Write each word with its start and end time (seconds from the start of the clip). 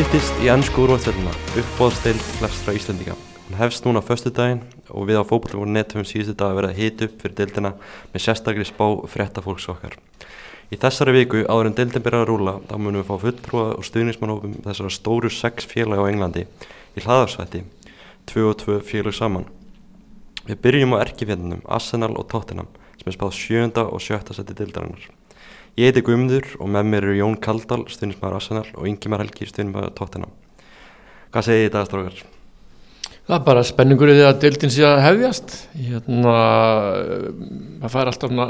styttist 0.00 0.38
í 0.40 0.46
ennsku 0.48 0.80
úrvæðsvelduna, 0.80 1.32
uppbóðstild 1.60 2.22
flestra 2.38 2.72
Íslandíka. 2.72 3.12
Hún 3.50 3.58
hefst 3.58 3.84
núna 3.84 4.00
förstu 4.00 4.30
daginn 4.32 4.62
og 4.88 5.04
við 5.10 5.20
á 5.20 5.28
fókbaltum 5.28 5.74
netum 5.74 6.06
síðustu 6.08 6.32
dag 6.40 6.54
að 6.54 6.56
vera 6.56 6.70
hit 6.72 7.04
upp 7.04 7.18
fyrir 7.20 7.34
deildina 7.36 7.74
með 8.14 8.24
sérstakri 8.24 8.64
spá 8.64 8.86
frétta 9.12 9.44
fólks 9.44 9.68
okkar. 9.68 9.98
Í 10.72 10.80
þessari 10.80 11.18
viku 11.18 11.44
áður 11.44 11.68
en 11.68 11.76
deildin 11.82 12.06
byrjar 12.06 12.24
að 12.24 12.30
rúla 12.30 12.56
þá 12.70 12.74
munum 12.78 13.02
við 13.02 13.10
fá 13.10 13.26
fulltrúa 13.26 13.66
og 13.74 13.88
stuðnismannhópum 13.90 14.56
þessara 14.70 14.96
stóru 14.96 15.34
sex 15.36 15.68
félag 15.68 16.00
á 16.00 16.08
Englandi 16.08 16.48
í 16.48 17.04
hlaðarsvætti, 17.04 17.64
tvö 18.24 18.48
og 18.54 18.60
tvö 18.64 18.80
félag 18.80 19.20
saman. 19.20 19.48
Við 20.48 20.62
byrjum 20.64 20.96
á 20.96 21.04
erkifjörnum 21.04 21.66
Arsenal 21.68 22.14
og 22.16 22.30
Tottenham 22.32 22.72
sem 22.96 23.12
er 23.12 23.20
spáð 23.20 23.36
sjönda 23.36 23.84
og 23.84 24.00
sjötta 24.00 24.32
seti 24.32 24.56
deildarinnar. 24.56 25.19
Ég 25.80 25.94
heiti 25.94 26.02
Guðmundur 26.04 26.44
og 26.60 26.68
með 26.68 26.88
mér 26.92 27.04
eru 27.06 27.14
Jón 27.16 27.36
Kaldal, 27.40 27.86
stuðnismæður 27.88 28.34
Arsenal 28.36 28.66
og 28.74 28.84
Ingemar 28.90 29.22
Helgi, 29.22 29.46
stuðnismæður 29.48 29.92
Tottenham. 29.96 30.32
Hvað 31.32 31.46
segir 31.46 31.62
þið 31.62 31.68
í 31.68 31.70
dagastrákar? 31.72 32.18
Það 33.30 33.36
er 33.36 33.46
bara 33.46 33.62
spenningur 33.64 34.12
í 34.12 34.16
því 34.18 34.26
að 34.26 34.40
deildin 34.42 34.72
sé 34.74 34.82
að 34.84 35.00
hefjast. 35.06 35.54
Hérna, 35.78 36.34
það 37.80 37.94
fær 37.94 38.10
alltaf 38.10 38.32
svona, 38.34 38.46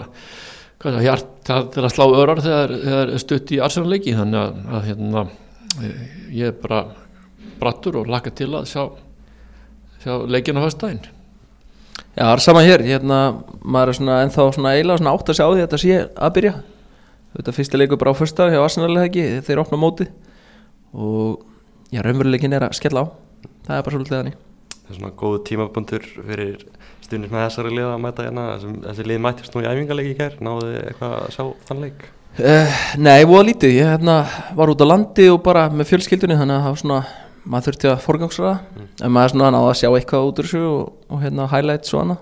hvað 0.80 0.90
er 0.90 0.96
það, 0.96 1.04
hjart 1.06 1.52
til 1.76 1.84
að 1.84 1.94
slá 1.94 2.02
örar 2.08 2.42
þegar 2.48 2.74
það 2.86 2.98
er 3.04 3.22
stutt 3.22 3.54
í 3.54 3.60
Arsenal 3.68 3.94
leiki. 3.94 4.16
Þannig 4.18 4.40
að, 4.40 4.58
að 4.80 4.90
hérna, 4.90 5.24
ég 6.40 6.50
er 6.50 6.58
bara 6.64 6.82
brattur 7.62 8.00
og 8.02 8.10
laka 8.10 8.34
til 8.34 8.50
að 8.58 8.66
sjá, 8.72 8.88
sjá 10.02 10.16
leikinu 10.26 10.64
á 10.64 10.66
höstdæginn. 10.66 11.06
Já, 12.16 12.24
það 12.24 12.34
er 12.34 12.44
sama 12.48 12.66
hér, 12.66 12.86
hérna, 12.90 13.22
maður 13.62 13.94
er 13.94 14.02
svona 14.02 14.20
ennþá 14.24 14.50
svona 14.58 14.74
eiginlega 14.74 15.04
svona 15.04 15.14
átt 15.14 15.30
að 15.30 15.38
sjá 15.38 15.46
því 15.46 15.60
að 15.60 15.66
þetta 15.68 15.82
sé 15.86 16.02
að 16.10 16.36
byrja 16.40 16.58
þetta 17.36 17.54
fyrsta 17.56 17.80
leiku 17.80 17.98
bara 18.00 18.14
á 18.14 18.18
fyrsta 18.18 18.48
hjá 18.50 18.60
Arsenal 18.62 18.92
ekki, 19.04 19.26
þeir 19.46 19.62
opna 19.62 19.78
móti 19.80 20.06
og 20.90 21.44
já, 21.94 22.02
raunveruleikin 22.02 22.54
er 22.56 22.66
að 22.66 22.78
skella 22.78 23.06
á. 23.06 23.06
Það 23.66 23.76
er 23.76 23.84
bara 23.86 23.96
svolítið 23.96 24.16
þannig. 24.16 24.38
Það 24.80 24.92
er 24.92 24.98
svona 24.98 25.12
góð 25.20 25.36
tímabundur 25.46 26.06
fyrir 26.14 26.64
stundin 27.04 27.30
með 27.30 27.44
þessari 27.46 27.74
liða 27.74 27.92
að 27.94 28.02
mæta 28.04 28.26
hérna. 28.26 28.46
Þessi 28.88 29.06
lið 29.06 29.20
mættist 29.26 29.54
nú 29.54 29.62
í 29.62 29.68
æfingarleiki 29.70 30.14
í 30.14 30.18
kær 30.18 30.40
náðu 30.42 30.70
þið 30.70 30.80
eitthvað 30.88 31.16
að 31.20 31.36
sjá 31.36 31.44
þann 31.68 31.84
leik? 31.84 32.08
Uh, 32.38 32.80
nei, 33.02 33.26
voða 33.26 33.46
lítið, 33.48 33.72
ég 33.74 33.88
hérna, 33.90 34.16
var 34.54 34.70
út 34.70 34.82
á 34.82 34.86
landi 34.86 35.26
og 35.32 35.40
bara 35.42 35.64
með 35.74 35.90
fjölskyldunni 35.90 36.38
þannig 36.38 36.56
að 36.56 36.62
það 36.62 36.74
var 36.74 36.82
svona, 36.84 36.98
maður 37.42 37.66
þurfti 37.66 37.90
að 37.90 38.04
forgangsra 38.04 38.52
mm. 38.54 38.84
en 39.02 39.14
maður 39.16 39.32
svona 39.34 39.50
náði 39.50 39.70
að 39.72 39.78
sjá 39.80 39.88
eitthvað 39.88 40.28
út 40.28 40.38
úr 40.42 40.48
þessu 40.48 40.60
og, 40.68 40.92
og 41.10 41.24
hérna 41.24 41.48
highlights 41.50 41.96
og 41.96 42.04
annað 42.04 42.20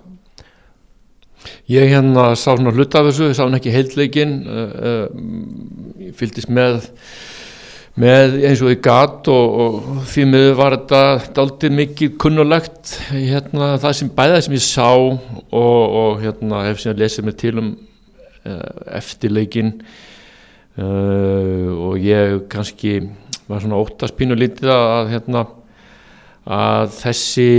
Ég 1.68 1.90
hérna 1.92 2.30
sá 2.34 2.54
svona 2.54 2.72
hlut 2.72 2.94
af 2.96 3.08
þessu, 3.10 3.32
sá 3.36 3.44
hann 3.44 3.58
ekki 3.58 3.74
heildleikin, 3.74 4.38
uh, 4.48 4.70
uh, 4.90 6.06
ég 6.08 6.14
fylgist 6.16 6.50
með, 6.52 6.80
með 7.98 8.38
eins 8.48 8.62
og 8.64 8.72
í 8.72 8.78
gat 8.84 9.28
og, 9.32 9.58
og 9.64 10.02
því 10.08 10.26
miður 10.32 10.58
var 10.62 10.78
þetta 10.78 11.44
aldrei 11.44 11.74
mikið 11.82 12.16
kunnulegt, 12.24 12.96
hérna, 13.12 13.74
það 13.82 13.96
sem 14.00 14.12
bæðið 14.16 14.44
sem 14.46 14.58
ég 14.58 14.66
sá 14.66 14.88
og, 14.88 15.38
og 15.60 16.20
hérna, 16.24 16.64
hef 16.68 16.82
síðan 16.82 17.02
lesið 17.04 17.28
mig 17.28 17.38
til 17.44 17.56
um 17.60 17.72
uh, 17.74 18.60
eftirleikin 19.00 19.74
og 20.78 21.96
ég 21.98 22.44
kannski 22.46 23.00
var 23.48 23.62
svona 23.64 23.80
óttast 23.80 24.14
pínu 24.14 24.36
lítið 24.38 24.70
að 24.70 25.08
hérna, 25.10 25.40
að 26.48 26.92
þessi 26.96 27.50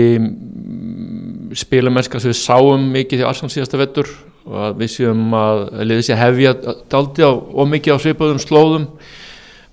spilamennska 1.59 2.21
sem 2.21 2.31
við 2.31 2.39
sáum 2.41 2.89
mikið 2.93 3.21
því 3.21 3.27
Arslan 3.29 3.53
síðasta 3.53 3.79
vettur 3.81 4.09
og 4.49 4.55
að 4.65 4.79
við 4.81 4.93
séum 4.95 5.33
að 5.37 5.65
liðið 5.83 6.05
sé 6.07 6.17
hefja 6.17 6.53
daldi 6.89 7.25
á 7.25 7.31
og 7.31 7.69
mikið 7.69 7.99
á 7.99 8.03
svipuðum 8.03 8.41
slóðum 8.41 8.87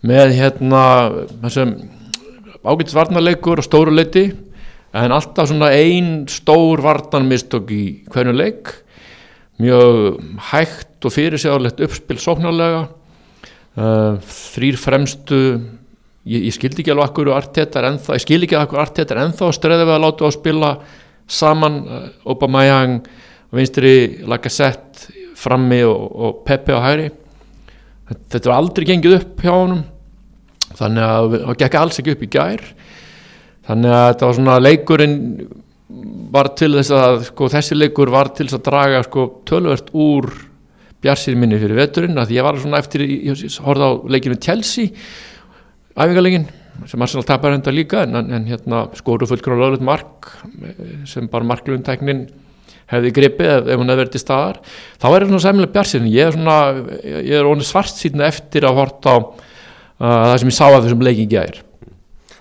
með 0.07 0.35
hérna 0.37 0.83
ágættis 2.67 2.97
varnarleikur 2.97 3.63
og 3.63 3.67
stóru 3.67 3.95
leiti 3.95 4.27
en 4.97 5.15
alltaf 5.15 5.51
svona 5.51 5.73
einn 5.77 6.27
stór 6.31 6.83
varnarmistök 6.85 7.73
í 7.73 7.85
hverju 8.13 8.35
leik. 8.37 8.73
Mjög 9.61 10.21
hægt 10.51 11.07
og 11.09 11.15
fyrirsjálegt 11.15 11.81
uppspil 11.85 12.19
sóknarlega. 12.21 12.87
Uh, 13.77 14.17
þrýr 14.25 14.79
fremstu 14.81 15.41
ég, 16.27 16.49
ég 16.49 16.55
skildi 16.55 16.83
ekki 16.83 16.95
alveg 16.95 17.11
akkur 17.11 17.33
artétar 17.35 17.89
ennþá, 17.91 18.17
ég 18.19 18.25
skildi 18.27 18.49
ekki 18.51 18.59
akkur 18.61 18.83
artétar 18.83 19.23
ennþá 19.25 19.53
streðið 19.55 19.87
við 19.89 19.97
að 19.97 20.05
láta 20.07 20.27
á 20.27 20.29
að 20.29 20.37
spila 20.39 20.73
saman 21.27 21.79
uh, 21.87 22.09
Aubameyang 22.27 23.07
vinstri 23.57 23.95
Lacazette 24.27 25.15
frammi 25.37 25.83
og, 25.87 26.03
og 26.17 26.43
Pepe 26.47 26.75
á 26.75 26.81
hæri 26.85 27.11
þetta 28.07 28.49
var 28.49 28.59
aldrei 28.61 28.87
gengið 28.89 29.19
upp 29.19 29.45
hjá 29.45 29.53
honum. 29.53 29.85
Þannig 30.77 31.07
að 31.07 31.37
það 31.37 31.61
gekk 31.63 31.79
alls 31.81 32.01
ekki 32.01 32.15
upp 32.15 32.25
í 32.25 32.33
gær. 32.37 32.65
Þannig 33.67 33.95
að 33.97 34.09
þetta 34.11 34.27
var 34.27 34.37
svona 34.39 34.59
leikurinn 34.63 35.21
var 36.35 36.51
til 36.59 36.73
þess 36.75 36.93
að 36.95 37.21
sko, 37.29 37.49
þessi 37.51 37.79
leikur 37.79 38.11
var 38.13 38.31
til 38.35 38.49
þess 38.49 38.59
að 38.59 38.67
draga 38.67 39.03
sko, 39.07 39.27
tölvert 39.49 39.91
úr 39.95 40.29
bjarsir 41.03 41.37
minni 41.39 41.59
fyrir 41.61 41.79
veturinn 41.79 42.19
að 42.19 42.35
ég 42.35 42.47
var 42.47 42.59
svona 42.59 42.81
eftir, 42.83 43.05
ég 43.07 43.43
horfði 43.63 43.87
á 43.87 43.93
leikinu 44.11 44.39
Chelsea 44.43 44.91
æfingarleikin 45.97 46.47
sem 46.87 47.03
Arsenal 47.03 47.25
tapar 47.27 47.55
enda 47.57 47.73
líka 47.73 48.03
en, 48.05 48.17
en 48.21 48.49
hérna 48.49 48.87
skoru 48.99 49.29
fullkona 49.29 49.57
lögulegt 49.63 49.87
mark 49.87 50.31
sem 51.09 51.29
bara 51.33 51.49
marklundtæknin 51.49 52.27
hefði 52.91 53.13
gripið 53.17 53.51
ef, 53.51 53.71
ef 53.73 53.81
hún 53.81 53.91
hefði 53.91 54.03
verið 54.03 54.15
til 54.15 54.23
staðar. 54.23 54.59
Þá 55.03 55.07
er 55.09 55.17
það 55.17 55.31
svona 55.33 55.45
sæmilega 55.47 55.75
bjarsinn 55.75 56.11
ég 56.13 56.29
er 56.29 56.37
svona, 56.37 56.59
ég 57.03 57.39
er 57.41 57.49
ónið 57.49 57.71
svart 57.71 57.97
síðan 57.97 58.27
eftir 58.29 58.69
að 58.69 58.83
horta 58.83 59.17
á 59.17 59.19
uh, 59.19 59.31
það 60.03 60.37
sem 60.43 60.53
ég 60.53 60.59
sá 60.59 60.67
af 60.69 60.83
þessum 60.85 61.07
leikin 61.07 61.33
gæðir 61.33 61.63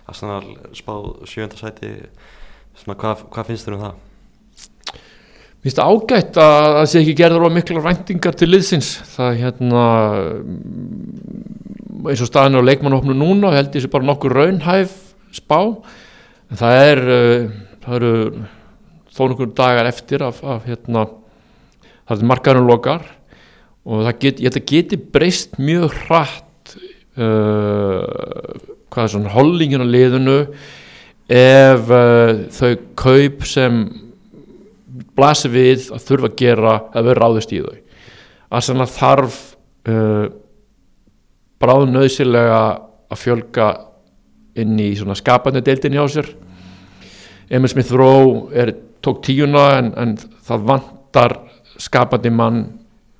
Arsenal 0.05 0.43
spáð 0.77 1.07
sjönda 1.29 1.57
sæti. 1.57 1.95
Svona 2.77 2.97
hvað, 2.99 3.23
hvað 3.33 3.47
finnst 3.49 3.65
þér 3.65 3.77
um 3.77 3.85
það? 3.85 3.95
Mér 5.65 5.65
finnst 5.65 5.79
það 5.79 5.93
ágætt 5.95 6.39
að 6.43 6.65
það 6.75 6.89
sé 6.91 7.01
ekki 7.01 7.15
gerður 7.17 7.47
á 7.49 7.55
mikla 7.55 7.81
ræntingar 7.81 8.37
til 8.37 8.49
liðsins. 8.51 8.91
Það 9.15 9.31
er 9.31 9.39
hérna 9.41 9.85
eins 12.05 12.23
og 12.23 12.29
staðinu 12.29 12.63
á 12.63 12.67
leikmannhófnu 12.67 13.15
núna 13.17 13.53
held 13.55 13.75
ég 13.75 13.85
sé 13.85 13.91
bara 13.91 14.07
nokkur 14.07 14.35
raunhæf 14.35 14.93
spá. 15.35 15.59
En 16.51 16.59
það 16.59 16.81
er 16.85 17.03
það 17.85 17.97
eru 17.99 18.13
þó 19.15 19.21
nokkur 19.31 19.53
dagar 19.55 19.89
eftir 19.89 20.25
af, 20.25 20.41
af 20.43 20.65
hérna 20.67 21.05
það 22.05 22.17
er 22.17 22.29
markaðurinn 22.31 22.69
lokar. 22.69 23.05
Og 23.85 24.07
get, 24.19 24.41
ég 24.41 24.49
held 24.49 24.59
að 24.59 24.69
geti 24.71 24.97
breyst 24.97 25.59
mjög 25.61 25.93
hratt 26.07 26.73
uh, 27.21 28.01
hvað 28.89 29.03
er 29.03 29.13
svona 29.13 29.33
hollingin 29.35 29.85
á 29.85 29.87
liðinu 29.87 30.39
ef 31.29 31.91
uh, 31.93 32.45
þau 32.53 32.71
kaup 32.97 33.45
sem 33.49 33.83
blasir 35.15 35.53
við 35.53 35.89
að 35.93 36.07
þurfa 36.07 36.31
að 36.31 36.39
gera 36.41 36.73
að 36.91 37.11
vera 37.11 37.21
ráðist 37.21 37.53
í 37.53 37.61
þau. 37.61 37.77
Að 38.55 38.83
þarf 38.95 39.37
uh, 39.89 40.25
bráð 41.61 41.87
nöðsilega 41.91 42.61
að 43.11 43.21
fjölga 43.21 43.69
inn 44.59 44.77
í 44.79 44.91
svona 44.97 45.17
skapandi 45.17 45.63
deildin 45.65 45.97
hjá 45.97 46.05
sér. 46.11 46.29
Emil 47.51 47.69
Smith 47.71 47.93
Rowe 47.93 48.65
tók 49.05 49.21
tíuna 49.25 49.65
en, 49.79 49.91
en 49.99 50.15
það 50.17 50.67
vantar 50.71 51.37
skapandi 51.81 52.31
mann 52.33 52.63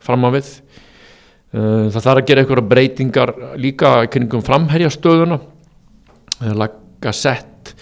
fram 0.01 0.25
á 0.25 0.29
við. 0.33 0.49
Uh, 1.55 1.87
það 1.93 2.01
þarf 2.01 2.21
að 2.21 2.29
gera 2.29 2.43
einhverja 2.43 2.69
breytingar 2.71 3.33
líka 3.61 3.91
kringum 4.11 4.43
framherjastöðuna. 4.45 5.39
Laga 6.55 7.13
sett 7.15 7.75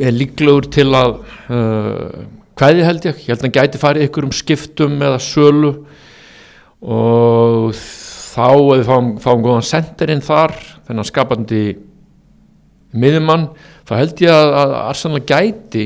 er 0.00 0.16
líklegur 0.16 0.66
til 0.72 0.88
að 0.96 1.18
uh, 1.52 2.22
hvaði 2.58 2.84
held 2.86 3.06
ég, 3.06 3.20
ég 3.24 3.32
held 3.32 3.40
að 3.40 3.46
hann 3.46 3.56
gæti 3.56 3.80
farið 3.80 4.06
ykkur 4.08 4.26
um 4.26 4.34
skiptum 4.34 4.96
eða 5.04 5.20
sölu 5.22 5.74
og 6.80 7.76
þá 8.30 8.46
ef 8.50 8.68
við 8.70 8.84
fáum, 8.88 9.10
fáum 9.22 9.42
góðan 9.44 9.66
senderinn 9.66 10.22
þar 10.24 10.54
þennan 10.86 11.08
skapandi 11.08 11.64
miðjumann, 12.90 13.50
þá 13.86 13.92
held 13.98 14.22
ég 14.24 14.34
að, 14.34 14.54
að 14.60 14.76
Arsenal 14.84 15.22
gæti 15.26 15.84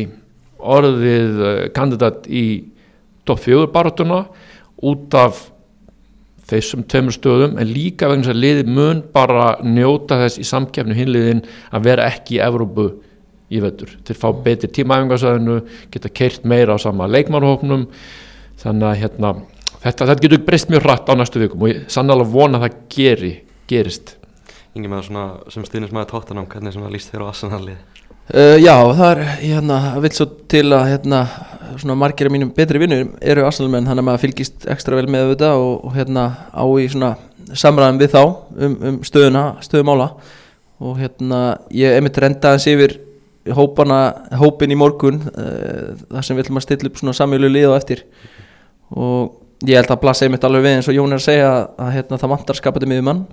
orðið 0.65 1.43
kandidat 1.77 2.29
í 2.29 2.45
top 3.29 3.41
4 3.45 3.69
baróttuna 3.73 4.25
út 4.85 5.17
af 5.17 5.43
þessum 6.49 6.85
tveimur 6.89 7.15
stöðum 7.17 7.57
en 7.61 7.71
líka 7.71 8.09
vegna 8.11 8.27
þess 8.27 8.35
að 8.35 8.43
liði 8.43 8.65
mun 8.77 9.01
bara 9.15 9.55
njóta 9.65 10.19
þess 10.21 10.41
í 10.43 10.47
samkjafnu 10.49 10.97
hinliðin 10.97 11.43
að 11.73 11.87
vera 11.89 12.09
ekki 12.13 12.37
í 12.37 12.43
Evrópu 12.45 12.91
í 13.55 13.61
vettur 13.65 13.95
til 14.05 14.17
að 14.17 14.21
fá 14.21 14.29
betri 14.45 14.71
tímaæfingarsæðinu 14.77 15.57
geta 15.95 16.13
keirt 16.13 16.45
meira 16.49 16.77
á 16.77 16.79
sama 16.81 17.09
leikmannhóknum 17.09 17.87
þannig 18.61 18.89
að 18.91 19.01
hérna, 19.03 19.33
þetta, 19.85 20.09
þetta 20.11 20.25
getur 20.25 20.45
breyst 20.47 20.71
mjög 20.73 20.87
hratt 20.87 21.11
á 21.11 21.15
næstu 21.19 21.43
vikum 21.43 21.65
og 21.65 21.73
ég 21.73 21.83
sannlega 21.93 22.29
vona 22.35 22.61
að 22.61 22.67
það 22.67 22.79
geri, 22.95 23.33
gerist. 23.71 24.15
Ingi 24.75 24.91
með 24.91 25.09
svona 25.09 25.27
sem 25.53 25.67
stýnist 25.67 25.95
maður 25.95 26.15
tóttanám 26.15 26.49
hvernig 26.51 26.75
sem 26.75 26.83
það 26.83 26.95
líst 26.97 27.13
þér 27.13 27.23
á 27.23 27.31
Arsenalið 27.31 27.77
uh, 28.35 28.57
Já, 28.59 28.75
það 28.99 29.05
er 29.11 29.21
hérna, 29.43 29.79
vil 30.03 30.13
svo 30.17 30.27
til 30.51 30.65
að 30.75 30.89
hérna, 30.91 31.21
svona 31.83 31.99
margir 32.01 32.31
af 32.31 32.35
mínum 32.35 32.51
betri 32.57 32.83
vinnur 32.83 33.05
eru 33.23 33.47
Arsenalmenn, 33.47 33.87
þannig 33.87 34.03
að 34.03 34.09
maður 34.09 34.25
fylgist 34.25 34.67
ekstra 34.75 34.99
vel 34.99 35.07
með 35.13 35.35
þetta 35.35 35.53
og, 35.61 35.77
og 35.87 35.95
hérna 35.99 36.27
á 36.51 36.65
í 36.81 36.89
svona 36.91 37.15
samræðum 37.55 38.01
við 38.01 38.17
þá 38.17 38.23
um, 38.25 38.77
um 38.91 38.99
stöðuna, 39.07 39.45
stöðumála 39.63 40.11
og 40.85 40.99
hérna 40.99 41.41
ég 41.71 41.95
einmitt 41.95 42.19
renda 42.19 42.55
hans 42.55 42.67
yfir 42.69 42.97
hópana, 43.55 44.01
hópin 44.41 44.73
í 44.73 44.79
morgun 44.81 45.21
uh, 45.29 45.95
þar 46.09 46.27
sem 46.27 46.37
við 46.37 46.47
ætlum 46.47 46.61
að 46.61 46.67
stilla 46.67 46.91
upp 46.91 47.01
svona 47.01 47.15
samjölu 47.17 47.51
lið 47.53 47.71
á 47.71 47.77
eftir. 47.77 48.05
Og 48.95 49.44
ég 49.65 49.79
held 49.79 49.91
að 49.95 50.03
blassa 50.03 50.27
einmitt 50.27 50.45
alveg 50.47 50.65
við 50.67 50.77
eins 50.79 50.91
og 50.91 50.97
Jón 50.97 51.15
er 51.15 51.23
að 51.23 51.27
segja 51.27 51.49
að, 51.51 51.65
að 51.85 51.91
hérna, 51.97 52.21
það 52.21 52.33
vantar 52.35 52.59
skapandi 52.59 52.91
miður 52.91 53.07
mann 53.09 53.25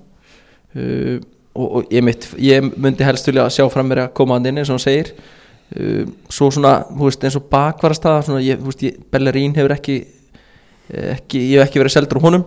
uh, 0.76 1.16
og, 1.54 1.68
og 1.68 1.94
ég, 1.94 2.06
mitt, 2.08 2.28
ég 2.42 2.72
myndi 2.72 3.08
helst 3.08 3.30
vilja 3.30 3.48
sjá 3.54 3.66
fram 3.74 3.90
mér 3.92 4.06
að 4.06 4.14
koma 4.20 4.38
hann 4.38 4.50
inn 4.52 4.62
eins 4.62 4.72
og 4.72 4.78
hann 4.78 4.86
segir. 4.86 5.14
Uh, 5.72 6.06
svo 6.32 6.52
svona, 6.54 6.78
þú 6.90 7.08
veist, 7.10 7.26
eins 7.28 7.40
og 7.40 7.48
bakvarastaða 7.52 8.28
svona, 8.28 8.44
ég, 8.46 8.60
þú 8.62 8.72
veist, 8.72 8.86
ég, 8.88 9.00
Bellerín 9.12 9.56
hefur 9.58 9.76
ekki, 9.76 9.98
ekki 10.92 11.46
ég 11.52 11.60
hef 11.60 11.70
ekki 11.70 11.84
verið 11.84 11.98
seldur 11.98 12.22
á 12.24 12.26
honum. 12.28 12.46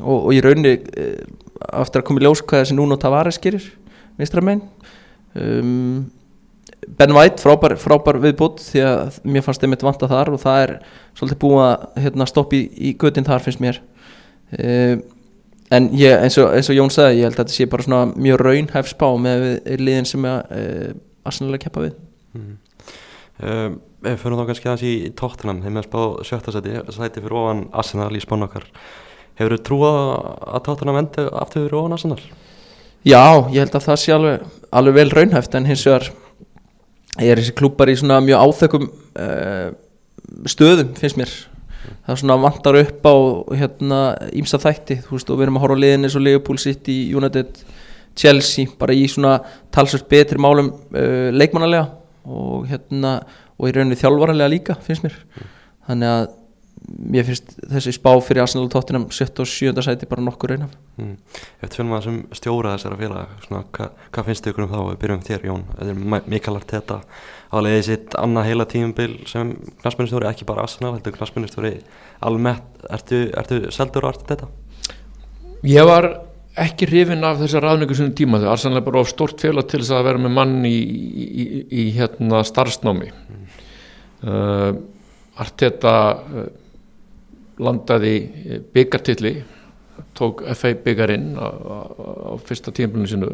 Og, 0.00 0.18
og 0.18 0.30
ég 0.34 0.44
raunni 0.44 0.76
uh, 0.80 1.22
aftur 1.82 2.02
að 2.02 2.08
koma 2.08 2.22
í 2.22 2.26
ljós 2.26 2.42
hvað 2.44 2.64
þessi 2.64 2.76
Nuno 2.76 2.98
Tavares 3.00 3.40
gerir 3.42 3.64
vinstra 4.18 4.42
megin 4.44 4.64
um, 5.38 6.04
Ben 6.98 7.14
White 7.14 7.42
frábær, 7.42 7.76
frábær 7.80 8.18
viðbútt 8.22 8.62
því 8.64 8.84
að 8.88 9.18
mér 9.24 9.44
fannst 9.46 9.64
einmitt 9.64 9.84
vanta 9.86 10.08
þar 10.10 10.32
og 10.34 10.42
það 10.42 10.62
er 10.66 10.74
svolítið 11.18 11.40
búið 11.44 11.64
að 11.66 12.04
hérna, 12.04 12.28
stoppa 12.30 12.58
í, 12.58 12.62
í 12.90 12.94
göttin 13.00 13.28
þar 13.28 13.44
finnst 13.44 13.62
mér 13.62 13.80
uh, 14.58 14.96
en 15.72 15.88
ég, 15.96 16.16
eins, 16.16 16.38
og, 16.42 16.50
eins 16.56 16.70
og 16.72 16.78
Jón 16.78 16.92
sagði 16.92 17.20
ég 17.20 17.28
held 17.28 17.38
að 17.38 17.44
þetta 17.44 17.56
sé 17.56 17.68
bara 17.70 17.86
svona 17.86 18.02
mjög 18.12 18.42
raunhæf 18.42 18.90
spá 18.92 19.08
með 19.20 19.46
liðin 19.80 20.08
sem 20.08 20.28
að 20.28 20.56
uh, 20.58 20.90
Arsenal 21.28 21.54
að 21.56 21.64
keppa 21.66 21.86
við 21.88 22.00
Mm. 22.32 22.54
Um, 23.44 23.74
ef 24.00 24.14
við 24.14 24.20
fyrir 24.22 24.38
þá 24.38 24.46
kannski 24.48 24.68
aðeins 24.70 24.84
í 24.88 25.10
tóttunum 25.20 25.58
þeim 25.60 25.74
að 25.76 25.84
spá 25.84 25.98
sjötta 26.24 26.54
seti, 26.54 26.78
sæti 26.96 27.20
fyrir 27.20 27.34
ofan 27.36 27.58
Arsenal 27.76 28.08
í 28.16 28.22
spánu 28.24 28.46
okkar 28.46 28.64
Hefur 29.36 29.54
þú 29.56 29.58
trúið 29.66 29.98
að 29.98 30.62
tóttunum 30.66 30.98
endi 31.00 31.24
aftur 31.28 31.66
fyrir 31.66 31.76
ofan 31.80 31.96
Arsenal? 31.96 32.18
Já, 33.02 33.22
ég 33.50 33.58
held 33.64 33.76
að 33.76 33.86
það 33.88 34.00
sé 34.00 34.14
alveg, 34.14 34.46
alveg 34.80 34.96
vel 34.96 35.12
raunhæft 35.16 35.56
en 35.58 35.68
hins 35.68 35.84
vegar 35.88 36.08
er 37.20 37.40
þessi 37.40 37.54
klúpar 37.56 37.92
í 37.92 37.96
svona 37.98 38.20
mjög 38.24 38.44
áþökkum 38.46 38.86
uh, 38.88 39.70
stöðum 40.48 40.92
finnst 40.98 41.18
mér. 41.20 41.32
Það 42.06 42.20
svona 42.22 42.38
vantar 42.42 42.78
upp 42.78 43.06
á 43.06 43.14
hérna 43.58 44.00
ímsa 44.38 44.60
þætti 44.62 45.00
þú 45.04 45.16
veist 45.16 45.32
og 45.32 45.38
við 45.38 45.46
erum 45.46 45.58
að 45.58 45.64
horfa 45.66 45.78
á 45.78 45.82
liðin 45.82 46.06
eins 46.08 46.18
og 46.18 46.24
Liverpool 46.24 46.60
City, 46.62 46.96
United, 47.14 47.62
Chelsea 48.18 48.70
bara 48.78 48.94
í 48.96 49.06
svona 49.10 49.38
talsvöld 49.74 50.08
betri 50.10 50.40
málum 50.40 50.72
uh, 50.72 51.28
leikmannalega 51.34 51.88
og 52.22 52.68
hérna 52.70 53.16
og 53.58 53.68
í 53.68 53.74
rauninni 53.74 53.98
þjálfaralega 53.98 54.52
líka 54.52 54.78
finnst 54.82 55.04
mér. 55.04 55.18
Þannig 55.88 56.14
að 56.14 56.30
mér 56.98 57.26
finnst 57.28 57.54
þessi 57.70 57.94
spá 57.96 58.10
fyrir 58.24 58.44
Arsenal 58.44 58.66
og 58.66 58.72
Tottenham 58.74 59.08
7. 59.10 59.30
og 59.44 59.48
7. 59.48 59.84
sæti 59.84 60.08
bara 60.10 60.24
nokkur 60.24 60.54
raunhaf 60.54 60.74
Mm. 61.00 61.14
Ef 61.62 61.70
við 61.70 61.76
finnum 61.78 61.94
að 61.96 62.02
þessum 62.02 62.16
stjóra 62.36 62.72
þessara 62.74 62.96
félag 63.00 63.30
svona, 63.46 63.62
hva, 63.72 63.86
hvað 64.12 64.26
finnst 64.26 64.48
ykkur 64.50 64.66
um 64.66 64.68
þá? 64.68 64.80
Við 64.90 64.98
byrjum 65.00 65.22
þér 65.24 65.46
Jón 65.48 65.62
Þetta 65.70 65.86
er 65.88 66.26
Mikael 66.28 66.56
Arteta 66.58 66.98
álega 67.48 67.86
sitt 67.86 68.16
annað 68.20 68.48
heila 68.50 68.66
tímumbil 68.68 69.14
sem 69.30 69.54
knastmennistjóri, 69.80 70.28
ekki 70.28 70.44
bara 70.48 70.66
Arsenal 70.66 70.92
heldur 70.92 71.16
knastmennistjóri 71.16 71.72
almennt 72.28 72.84
Ertu, 72.92 73.22
ertu 73.40 73.62
seldur 73.72 74.04
á 74.04 74.12
Arteta? 74.12 74.50
Ég 75.64 75.88
var 75.88 76.10
ekki 76.60 76.90
hrifin 76.90 77.24
af 77.24 77.40
þessar 77.40 77.64
ráðningu 77.64 77.96
sem 77.96 78.12
tíma 78.12 78.42
þegar 78.42 78.58
Arsenal 78.58 78.82
er 78.82 78.86
bara 78.90 79.00
of 79.00 79.08
stort 79.08 79.40
félag 79.40 79.70
til 79.72 79.80
þess 79.80 79.96
að 79.96 80.08
vera 80.10 80.20
með 80.20 80.36
mann 80.36 80.56
í, 80.68 80.76
í, 80.76 81.24
í, 81.24 81.46
í 81.72 81.86
hérna 81.96 82.44
starfsnámi 82.44 83.08
uh, 84.28 84.74
Arteta 85.40 85.94
uh, 86.20 86.50
landaði 87.62 88.14
byggartilli 88.74 89.34
tók 90.18 90.42
FA 90.56 90.74
byggarinn 90.84 91.34
á, 91.36 91.46
á, 91.46 92.30
fyrsta 92.44 92.72
tímafélaginu 92.74 93.10
sinu 93.10 93.30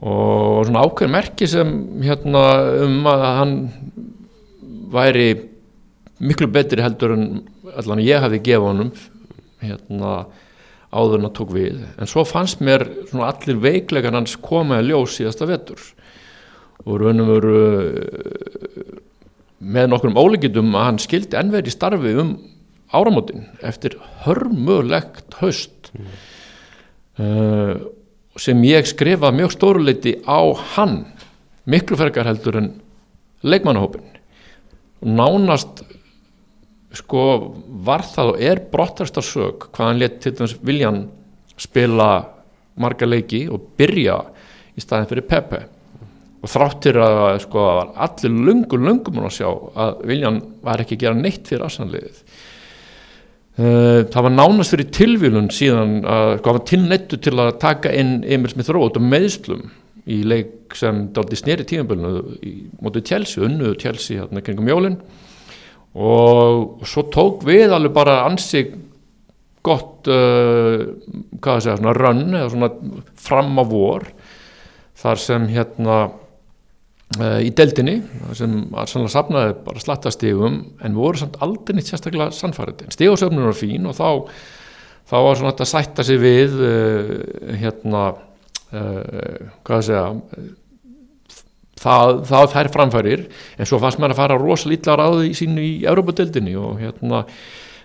og 0.00 0.66
svona 0.66 0.84
ákveðin 0.86 1.12
merki 1.12 1.48
sem 1.50 1.72
hérna 2.04 2.44
um 2.86 3.08
að 3.10 3.24
hann 3.36 3.56
væri 4.92 5.30
miklu 6.20 6.48
betri 6.52 6.84
heldur 6.84 7.16
en 7.16 7.26
allan 7.76 8.04
ég 8.04 8.22
hafi 8.22 8.40
gefað 8.44 8.68
honum 8.70 8.92
hérna 9.60 10.14
áður 10.90 11.20
en 11.20 11.28
að 11.28 11.34
tók 11.38 11.52
við. 11.54 11.82
En 12.00 12.08
svo 12.10 12.24
fannst 12.26 12.62
mér 12.64 12.84
svona 13.10 13.30
allir 13.30 13.60
veiklegan 13.62 14.16
hans 14.18 14.36
koma 14.42 14.80
að 14.80 14.90
ljós 14.90 15.18
síðasta 15.18 15.46
vetur. 15.46 15.82
Og 16.86 16.96
raunum 16.98 17.28
veru 17.30 17.60
með 19.60 19.90
nokkrum 19.92 20.18
ólíkitum 20.18 20.72
að 20.74 20.86
hann 20.88 21.02
skildi 21.02 21.38
ennverð 21.38 21.68
í 21.68 21.74
starfi 21.74 22.14
um 22.22 22.32
áramótin 22.92 23.46
eftir 23.66 23.96
hörmulegt 24.24 25.38
haust 25.40 25.92
mm. 25.94 26.10
uh, 27.22 27.74
sem 28.40 28.62
ég 28.64 28.88
skrifa 28.88 29.32
mjög 29.34 29.54
stóruleiti 29.54 30.16
á 30.26 30.40
hann 30.74 31.04
miklu 31.70 31.98
fergar 32.00 32.28
heldur 32.30 32.60
en 32.60 32.70
leikmannahópin 33.42 34.06
nánast 35.00 35.84
sko 36.96 37.24
var 37.86 38.02
það 38.02 38.32
og 38.32 38.44
er 38.50 38.62
brottarstörsök 38.72 39.70
hvað 39.70 39.86
hann 39.86 40.00
let 40.02 40.20
til 40.22 40.34
dæmis 40.36 40.56
viljan 40.66 41.04
spila 41.60 42.10
marga 42.80 43.06
leiki 43.06 43.44
og 43.52 43.72
byrja 43.78 44.18
í 44.74 44.82
staðin 44.82 45.08
fyrir 45.10 45.28
Pepe 45.30 45.60
og 46.40 46.48
þráttir 46.48 46.98
að 47.04 47.40
sko 47.44 47.66
allir 47.94 48.38
lungur 48.48 48.80
lungum 48.82 49.20
að 49.22 49.36
sjá 49.38 49.48
að 49.50 50.00
viljan 50.08 50.40
var 50.64 50.82
ekki 50.82 50.96
að 50.98 51.04
gera 51.04 51.20
neitt 51.20 51.50
fyrir 51.50 51.66
aðsannliðið 51.66 52.22
það 53.60 54.24
var 54.26 54.34
nánast 54.34 54.74
fyrir 54.74 54.90
tilvílun 54.94 55.50
síðan 55.52 56.00
að 56.08 56.34
sko 56.38 56.50
hann 56.50 56.58
var 56.58 56.66
tilnettu 56.70 57.18
til 57.20 57.36
að 57.36 57.56
taka 57.62 57.92
inn 57.96 58.20
Emil 58.24 58.52
Smith 58.52 58.70
Rowe 58.72 58.90
út 58.90 58.98
á 58.98 59.02
meðslum 59.02 59.64
í 60.10 60.20
leik 60.26 60.76
sem 60.78 61.08
daldi 61.14 61.38
sneri 61.38 61.66
tímanbölinu 61.68 62.38
í 62.46 62.52
mótið 62.80 63.08
Chelsea, 63.10 63.44
unnuðu 63.46 63.76
Chelsea 63.82 64.22
hérna 64.22 64.42
kringum 64.44 64.70
jólinn 64.70 65.00
og 65.98 66.86
svo 66.86 67.04
tók 67.10 67.44
við 67.48 67.74
alveg 67.74 67.94
bara 67.96 68.20
ansig 68.28 68.72
gott 69.66 70.08
uh, 70.08 70.86
hvað 71.36 71.50
það 71.50 71.64
segja, 71.64 71.78
svona 71.80 71.96
rönn 71.96 72.28
eða 72.30 72.50
svona 72.54 72.70
fram 73.20 73.58
á 73.60 73.64
vor 73.68 74.06
þar 75.00 75.20
sem 75.20 75.48
hérna 75.50 75.98
í 77.18 77.50
deldinni 77.58 77.96
sem 78.38 78.52
sannlega 78.86 79.10
sapnaði 79.10 79.54
bara 79.64 79.82
slatta 79.82 80.12
stigum 80.14 80.60
en 80.78 80.94
voru 80.94 81.18
samt 81.18 81.40
aldrei 81.42 81.74
nýtt 81.74 81.90
sérstaklega 81.90 82.30
sannfærið 82.36 82.84
en 82.86 82.94
stigasöfnun 82.94 83.48
var 83.48 83.58
fín 83.58 83.88
og 83.90 83.96
þá 83.98 84.06
þá 85.10 85.16
var 85.18 85.40
svona 85.40 85.50
þetta 85.50 85.66
að 85.66 85.72
sætta 85.72 86.06
sig 86.06 86.20
við 86.22 86.54
uh, 86.62 87.14
hérna 87.58 88.04
hvað 88.70 89.72
það 89.72 89.86
segja 89.88 90.02
það, 91.80 92.20
það 92.28 92.48
þær 92.52 92.70
framfærir 92.76 93.24
en 93.58 93.68
svo 93.68 93.80
fannst 93.82 93.98
mér 93.98 94.14
að 94.14 94.20
fara 94.20 94.38
rosalítla 94.38 94.94
ráði 95.00 95.30
í 95.32 95.36
sínu 95.38 95.64
í 95.64 95.72
Európa-dildinni 95.90 96.54
og 96.60 96.78
hérna 96.78 97.24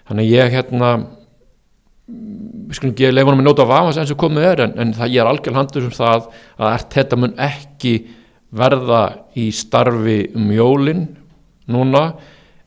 þannig 0.06 0.30
ég 0.30 0.54
hérna 0.54 0.92
við 2.06 2.78
skulum 2.78 2.94
ekki 2.94 3.10
leifa 3.10 3.32
hann 3.32 3.40
með 3.42 3.48
nóta 3.48 3.66
af 3.66 3.74
aðeins 3.80 4.00
eins 4.04 4.14
og 4.14 4.20
komið 4.22 4.48
er 4.52 4.62
en, 4.68 4.76
en 4.84 4.94
það 4.94 5.16
ég 5.16 5.24
er 5.24 5.32
algjörl 5.32 5.58
handur 5.58 5.88
sem 5.88 5.96
það 5.96 6.30
að 6.62 6.86
þetta 6.94 7.20
mun 7.22 7.36
ekki 7.48 7.96
verða 8.56 9.02
í 9.38 9.50
starfi 9.56 10.20
um 10.38 10.50
jólin 10.56 11.06
núna 11.72 12.06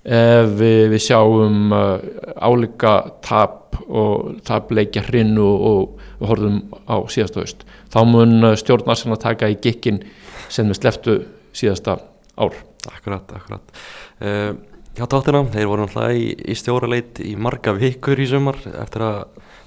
ef 0.04 0.54
við, 0.58 0.82
við 0.92 1.02
sjáum 1.04 1.74
uh, 1.74 1.98
álíka 2.40 2.94
tap 3.24 3.78
og 3.88 4.38
tapleikja 4.46 5.04
hrinu 5.06 5.44
og, 5.44 5.98
og 6.18 6.30
horfum 6.30 6.62
á 6.88 6.96
síðasta 7.10 7.42
haust. 7.42 7.66
Þá 7.92 8.00
mun 8.08 8.48
stjórnarsan 8.58 9.14
að 9.14 9.24
taka 9.26 9.50
í 9.52 9.58
gikkin 9.62 10.00
sem 10.48 10.68
við 10.68 10.80
sleftu 10.80 11.18
síðasta 11.56 11.98
ár. 12.38 12.56
Akkurat, 12.88 13.36
akkurat. 13.36 13.78
Uh, 14.22 14.56
Já, 14.98 15.04
tóttina, 15.06 15.44
þeir 15.46 15.68
voru 15.70 15.84
náttúrulega 15.84 16.14
í, 16.18 16.30
í 16.50 16.54
stjóraleit 16.58 17.20
í 17.22 17.36
marga 17.38 17.70
vikur 17.76 18.18
í 18.18 18.24
sumar 18.26 18.56
eftir 18.66 19.04
að 19.06 19.18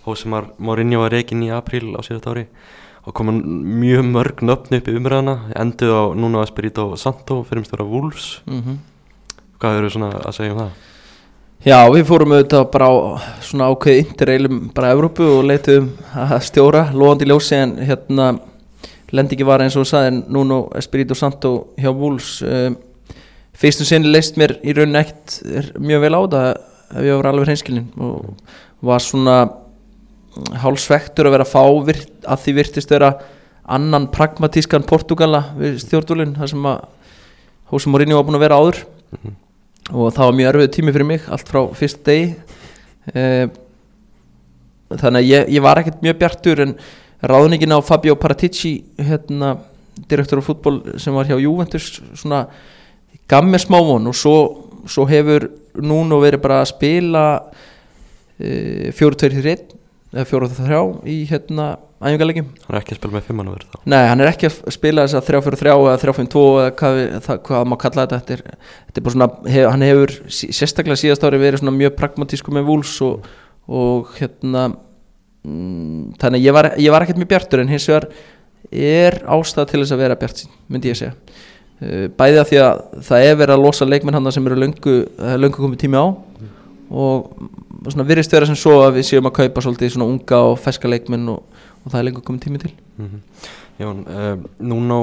Hósimar 0.04 0.50
Mourinho 0.60 1.00
var 1.06 1.14
reygin 1.16 1.46
í 1.46 1.52
apríl 1.56 1.94
á 1.96 2.04
síðast 2.04 2.28
ári 2.28 2.44
og 3.06 3.16
komin 3.18 3.42
mjög 3.82 4.06
mörg 4.14 4.44
nöfn 4.46 4.78
upp 4.78 4.88
í 4.88 4.96
umræðana 4.98 5.36
enduð 5.58 5.94
á 5.98 6.04
Nuno 6.14 6.44
Espirito 6.44 6.92
Santo 6.98 7.42
fyrirmstöra 7.44 7.86
Wolves 7.88 8.42
mm 8.46 8.62
-hmm. 8.62 8.78
Hvað 9.60 9.78
eru 9.78 9.90
svona 9.90 10.10
að 10.10 10.32
segja 10.32 10.54
um 10.54 10.60
það? 10.60 10.70
Já, 11.62 11.90
við 11.94 12.08
fórum 12.10 12.32
auðvitað 12.32 12.72
bara 12.72 12.86
á 12.90 12.94
svona 13.42 13.70
ákveð 13.70 13.98
interreilum 13.98 14.72
bara 14.74 14.92
Evrópu 14.92 15.24
og 15.24 15.44
leituðum 15.46 15.90
að 16.16 16.40
stjóra 16.42 16.90
loðandi 16.94 17.26
ljósi 17.26 17.56
en 17.56 17.78
hérna 17.78 18.40
lendingi 19.12 19.46
var 19.46 19.62
eins 19.62 19.76
og 19.76 19.86
sagði 19.86 20.24
Nuno 20.28 20.70
Espirito 20.76 21.14
Santo 21.14 21.68
hjá 21.78 21.92
Wolves 21.94 22.42
um, 22.42 22.78
fyrstum 23.54 23.86
sinni 23.86 24.10
leist 24.10 24.38
mér 24.38 24.56
í 24.64 24.74
rauninni 24.74 25.04
ekkert 25.04 25.78
mjög 25.80 26.02
vel 26.02 26.16
á 26.18 26.22
það 26.34 26.50
ef 26.96 27.06
ég 27.06 27.20
var 27.20 27.30
alveg 27.30 27.46
hreinskilin 27.46 27.88
og 28.02 28.34
var 28.82 29.00
svona 29.00 29.38
hálsvektur 30.62 31.28
að 31.28 31.36
vera 31.36 31.48
fá 31.48 31.64
virt, 31.86 32.12
að 32.24 32.44
því 32.46 32.54
virtist 32.60 32.92
vera 32.94 33.12
annan 33.72 34.08
pragmatískan 34.12 34.86
Portugala 34.88 35.44
við 35.58 35.80
stjórnvölinn 35.84 36.36
þar 36.38 36.52
sem 36.54 36.68
að 36.72 36.82
Hósi 37.72 37.92
Mourinho 37.92 38.18
var 38.18 38.28
búin 38.28 38.40
að 38.40 38.46
vera 38.46 38.60
áður. 38.60 38.80
Mm 39.12 39.20
-hmm. 39.24 39.36
og 39.92 40.14
það 40.14 40.26
var 40.26 40.36
mjög 40.36 40.50
erfið 40.50 40.72
tími 40.72 40.92
fyrir 40.92 41.06
mig 41.06 41.22
allt 41.28 41.48
frá 41.50 41.62
fyrst 41.74 42.04
degi. 42.06 42.36
Eh, 43.14 43.48
þannig 44.90 45.22
að 45.22 45.30
ég, 45.30 45.50
ég 45.50 45.62
var 45.62 45.80
ekkert 45.80 46.02
mjög 46.02 46.18
bjartur 46.18 46.60
en 46.60 46.76
ráðningin 47.22 47.76
á 47.76 47.80
Fabio 47.82 48.16
Paratici 48.16 48.84
hérna, 48.98 49.58
direktor 50.10 50.40
af 50.40 50.46
fútból 50.46 51.00
sem 51.00 51.14
var 51.14 51.26
hjá 51.26 51.40
Juventus 51.40 52.02
svona 52.14 52.48
gaf 53.28 53.44
mér 53.44 53.60
smá 53.60 53.80
von. 53.80 54.08
Og 54.08 54.16
svo, 54.16 54.68
svo 54.86 55.06
hefur 55.06 55.50
núna 55.76 56.20
verið 56.20 56.42
bara 56.42 56.62
að 56.62 56.72
spila 56.74 57.26
e, 58.40 58.92
4-2-3 58.92 59.81
eða 60.12 60.28
4-3 60.28 60.82
í 61.08 61.18
hérna 61.30 61.68
æfingarlegjum 62.02 62.48
Hann 62.66 62.76
er 62.76 62.82
ekki 62.82 62.96
að 62.96 63.00
spila 63.00 63.16
með 63.16 63.28
fimmann 63.28 63.52
verið 63.54 63.70
þá? 63.72 63.78
Nei, 63.94 64.02
hann 64.10 64.24
er 64.24 64.32
ekki 64.32 64.50
að 64.50 64.58
spila 64.76 65.06
þess 65.06 65.20
að 65.20 65.28
3-4-3 65.30 65.74
eða 65.76 65.94
3-5-2 66.02 66.44
eða 66.64 66.74
hvað, 66.82 67.00
það, 67.28 67.42
hvað 67.48 67.68
má 67.70 67.76
kalla 67.84 68.06
þetta. 68.06 68.20
Þetta 68.20 68.36
er, 68.36 68.72
þetta 68.88 69.02
er 69.02 69.06
bara 69.06 69.16
svona, 69.16 69.30
hef, 69.54 69.68
hann 69.70 69.86
hefur 69.88 70.16
sérstaklega 70.32 71.02
síðast 71.02 71.28
ári 71.28 71.42
verið 71.42 71.62
svona 71.62 71.76
mjög 71.78 71.96
pragmatísku 72.00 72.56
með 72.56 72.68
vúls 72.68 72.96
og, 73.06 73.30
og 73.72 74.12
hérna 74.18 74.66
mm, 74.72 76.04
þannig 76.22 76.48
ég 76.48 76.58
var, 76.58 76.72
ég 76.82 76.96
var 76.96 77.06
ekkert 77.06 77.22
mjög 77.22 77.32
bjartur 77.36 77.64
en 77.64 77.72
hins 77.72 77.88
vegar 77.92 78.10
er 78.72 79.22
ástæða 79.32 79.70
til 79.70 79.84
þess 79.84 79.96
að 79.96 80.04
vera 80.04 80.20
bjart 80.20 80.44
sín, 80.44 80.56
myndi 80.72 80.92
ég 80.92 81.00
segja. 81.00 81.16
Uh, 81.82 82.08
bæði 82.18 82.42
að 82.42 82.50
því 82.50 82.64
að 82.66 82.82
það 83.08 83.28
er 83.30 83.38
verið 83.40 83.56
að 83.56 83.64
losa 83.64 83.88
leikmenn 83.88 84.18
hann 84.18 84.34
sem 84.34 84.50
eru 84.50 84.60
löngu, 84.60 84.98
er 85.32 85.40
löngu 85.40 85.64
komið 85.64 85.86
tími 85.86 86.02
á 86.02 86.06
og 86.92 87.32
svona 87.88 88.06
virðist 88.10 88.34
vera 88.36 88.48
sem 88.50 88.58
svo 88.60 88.78
að 88.86 88.98
við 89.00 89.08
séum 89.10 89.30
að 89.30 89.38
kaupa 89.40 89.64
svolítið 89.66 89.94
svona 89.96 90.10
unga 90.12 90.42
og 90.52 90.60
feska 90.62 90.92
leikmenn 90.92 91.30
og, 91.34 91.64
og 91.82 91.88
það 91.94 92.00
er 92.02 92.08
lengur 92.10 92.26
komið 92.28 92.46
tími 92.48 92.62
til. 92.66 92.74
Mm 93.00 93.22
Jón, 93.82 94.04
uh, 94.06 94.36
núna 94.62 94.98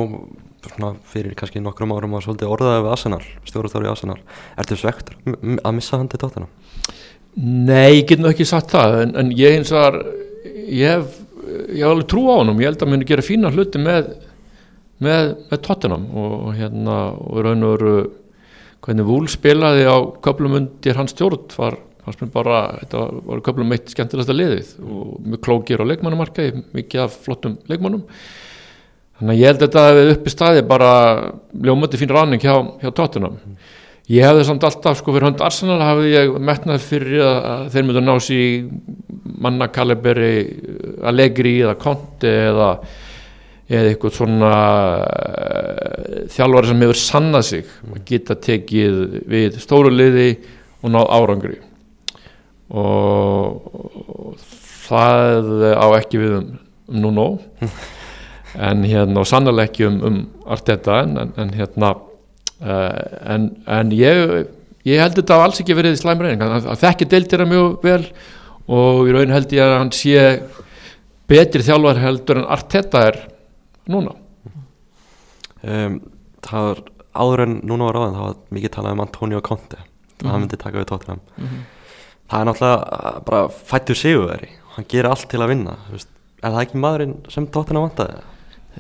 svona, 0.63 0.93
fyrir 1.11 1.35
kannski 1.35 1.59
nokkrum 1.65 1.91
árum 1.97 2.13
var 2.15 2.23
svolítið 2.23 2.53
orðaði 2.53 2.85
við 2.85 2.93
Arsenal, 2.93 3.23
stjórastári 3.49 3.89
í 3.89 3.91
Arsenal. 3.91 4.19
Ertu 4.61 4.77
m- 5.27 5.59
að 5.65 5.75
missa 5.75 5.99
hann 5.99 6.09
til 6.13 6.21
tóttina? 6.23 6.47
Nei, 7.35 7.99
ég 8.03 8.07
get 8.07 8.21
nú 8.23 8.29
ekki 8.31 8.47
sagt 8.47 8.71
það 8.71 9.01
en, 9.03 9.17
en 9.17 9.33
ég 9.35 9.57
eins 9.59 9.73
og 9.73 9.99
ég 10.71 10.95
hef, 10.95 11.19
ég 11.75 11.83
hef 11.83 11.91
alveg 11.91 12.07
trú 12.11 12.29
á 12.31 12.39
honum. 12.39 12.61
Ég 12.61 12.71
held 12.71 12.83
að 12.83 12.93
muni 12.93 13.09
gera 13.09 13.23
fína 13.27 13.51
hluti 13.51 13.79
með 13.83 14.13
með, 14.99 15.35
með 15.51 15.61
Tottenham 15.63 16.07
og, 16.15 16.33
og 16.49 16.57
hérna 16.59 16.97
og 17.15 17.43
raun 17.47 17.67
og 17.67 17.75
veru 17.77 17.93
hvernig 18.85 19.07
Vúl 19.09 19.29
spilaði 19.31 19.87
á 19.89 19.97
köflum 20.25 20.59
undir 20.61 20.99
hans 20.99 21.15
stjórn 21.15 21.49
var, 21.59 21.79
fannst 22.05 22.23
mér 22.23 22.35
bara 22.35 22.59
þetta 22.83 23.07
var 23.31 23.43
köflum 23.47 23.75
eitt 23.75 23.95
skemmtilegsta 23.95 24.37
liðið 24.37 24.75
og 24.85 25.17
mjög 25.25 25.43
klókir 25.47 25.83
á 25.83 25.89
leikmannumarkaði 25.91 26.63
mikið 26.77 27.05
af 27.07 27.19
flottum 27.25 27.59
leikmannum 27.71 28.05
þannig 29.19 29.35
að 29.35 29.41
ég 29.41 29.51
held 29.51 29.59
að 29.59 29.67
þetta 29.67 29.87
hefði 29.89 30.15
uppi 30.15 30.33
staði 30.35 30.65
bara 30.71 30.93
ljómöndi 31.59 32.01
fín 32.01 32.15
ráning 32.15 32.43
hjá, 32.43 32.55
hjá 32.83 32.93
Tottenham. 32.95 33.39
Ég 34.09 34.25
hefði 34.25 34.45
samt 34.49 34.65
alltaf, 34.65 35.03
sko, 35.03 35.13
fyrir 35.13 35.27
hönd 35.29 35.43
Arsenal 35.45 35.83
hafði 35.85 36.15
ég 36.15 36.31
metnað 36.41 36.81
fyrir 36.81 37.21
að, 37.27 37.39
að 37.51 37.65
þeir 37.75 37.85
myndu 37.85 38.01
að 38.01 38.07
ná 38.07 38.23
sér 38.25 38.39
í 38.41 38.53
manna 39.45 39.69
Kaliberi, 39.75 40.31
Allegri 41.11 41.59
eða 41.61 41.75
Conte 41.83 42.33
eða, 42.47 42.71
eða 43.69 43.93
eitthvað 43.93 44.15
svona 44.17 44.53
uh, 45.05 46.23
þjálfari 46.33 46.71
sem 46.71 46.85
hefur 46.85 47.01
sannað 47.01 47.47
sig 47.51 47.73
að 47.89 48.03
geta 48.09 48.39
tekið 48.49 49.01
við 49.29 49.59
stóru 49.63 49.93
liði 49.93 50.31
og 50.83 50.95
náð 50.95 51.13
árangri. 51.19 51.59
Og, 52.69 53.69
og 53.69 54.35
það 54.89 55.53
á 55.77 55.87
ekki 55.99 56.21
við 56.21 56.37
um, 56.41 56.51
um 56.89 57.01
nú 57.05 57.13
nóg 57.17 57.71
en 58.69 58.85
hérna 58.89 59.23
og 59.23 59.29
sannlega 59.29 59.69
ekki 59.69 59.87
um, 59.89 59.99
um 60.05 60.21
Arteta 60.49 61.03
en, 61.05 61.17
en, 61.21 61.33
en 61.37 61.53
hérna 61.57 61.93
uh, 61.97 63.03
en, 63.35 63.51
en 63.69 63.93
ég 63.97 64.49
ég 64.89 65.03
held 65.03 65.17
þetta 65.19 65.41
alls 65.45 65.61
ekki 65.61 65.77
verið 65.77 65.99
slæm 66.01 66.23
reyning. 66.23 66.43
Hann 66.43 66.65
hann 66.65 66.81
þekki 66.81 67.09
deildir 67.11 67.43
það 67.43 67.53
mjög 67.53 67.75
vel 67.85 68.05
og 68.69 69.09
í 69.09 69.17
raun 69.17 69.35
held 69.35 69.53
ég 69.57 69.65
að 69.65 69.77
hann 69.77 69.93
sé 69.97 70.25
betri 71.29 71.65
þjálfar 71.65 72.01
heldur 72.01 72.43
en 72.43 72.49
Arteta 72.57 73.05
er 73.11 73.21
núna? 73.91 74.15
Um, 75.59 75.99
það 76.45 76.69
var 76.69 76.83
áður 77.19 77.45
en 77.45 77.57
núna 77.67 77.89
var 77.89 77.99
ráðan, 77.99 78.19
það 78.19 78.29
var 78.29 78.37
mikið 78.55 78.75
talað 78.77 78.95
um 78.95 79.05
Antonio 79.05 79.41
Conte 79.45 79.81
að 80.19 80.31
hann 80.33 80.45
myndi 80.45 80.59
taka 80.59 80.81
við 80.81 80.89
tóttinam 80.91 81.23
það 82.29 82.41
er 82.41 82.49
náttúrulega 82.49 82.77
uh, 82.99 83.19
bara 83.27 83.41
fættur 83.71 83.99
sigurveri 83.99 84.53
hann 84.77 84.87
gerir 84.91 85.11
allt 85.11 85.27
til 85.31 85.43
að 85.43 85.53
vinna 85.55 85.75
þú 85.87 85.97
veist. 85.97 86.13
er 86.43 86.55
það 86.55 86.63
ekki 86.65 86.83
maðurinn 86.85 87.17
sem 87.33 87.49
tóttinam 87.55 87.89
vantaði? 87.89 88.23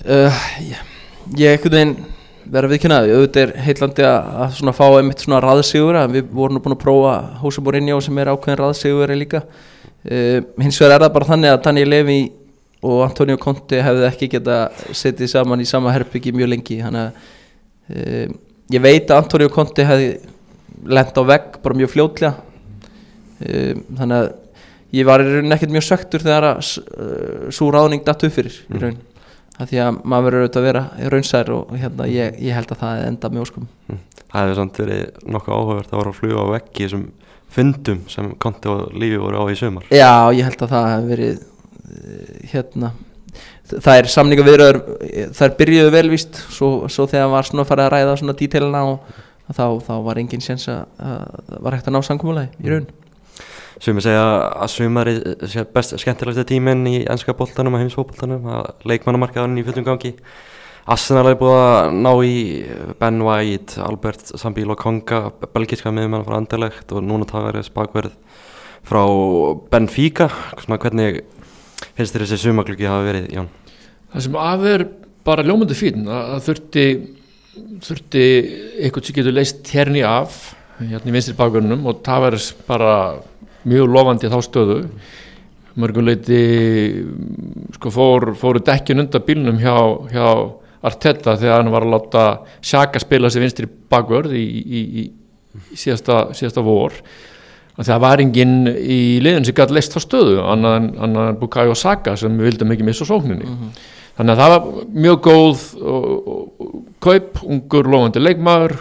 uh, 0.04 0.46
ég, 0.62 0.94
ég 1.38 1.56
einhvern 1.56 1.76
veginn 1.78 1.96
verða 2.48 2.72
viðkynnaði, 2.72 3.14
auðvitað 3.14 3.42
er 3.42 3.64
heitlandi 3.66 4.04
að, 4.08 4.28
að 4.42 4.52
svona 4.58 4.74
fá 4.76 4.84
einmitt 4.88 5.24
svona 5.24 5.40
raðsigur 5.44 5.98
að 6.00 6.14
við 6.16 6.30
vorum 6.38 6.56
nú 6.56 6.62
búin 6.64 6.76
að 6.78 6.84
prófa 6.84 7.14
Hósa 7.42 7.64
Borinjó 7.64 7.98
sem 8.04 8.20
er 8.22 8.30
ákveðin 8.32 8.60
raðsigur 8.62 9.12
líka. 9.18 9.42
Uh, 10.08 10.40
hins 10.62 10.78
vegar 10.80 10.96
er 10.96 11.04
það 11.04 11.14
bara 11.18 11.28
þannig 11.28 11.52
að 11.52 11.62
Daniel 11.66 11.90
Levi 11.92 12.18
og 12.87 13.02
Antonio 13.08 13.38
Conte 13.42 13.80
hefði 13.82 14.04
ekki 14.06 14.30
geta 14.37 14.58
setið 14.94 15.32
saman 15.32 15.62
í 15.62 15.66
sama 15.68 15.94
herbyggi 15.94 16.35
mjög 16.37 16.52
lengi 16.52 16.78
þannig 16.82 17.06
að 17.06 17.23
uh, 17.94 18.37
ég 18.75 18.85
veit 18.85 19.11
að 19.11 19.23
Antonio 19.25 19.50
Conte 19.52 19.87
hefði 19.88 20.12
lent 20.87 21.18
á 21.18 21.23
vegg 21.26 21.58
bara 21.64 21.78
mjög 21.78 21.94
fljótlega. 21.97 22.35
Uh, 23.42 23.75
þannig 23.99 24.16
að 24.20 24.30
ég 24.99 25.08
var 25.08 25.23
í 25.23 25.28
rauninni 25.28 25.56
ekkert 25.58 25.75
mjög 25.75 25.87
söktur 25.88 26.25
þegar 26.25 26.50
að 26.52 26.61
uh, 26.62 27.49
svo 27.54 27.70
ráðning 27.75 28.06
datt 28.06 28.25
upp 28.28 28.35
fyrir 28.35 28.62
í 28.68 28.82
raun. 28.82 28.99
Það 29.58 29.73
því 29.73 29.78
að 29.82 29.97
maður 30.06 30.28
verður 30.28 30.44
auðvitað 30.44 30.61
að 30.61 30.68
vera 30.68 31.11
raunsær 31.12 31.49
og 31.50 31.70
hérna, 31.75 32.04
ég, 32.06 32.37
ég 32.47 32.54
held 32.54 32.70
að 32.70 32.82
það 32.85 33.00
enda 33.08 33.30
með 33.32 33.42
óskum. 33.42 33.64
Það 34.28 34.44
hefði 34.44 34.58
samt 34.61 34.78
verið 34.78 35.25
nokkuð 35.35 35.56
áhugavert 35.56 35.90
að 35.90 35.99
vera 35.99 36.12
að 36.12 36.18
fluga 36.20 36.44
á 36.47 36.52
veggi 36.52 36.85
þessum 36.85 37.06
fundum 37.49 38.04
sem 38.12 38.28
Conte 38.38 38.70
og 38.70 38.94
Lífi 38.94 39.18
voru 39.18 39.42
á 39.42 39.44
í 39.50 39.56
sumar. 39.58 39.88
Já, 39.90 40.30
ég 40.37 40.47
held 40.47 40.62
að 40.62 40.75
það 40.76 40.88
hef 40.92 41.08
verið 41.08 41.32
eh, 41.32 41.47
hérna 42.52 42.92
það 43.68 43.95
er 43.95 44.11
samninga 44.12 44.45
viðröður 44.47 44.78
það 45.37 45.45
er 45.47 45.57
byrjuðu 45.59 45.95
velvíst 45.95 46.38
svo, 46.49 46.71
svo 46.92 47.07
þegar 47.11 47.33
var 47.33 47.49
svona 47.49 47.66
farið 47.68 47.87
að 47.87 47.92
ræða 47.95 48.14
svona 48.21 48.37
dítelina 48.38 48.85
og 48.88 49.18
þá, 49.52 49.64
þá 49.85 49.92
var 50.07 50.21
engin 50.21 50.45
séns 50.45 50.68
að, 50.73 50.87
að 50.99 51.45
það 51.50 51.62
var 51.66 51.76
hægt 51.76 51.90
að 51.90 51.97
ná 51.97 52.00
samkúmulagi 52.07 52.64
í 52.64 52.73
raun. 52.73 52.88
Sumir 53.78 54.02
segja 54.02 54.23
að 54.59 54.71
sumari 54.73 55.14
sé 55.47 55.62
best 55.71 55.95
skemmtilegsta 56.02 56.45
tíminn 56.49 56.83
í 56.90 56.97
ennska 57.07 57.35
boltanum 57.38 57.76
og 57.76 57.85
heimsfóboltanum 57.85 58.49
að 58.50 58.71
leikmannamarkaðurinn 58.90 59.61
í 59.61 59.66
fullum 59.68 59.87
gangi. 59.87 60.14
Arsenal 60.88 61.28
er 61.28 61.37
búið 61.38 61.59
að 61.61 61.95
ná 62.00 62.11
í 62.25 62.37
Ben 62.99 63.21
White, 63.23 63.76
Albert 63.85 64.33
Sambíl 64.40 64.73
og 64.73 64.80
Konga 64.80 65.28
belgiska 65.52 65.92
miðjumann 65.95 66.25
frá 66.26 66.38
Anderlecht 66.40 66.95
og 66.97 67.04
núna 67.04 67.28
Tavares 67.28 67.68
bakverð 67.71 68.16
frá 68.88 69.04
Benfica. 69.71 70.30
Hvernig 70.64 71.21
finnst 71.98 72.14
þér 72.14 72.24
þessi 72.24 72.40
sumagluggi 72.46 72.88
hafa 72.88 73.06
verið, 73.08 73.30
Jón? 73.34 73.48
það 74.12 74.26
sem 74.26 74.40
af 74.40 74.66
er 74.72 74.84
bara 75.26 75.44
ljómandi 75.44 75.76
fín 75.76 76.06
að 76.08 76.44
þurfti 76.46 76.84
þurfti 77.84 78.24
eitthvað 78.78 79.08
sem 79.08 79.18
getur 79.18 79.34
leist 79.34 79.72
hérni 79.74 80.04
af 80.06 80.36
hérna 80.78 81.10
í 81.10 81.14
vinstri 81.14 81.34
bakgrunum 81.38 81.86
og 81.90 82.02
það 82.06 82.24
verður 82.26 82.50
bara 82.68 82.92
mjög 83.68 83.90
lofandi 83.96 84.30
þá 84.30 84.38
stöðu 84.46 84.78
mörguleiti 85.78 86.38
sko 87.76 87.92
fór, 87.94 88.32
fóru 88.38 88.62
dekkin 88.64 89.04
undan 89.04 89.24
bílnum 89.26 89.60
hjá, 89.62 89.76
hjá 90.10 90.26
Arteta 90.88 91.34
þegar 91.38 91.62
hann 91.62 91.72
var 91.74 91.86
að 91.86 91.92
láta 91.94 92.24
Sjaka 92.62 93.00
spila 93.02 93.30
sér 93.30 93.42
vinstri 93.42 93.66
bakvörð 93.90 94.36
í, 94.38 94.44
í, 94.46 94.82
í, 95.02 95.04
í 95.74 95.78
síðasta, 95.78 96.28
síðasta 96.38 96.62
vor 96.62 96.94
það 97.87 98.02
var 98.02 98.23
enginn 98.23 98.56
í 98.66 98.99
liðin 99.23 99.47
sem 99.47 99.54
gæti 99.54 99.76
leist 99.76 99.94
þá 99.94 100.00
stöðu 100.02 100.40
annað 100.42 100.76
en, 100.80 100.88
annað 101.06 101.30
en 101.30 101.38
Bukayo 101.38 101.76
Saka 101.78 102.16
sem 102.18 102.35
við 102.40 102.50
vildum 102.50 102.75
ekki 102.75 102.87
missa 102.88 103.06
sókninni. 103.06 103.47
Þannig 104.18 104.35
að 104.35 104.40
það 104.42 104.52
var 104.54 104.87
mjög 105.04 105.18
góð 105.28 105.64
og, 105.78 106.06
og, 106.11 106.47
og, 106.64 106.76
kaup, 107.06 107.42
ungur 107.47 107.90
lofandi 107.92 108.23
leikmaður 108.23 108.75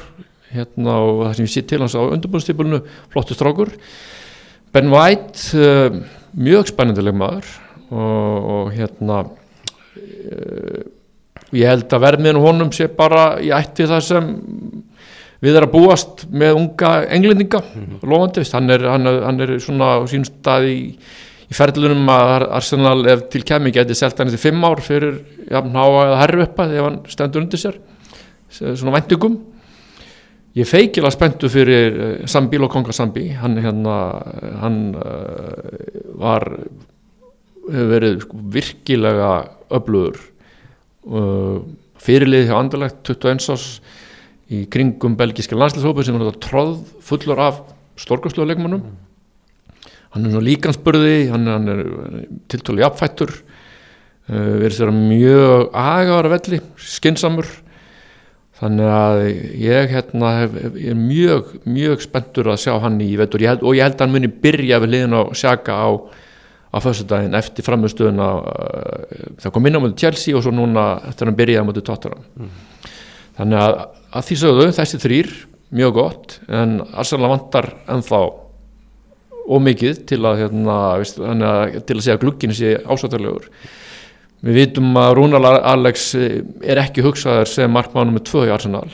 hérna 0.50 0.96
og 1.04 1.20
það 1.28 1.36
sem 1.38 1.46
ég 1.46 1.54
sé 1.54 1.64
til 1.70 1.82
hans 1.84 1.94
á 1.94 2.02
undirbúinstipulinu, 2.02 2.80
flottu 3.14 3.38
strákur. 3.38 3.70
Ben 4.74 4.90
White 4.90 5.62
uh, 5.62 6.00
mjög 6.34 6.72
spennandi 6.72 7.06
leikmaður 7.06 7.52
og, 7.92 8.50
og 8.56 8.74
hérna 8.74 9.22
uh, 9.28 10.82
ég 11.54 11.70
held 11.70 11.94
að 11.94 12.04
verðmiðin 12.08 12.42
honum 12.42 12.74
sé 12.74 12.90
bara 12.90 13.36
í 13.44 13.54
ætti 13.54 13.86
það 13.88 14.04
sem 14.10 14.34
við 15.44 15.60
erum 15.60 15.70
að 15.70 15.76
búast 15.76 16.26
með 16.32 16.60
unga 16.60 16.92
englendinga 17.14 17.62
lofandi, 18.02 18.42
veist, 18.42 18.56
hann 18.58 18.74
er, 18.74 18.86
hann, 18.90 19.06
hann 19.06 19.44
er 19.46 19.58
svona 19.64 19.98
á 19.98 20.06
sínum 20.10 20.28
stað 20.28 20.70
í, 20.72 20.78
í 21.48 21.58
ferðlunum 21.58 22.10
að 22.14 22.48
Arsenal 22.60 22.98
ef 23.14 23.28
til 23.34 23.44
kemi 23.48 23.74
geti 23.76 23.98
selt 23.98 24.18
hann 24.18 24.32
eftir 24.32 24.50
fimm 24.50 24.66
ár 24.66 24.82
fyrir 24.86 25.22
jafn 25.52 25.78
háa 25.78 26.08
eða 26.08 26.24
herru 26.24 26.48
uppa 26.48 26.68
þegar 26.72 26.90
hann 26.90 27.00
stendur 27.12 27.46
undir 27.46 27.62
sér 27.62 27.78
svona 28.50 28.96
væntingum. 28.96 29.38
Ég 30.58 30.66
feikilega 30.66 31.14
spenntu 31.14 31.50
fyrir 31.54 31.98
uh, 31.98 32.14
Sambi 32.30 32.58
og 32.58 32.72
Konga 32.74 32.96
Sambi. 32.96 33.28
Hann, 33.38 33.60
hérna, 33.62 33.98
hann 34.62 34.80
uh, 34.98 36.16
var 36.18 36.48
hefur 37.68 37.92
verið 37.92 38.22
sko, 38.24 38.40
virkilega 38.56 39.32
öflugur 39.76 40.18
uh, 41.12 41.60
fyrirlið 42.02 42.48
hjá 42.48 42.56
andalegt 42.58 43.02
21 43.04 43.50
ás 43.54 43.68
í 44.48 44.64
kringum 44.72 45.18
belgíska 45.20 45.58
landslýshópu 45.58 46.06
sem 46.06 46.18
er 46.20 46.40
tróð 46.44 46.80
fullur 47.04 47.42
af 47.44 47.62
stórkastlega 48.00 48.54
leikmannum 48.54 48.84
hann 50.14 50.26
er 50.26 50.34
svona 50.34 50.48
líkansbörði 50.48 51.16
hann, 51.32 51.48
hann 51.52 51.72
er 51.72 51.82
tiltóli 52.52 52.84
jafnfættur 52.84 53.34
uh, 53.36 54.54
verið 54.64 54.78
sér 54.78 54.94
mjög 54.96 55.72
agaðar 55.76 56.30
velli, 56.38 56.62
skinsamur 56.80 57.50
þannig 58.58 58.88
að 58.90 59.20
ég 59.62 59.92
hérna 59.92 60.32
hef, 60.40 60.56
ég 60.80 60.94
er 60.94 60.98
mjög 60.98 61.52
mjög 61.68 62.06
spenntur 62.08 62.48
að 62.50 62.64
sjá 62.64 62.72
hann 62.82 62.96
í 63.06 63.12
vetur. 63.20 63.44
Ég 63.44 63.54
held, 63.54 63.66
og 63.68 63.78
ég 63.78 63.86
held 63.86 64.00
að 64.00 64.08
hann 64.08 64.16
muni 64.16 64.32
byrja 64.46 64.80
við 64.82 64.94
liðin 64.96 65.14
á 65.14 65.22
sjaka 65.38 65.76
á, 65.78 65.90
á 66.74 66.78
föstudaginn 66.82 67.38
eftir 67.38 67.68
framstöðuna 67.68 68.32
uh, 68.40 69.28
það 69.44 69.54
kom 69.54 69.70
inn 69.70 69.78
á 69.78 69.84
mjög 69.84 70.00
Chelsea 70.02 70.40
og 70.40 70.48
svo 70.48 70.56
núna 70.56 70.88
eftir 71.04 71.28
að 71.28 71.32
hann 71.34 71.40
byrjaði 71.44 71.62
á 71.62 71.68
mjög 71.68 71.86
Tottenham 71.92 72.50
þannig 73.38 73.64
að, 73.64 73.80
að 74.12 74.28
því 74.28 74.40
sögðu 74.42 74.68
þessi 74.78 75.02
þrýr 75.04 75.32
mjög 75.78 75.96
gott 75.98 76.38
en 76.48 76.78
Arsenal 76.94 77.32
vantar 77.34 77.72
ennþá 77.92 78.22
ómikið 79.48 80.06
til 80.10 80.22
að, 80.28 80.44
hérna, 80.44 80.78
veist, 81.00 81.20
að 81.22 81.78
til 81.88 81.98
að 81.98 82.04
segja 82.04 82.18
að 82.18 82.24
glugginn 82.24 82.56
sé 82.56 82.74
ásáttarlegur 82.84 83.48
við 84.46 84.60
vitum 84.62 84.96
að 85.00 85.14
Rúnar 85.18 85.60
Alex 85.66 86.12
er 86.18 86.82
ekki 86.82 87.06
hugsaður 87.06 87.50
sem 87.50 87.72
markmannum 87.74 88.18
með 88.18 88.28
tvö 88.30 88.46
í 88.48 88.54
Arsenal. 88.54 88.88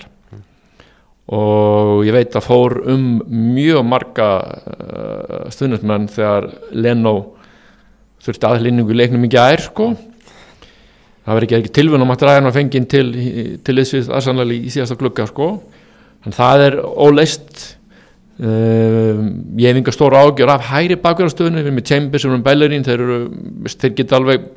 Og 1.34 2.04
ég 2.08 2.16
veit 2.16 2.36
að 2.36 2.48
fór 2.48 2.78
um 2.92 3.06
mjög 3.28 3.84
marga 3.88 4.30
uh, 4.44 5.46
stuðnismenn 5.54 6.10
þegar 6.12 6.50
Leno 6.76 7.16
þurfti 8.24 8.50
aðlýningu 8.50 8.96
leiknum 8.96 9.28
í 9.28 9.32
gær 9.32 9.64
sko 9.64 9.94
það 11.24 11.38
verður 11.38 11.48
ekki, 11.48 11.60
ekki 11.62 11.76
tilvunum 11.78 12.12
að 12.14 12.26
ræðan 12.28 12.50
var 12.50 12.56
fenginn 12.58 12.90
til, 12.92 13.06
til 13.64 13.78
þessið 13.80 14.12
Arsenal 14.18 14.50
í, 14.52 14.60
síðasta 14.74 14.98
glugga 15.00 15.28
sko. 15.30 15.50
En 16.24 16.36
það 16.36 16.66
er 16.68 16.78
óleist 16.84 17.64
um, 18.40 19.30
ég 19.60 19.70
hef 19.70 19.80
enga 19.80 19.96
stóra 19.96 20.24
ágjör 20.24 20.54
af 20.54 20.68
hæri 20.72 20.98
bakverðarstöðinu 21.04 21.64
við 21.66 21.78
með 21.78 21.88
Chambers 21.92 22.28
og 22.28 22.44
Bellerín 22.46 22.88
þeir, 22.88 23.06
þeir 23.72 23.96
geta 24.00 24.20
alveg 24.20 24.50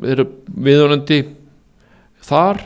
viðunandi 0.55 1.21
þar. 2.27 2.65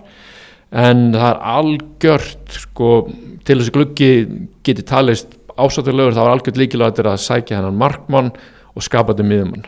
En 0.70 1.10
það 1.16 1.26
er 1.32 1.42
algjört 1.56 2.56
sko, 2.60 2.94
til 3.44 3.58
þessi 3.58 3.74
gluggi 3.74 4.12
geti 4.64 4.86
talist 4.86 5.36
ásáttulegur 5.60 6.14
þá 6.16 6.22
er 6.22 6.32
algjört 6.36 6.60
líkilega 6.60 7.10
að 7.10 7.20
sækja 7.24 7.58
hennan 7.58 7.76
markmann 7.80 8.32
og 8.70 8.84
skapa 8.86 9.12
þetta 9.12 9.26
miðumann 9.26 9.66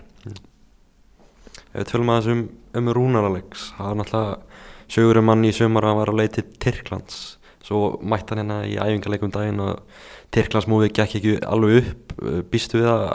Ef 1.73 1.81
við 1.81 1.89
tölum 1.89 2.11
aðeins 2.13 2.33
um, 2.33 2.41
um 2.77 2.89
Rúnaralegs, 2.93 3.71
það 3.79 3.87
var 3.87 3.99
náttúrulega 4.01 4.93
sögur 4.93 5.21
um 5.23 5.29
mann 5.31 5.45
í 5.49 5.53
sömur 5.57 5.87
að 5.87 5.93
hann 5.93 6.01
var 6.03 6.13
að 6.13 6.19
leið 6.21 6.33
til 6.35 6.45
Tyrklands, 6.61 7.21
svo 7.65 7.79
mætti 8.05 8.35
hann 8.35 8.43
hérna 8.43 8.59
í 8.69 8.75
æfingarleikum 8.77 9.33
daginn 9.33 9.63
og 9.65 10.03
Tyrklandsmúfið 10.37 10.93
gekk 10.99 11.17
ekki 11.19 11.37
alveg 11.49 11.79
upp, 11.81 12.13
býstu 12.53 12.83
við 12.83 12.91
að 12.93 13.07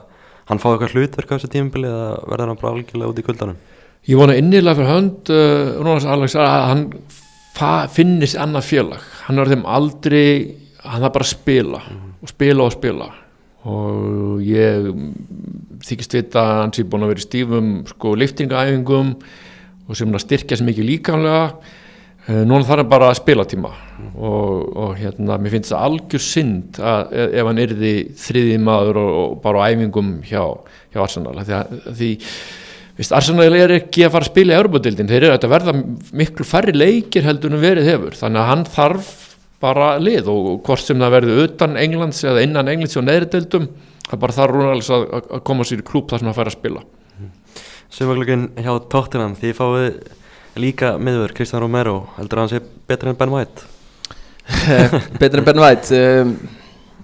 hann 0.50 0.62
fá 0.64 0.72
eitthvað 0.72 0.96
hlutverk 0.96 1.30
á 1.30 1.36
þessu 1.36 1.52
tímubili 1.54 1.90
eða 1.92 2.10
verður 2.24 2.52
hann 2.52 2.62
bara 2.64 2.74
algjörlega 2.74 3.14
út 3.14 3.22
í 3.22 3.28
kuldanum? 3.28 3.62
Ég 4.08 4.18
vona 4.18 4.40
innilega 4.40 4.80
fyrir 4.80 4.94
hönd 4.94 5.32
uh, 5.36 5.78
Rúnars 5.78 6.10
Alex 6.10 6.38
að 6.40 6.58
hann 6.72 6.84
finnist 7.94 8.38
annað 8.42 8.70
félag, 8.72 9.06
hann 9.28 9.42
er 9.42 9.54
þeim 9.54 9.70
aldrei, 9.70 10.28
hann 10.82 11.06
er 11.06 11.14
bara 11.14 11.26
að 11.26 11.34
spila 11.36 11.86
og 12.18 12.34
spila 12.34 12.66
og 12.66 12.74
spila 12.74 13.12
og 13.68 14.44
ég 14.46 14.88
þykist 15.88 16.16
vita 16.18 16.44
að 16.44 16.62
hans 16.62 16.80
er 16.82 16.88
búin 16.90 17.06
að 17.06 17.14
vera 17.14 17.24
í 17.24 17.26
stífum 17.26 17.74
sko 17.90 18.14
liftingaæfingum 18.20 19.12
og 19.88 19.98
sem 20.00 20.14
hann 20.14 20.24
styrkja 20.24 20.60
sem 20.60 20.72
ekki 20.72 20.86
líkamlega. 20.88 21.50
Núna 22.28 22.66
þarf 22.68 22.84
hann 22.84 22.92
bara 22.92 23.10
að 23.12 23.20
spila 23.22 23.46
tíma. 23.48 23.72
Og, 24.20 24.64
og 24.76 24.96
hérna 25.00 25.38
mér 25.40 25.54
finnst 25.56 25.72
það 25.72 25.86
algjör 25.88 26.24
synd 26.24 26.80
að 26.84 27.14
ef 27.28 27.48
hann 27.48 27.62
erði 27.64 27.94
þriði 28.20 28.58
maður 28.68 29.02
og, 29.04 29.12
og 29.22 29.36
bara 29.46 29.64
á 29.64 29.68
æfingum 29.72 30.16
hjá, 30.28 30.42
hjá 30.92 31.04
Arsenal. 31.06 31.38
Því, 31.48 31.62
því 31.88 32.12
Vist, 32.98 33.14
Arsenal 33.14 33.54
er 33.54 33.76
ekki 33.76 34.08
að 34.08 34.16
fara 34.16 34.26
að 34.26 34.32
spila 34.32 34.56
í 34.56 34.58
Europadildin, 34.58 35.10
þeir 35.12 35.28
eru 35.28 35.36
að 35.36 35.52
verða 35.52 35.74
miklu 36.18 36.46
færri 36.50 36.74
leikir 36.74 37.28
heldur 37.28 37.54
en 37.54 37.62
verið 37.62 37.90
hefur. 37.92 38.16
Þannig 38.18 38.42
að 38.42 38.50
hann 38.50 38.64
þarf 38.74 39.12
bara 39.64 39.96
lið 40.02 40.30
og 40.32 40.50
hvort 40.66 40.84
sem 40.86 41.00
það 41.02 41.16
verður 41.16 41.44
utan 41.48 41.78
Englands 41.82 42.22
eða 42.26 42.44
innan 42.46 42.70
Englands 42.72 42.98
og 43.00 43.08
neðri 43.08 43.30
deildum 43.34 43.68
það 44.08 44.22
bara 44.22 44.38
þarf 44.38 44.56
Rúnals 44.56 44.92
að, 44.94 45.08
að 45.18 45.44
koma 45.50 45.66
sér 45.68 45.82
í 45.82 45.88
klúp 45.88 46.12
þar 46.12 46.22
sem 46.22 46.30
það 46.30 46.38
fær 46.40 46.52
að 46.52 46.58
spila. 46.58 46.84
Sjöfaglugun 47.98 48.46
hjá 48.60 48.72
Tottenham 48.92 49.34
því 49.40 49.54
fáið 49.58 49.98
líka 50.60 50.94
miður 51.02 51.34
Kristján 51.38 51.64
Romero 51.64 52.02
heldur 52.18 52.42
að 52.42 52.46
hann 52.46 52.54
sé 52.54 52.62
betur 52.90 53.12
en 53.12 53.20
Ben 53.20 53.34
White? 53.34 53.68
Betur 55.22 55.42
en 55.42 55.48
Ben 55.48 55.62
White 55.62 56.02
um, 56.22 56.34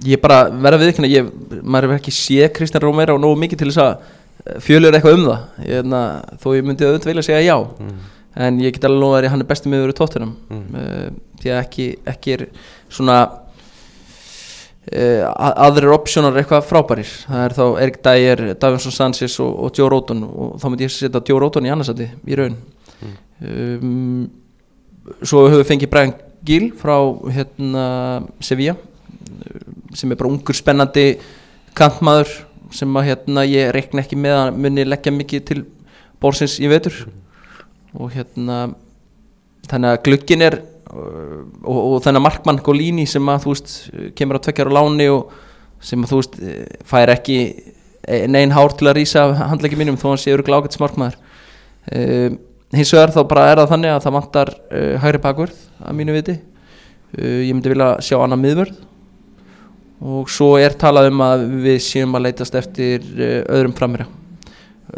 ég 0.08 0.22
bara 0.24 0.46
verða 0.50 0.82
við 0.82 0.94
ekki 0.94 1.24
maður 1.62 1.90
hefur 1.90 2.02
ekki 2.02 2.16
séð 2.16 2.52
Kristján 2.58 2.84
Romero 2.86 3.18
nógu 3.22 3.40
mikið 3.44 3.64
til 3.64 3.72
þess 3.72 3.84
að 3.84 4.60
fjölur 4.64 4.96
eitthvað 4.96 5.18
um 5.18 5.28
það. 5.30 5.44
Ég, 5.70 5.86
na, 5.88 6.02
þó 6.42 6.50
ég 6.58 6.66
myndi 6.68 6.88
auðvitað 6.88 7.12
vilja 7.12 7.26
segja 7.30 7.44
já. 7.46 7.56
Mm. 7.80 8.02
En 8.36 8.60
ég 8.64 8.74
get 8.76 8.86
alveg 8.88 9.02
lofa 9.04 9.22
að 9.22 9.32
hann 9.34 9.44
er 9.44 9.50
bestið 9.50 9.74
miður 9.74 9.94
í 9.94 9.98
Tottenham. 9.98 10.36
Mm. 10.50 10.66
uh, 10.74 11.08
því 11.42 11.54
að 11.54 11.62
ekki, 11.62 11.88
ekki 12.14 12.36
er 12.36 12.46
svona 12.94 13.18
uh, 14.92 15.22
aðrir 15.68 15.94
opsjónar 15.96 16.40
eitthvað 16.42 16.70
frábærir. 16.70 17.12
Það 17.28 17.44
er 17.46 17.58
þá 17.58 17.66
Erik 17.86 18.00
Dyer, 18.06 18.46
Davinsson 18.62 18.96
Sanchez 18.96 19.40
og, 19.44 19.52
og 19.68 19.74
Joe 19.78 19.92
Róton 19.94 20.24
og 20.28 20.56
þá 20.62 20.70
myndi 20.70 20.88
ég 20.88 20.96
setja 20.96 21.26
Joe 21.30 21.42
Róton 21.44 21.68
í 21.68 21.74
annarsæti 21.74 22.10
í 22.10 22.40
raun. 22.40 22.58
Mm. 23.04 23.18
um, 23.50 24.32
svo 25.20 25.48
höfum 25.50 25.60
við 25.60 25.70
fengið 25.74 25.92
Brian 25.92 26.14
Gill 26.48 26.70
frá 26.80 26.96
hérna 27.32 27.86
Sevilla 28.44 28.76
sem 29.96 30.12
er 30.12 30.20
bara 30.20 30.32
ungur 30.32 30.56
spennandi 30.56 31.18
kantmaður 31.78 32.32
sem 32.74 32.98
að 32.98 33.10
hérna 33.10 33.44
ég 33.48 33.72
reikna 33.76 34.04
ekki 34.04 34.18
með 34.20 34.38
að 34.40 34.60
muni 34.66 34.86
leggja 34.88 35.14
mikið 35.14 35.46
til 35.50 35.60
bólsins 36.24 36.58
í 36.64 36.70
vetur 36.72 36.96
og 37.98 38.14
hérna 38.14 38.60
þannig 39.70 39.90
að 39.92 40.02
glukkin 40.08 40.46
er 40.46 40.60
og, 40.94 41.78
og 41.78 41.98
þannig 42.04 42.20
að 42.20 42.26
markmann 42.28 42.64
Golini 42.66 43.06
sem 43.10 43.30
að 43.32 43.46
þú 43.46 43.54
veist 43.54 43.76
kemur 44.18 44.40
á 44.40 44.44
tvekkjar 44.46 44.72
á 44.74 44.78
láni 44.78 45.10
og 45.14 45.34
sem 45.84 46.04
að 46.04 46.14
þú 46.14 46.22
veist 46.22 46.40
fær 46.90 47.12
ekki 47.14 47.38
neinn 48.30 48.54
hár 48.54 48.76
til 48.78 48.90
að 48.90 48.98
rýsa 49.00 49.28
handleggi 49.52 49.80
mínum 49.80 50.00
þó 50.00 50.10
hann 50.12 50.22
sé 50.22 50.34
öruglega 50.34 50.64
ágætt 50.64 50.78
smarkmaður 50.78 51.20
um, 51.92 52.40
hins 52.74 52.94
vegar 52.94 53.14
þá 53.14 53.22
bara 53.30 53.46
er 53.52 53.62
það 53.62 53.72
þannig 53.76 53.94
að 53.94 54.02
það 54.06 54.18
vantar 54.18 54.52
uh, 54.54 54.96
hægri 55.04 55.22
bakvörð 55.24 55.62
að 55.84 56.00
mínu 56.00 56.18
viti. 56.18 56.40
Uh, 57.14 57.40
ég 57.46 57.54
myndi 57.54 57.74
vilja 57.74 57.92
sjá 58.04 58.18
annað 58.20 58.44
miðvörð. 58.48 58.82
Og 60.04 60.32
svo 60.32 60.50
er 60.60 60.76
talað 60.80 61.12
um 61.12 61.24
að 61.24 61.46
við 61.64 61.80
séum 61.86 62.18
að 62.18 62.28
leytast 62.28 62.58
eftir 62.60 63.06
uh, 63.14 63.40
öðrum 63.54 63.76
framherja 63.78 64.10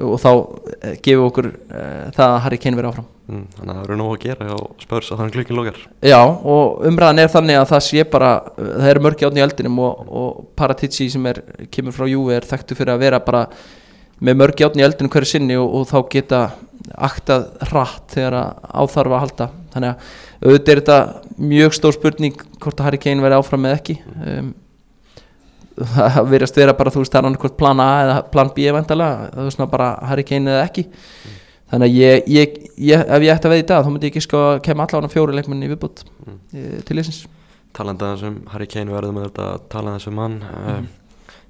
og 0.03 0.15
þá 0.21 0.29
uh, 0.31 0.95
gefum 1.05 1.27
okkur 1.29 1.51
uh, 1.51 2.07
það 2.15 2.25
að 2.31 2.41
Harry 2.45 2.59
Kane 2.61 2.79
verið 2.79 2.91
áfram. 2.91 3.07
Mm, 3.25 3.45
Þannig 3.55 3.71
að 3.71 3.77
það 3.77 3.85
eru 3.87 3.95
nóg 3.97 4.11
að 4.13 4.19
gera 4.21 4.47
hjá 4.49 4.57
spörs 4.83 5.07
að 5.09 5.17
þannig 5.21 5.33
klukkin 5.33 5.57
lókar 5.57 5.77
Já 6.05 6.19
og 6.21 6.83
umræðan 6.85 7.21
er 7.23 7.31
þannig 7.33 7.57
að 7.57 7.71
það 7.71 7.81
sé 7.87 8.03
bara 8.11 8.33
það 8.59 8.89
eru 8.91 9.01
mörgi 9.01 9.25
átni 9.25 9.41
í 9.41 9.45
eldinum 9.47 9.79
og, 9.81 10.03
og 10.05 10.43
Paratici 10.59 11.07
sem 11.09 11.25
er, 11.31 11.39
kemur 11.73 11.95
frá 11.95 12.05
Juve 12.05 12.35
er 12.37 12.45
þekktu 12.45 12.77
fyrir 12.77 12.93
að 12.93 13.01
vera 13.01 13.21
bara 13.25 13.47
með 14.21 14.37
mörgi 14.43 14.67
átni 14.67 14.83
í 14.83 14.85
eldinum 14.85 15.13
hverju 15.15 15.31
sinni 15.31 15.57
og, 15.57 15.73
og 15.73 15.89
þá 15.89 15.97
geta 16.13 16.43
aktað 16.93 17.47
hratt 17.71 18.13
þegar 18.13 18.37
áþarf 18.61 19.15
að 19.15 19.23
halda. 19.23 19.47
Þannig 19.73 19.89
að 19.95 20.45
auðvitað 20.45 20.71
er 20.75 20.81
þetta 20.83 20.99
mjög 21.49 21.75
stór 21.79 21.97
spurning 21.97 22.45
hvort 22.61 22.77
að 22.79 22.89
Harry 22.91 23.01
Kane 23.01 23.25
verið 23.25 23.41
áfram 23.41 23.65
eða 23.65 23.79
ekki. 23.79 23.97
Um, 24.21 24.53
það 25.75 26.19
verðast 26.31 26.59
vera 26.59 26.75
bara 26.77 26.93
þú 26.93 27.03
veist 27.03 27.13
það 27.13 27.21
er 27.21 27.29
annarkvæmt 27.29 27.57
plan 27.59 27.81
A 27.83 27.89
eða 28.03 28.17
plan 28.33 28.51
B 28.55 28.67
eventulega 28.71 29.29
það 29.33 29.45
er 29.49 29.55
svona 29.57 29.71
bara 29.71 29.89
Harry 30.09 30.25
Kane 30.27 30.53
eða 30.53 30.65
ekki 30.69 30.85
mm. 30.87 31.37
þannig 31.73 31.87
að 31.87 31.97
ég, 31.99 32.27
ég, 32.31 32.59
ég, 32.89 33.05
ef 33.17 33.25
ég 33.25 33.33
ætti 33.35 33.49
að 33.49 33.55
veið 33.55 33.63
í 33.63 33.69
dag 33.71 33.85
þá 33.85 33.89
myndi 33.91 34.09
ég 34.09 34.15
ekki 34.15 34.25
sko 34.25 34.43
að 34.51 34.59
kemja 34.67 34.87
allavega 34.87 35.13
fjóri 35.13 35.35
leikmenni 35.35 35.71
viðbútt 35.71 36.05
mm. 36.25 36.37
til 36.87 36.99
þessins 36.99 37.23
Talanda 37.75 38.13
þessum 38.13 38.37
Harry 38.53 38.69
Kane 38.71 38.93
verðum 38.95 39.19
þetta 39.25 39.49
talanda 39.71 39.99
þessum 39.99 40.19
mann 40.21 40.37
mm. 40.39 40.85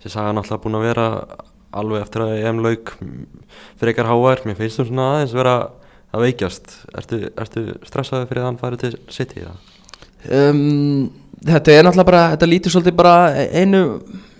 sem 0.01 0.09
sagði 0.15 0.31
hann 0.31 0.41
alltaf 0.41 0.63
búin 0.63 0.79
að 0.79 0.87
vera 0.89 1.09
alveg 1.75 2.05
eftir 2.05 2.23
að 2.23 2.35
EM 2.39 2.61
lauk 2.63 2.93
fyrir 3.75 3.91
ykkar 3.93 4.09
HR, 4.09 4.45
mér 4.47 4.57
finnst 4.59 4.79
þú 4.79 4.87
svona 4.89 5.09
aðeins 5.15 5.35
vera 5.35 5.55
að 6.15 6.25
veikjast 6.25 6.75
ertu, 6.95 7.21
ertu 7.35 7.65
stressaði 7.87 8.29
fyrir 8.29 8.43
að 8.43 8.49
hann 8.49 8.59
færi 8.61 8.79
til 8.81 8.93
City? 9.11 9.43
Um, 10.31 11.11
þetta 11.43 11.73
er 11.73 11.85
náttúrulega 11.85 12.09
bara, 12.11 12.23
þetta 12.35 12.49
lítur 12.49 12.73
svolítið 12.73 12.97
bara 12.99 13.15
einu, 13.51 13.81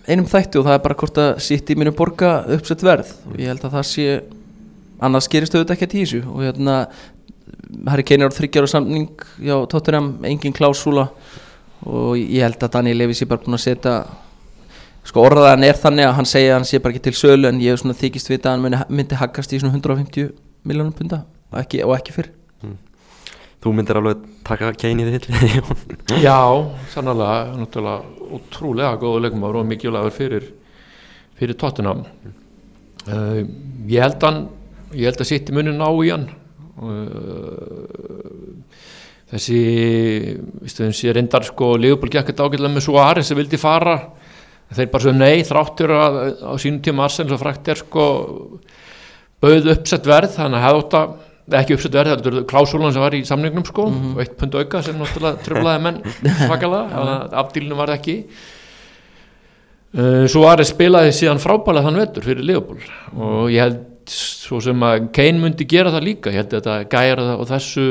einum 0.08 0.30
þætti 0.30 0.60
og 0.60 0.68
það 0.68 0.78
er 0.78 0.84
bara 0.86 0.98
hvort 1.02 1.22
að 1.22 1.32
sitt 1.46 1.70
í 1.70 1.78
minu 1.80 1.94
borga 1.96 2.32
uppsett 2.56 2.86
verð. 2.86 3.12
Og 3.32 3.40
ég 3.42 3.52
held 3.52 3.66
að 3.66 3.78
það 3.78 3.88
sé 3.92 4.08
annars 5.06 5.30
gerist 5.32 5.56
auðvitað 5.56 5.76
ekki 5.76 5.90
að 5.90 5.96
tísu 5.96 6.22
og 6.24 6.44
hérna 6.46 6.76
Harry 7.90 8.06
Kane 8.08 8.26
er 8.26 8.32
á 8.32 8.38
þryggjar 8.38 8.68
og 8.68 8.72
samning 8.72 9.26
já, 9.44 9.56
Tottenham, 9.70 10.14
engin 10.26 10.56
klásúla. 10.56 11.10
Og 11.86 12.16
ég 12.18 12.46
held 12.46 12.62
að 12.64 12.78
Daniel 12.78 13.04
Levis 13.04 13.22
er 13.22 13.30
bara 13.30 13.44
búin 13.44 13.58
að 13.58 13.66
setja 13.66 13.96
sko 15.06 15.22
orðaðan 15.28 15.68
er 15.68 15.78
þannig 15.78 16.08
að 16.08 16.16
hann 16.18 16.30
segja 16.30 16.54
að 16.54 16.58
hann 16.60 16.68
sé 16.70 16.80
bara 16.82 16.96
ekki 16.96 17.06
til 17.08 17.18
sölu 17.20 17.50
en 17.50 17.62
ég 17.62 17.76
hef 17.76 17.84
svona 17.84 17.98
þykist 18.00 18.32
vita 18.32 18.50
að 18.50 18.56
hann 18.56 18.64
myndi, 18.66 18.80
myndi 18.90 19.20
haggast 19.20 19.54
í 19.54 19.60
svona 19.62 19.78
150 19.78 20.32
miljónum 20.66 20.96
punta 20.98 21.22
og 21.52 21.60
ekki, 21.62 21.84
og 21.86 21.94
ekki 21.98 22.16
fyrr. 22.16 22.32
Mm. 22.64 22.78
Þú 23.66 23.72
myndir 23.74 23.98
alveg 23.98 24.26
taka 24.46 24.70
í 24.70 24.94
þitt 25.10 25.24
Já, 26.28 26.38
sannlega 26.94 27.56
náttúrulega 27.58 28.28
útrúlega 28.38 29.00
góðu 29.02 29.24
leikumar 29.24 29.58
og 29.58 29.66
mikilvægur 29.66 30.14
fyrir 30.14 30.46
fyrir 31.40 31.58
Tottenham. 31.58 32.04
Uh, 33.10 33.42
ég 33.90 34.06
held 34.06 34.22
að 34.22 34.38
ég 34.94 35.10
held 35.10 35.24
að 35.26 35.30
sitt 35.32 35.50
í 35.50 35.56
munin 35.58 35.82
á 35.82 35.90
í 35.90 36.12
hann. 36.14 36.30
Uh, 36.78 37.90
þessi 39.34 39.60
þessi 40.70 41.16
reyndar 41.18 41.50
sko 41.50 41.74
Leopold 41.82 42.14
gekk 42.14 42.30
þetta 42.30 42.46
ágætlega 42.46 42.76
með 42.78 42.86
Suárez 42.86 43.34
sem 43.34 43.42
vildi 43.42 43.60
fara. 43.60 43.98
Þeir 44.76 44.94
bara 44.94 45.08
svo 45.08 45.18
nei 45.18 45.42
þráttur 45.46 45.98
að 45.98 46.22
á 46.42 46.54
sínum 46.62 46.84
tíma 46.86 47.10
Arsen 47.10 47.34
svo 47.34 47.42
frækt 47.42 47.74
er 47.74 47.82
sko 47.82 48.06
bauð 49.42 49.74
uppsett 49.74 50.06
verð 50.06 50.38
þannig 50.38 50.62
að 50.62 50.68
hefði 50.70 50.84
ótt 50.86 51.00
að 51.02 51.18
ekki 51.54 51.76
uppsett 51.76 51.94
verð, 51.94 52.16
þetta 52.16 52.32
er 52.32 52.46
klásúlan 52.50 52.94
sem 52.94 53.04
var 53.04 53.16
í 53.18 53.24
samningnum 53.28 53.66
sko 53.68 53.88
og 53.92 54.22
eitt 54.24 54.36
pund 54.40 54.56
auka 54.58 54.82
sem 54.86 54.98
náttúrulega 54.98 55.42
tröflaði 55.46 55.84
menn 55.86 56.00
svakalega, 56.42 57.18
afdílinu 57.44 57.78
var 57.78 57.94
ekki. 57.94 58.16
Uh, 59.96 60.26
Suárez 60.28 60.74
spilaði 60.74 61.14
síðan 61.16 61.40
frábælega 61.40 61.88
þann 61.88 62.02
vetur 62.02 62.26
fyrir 62.26 62.48
Leopold 62.50 62.88
og 63.16 63.52
ég 63.54 63.62
held 63.64 63.84
svo 64.12 64.60
sem 64.62 64.82
að 64.86 65.06
Kane 65.16 65.42
myndi 65.42 65.68
gera 65.70 65.94
það 65.94 66.08
líka 66.10 66.34
ég 66.34 66.42
held 66.42 66.52
að 66.52 66.58
þetta 66.60 66.90
gæra 66.92 67.28
það 67.30 67.44
og 67.44 67.48
þessu 67.50 67.86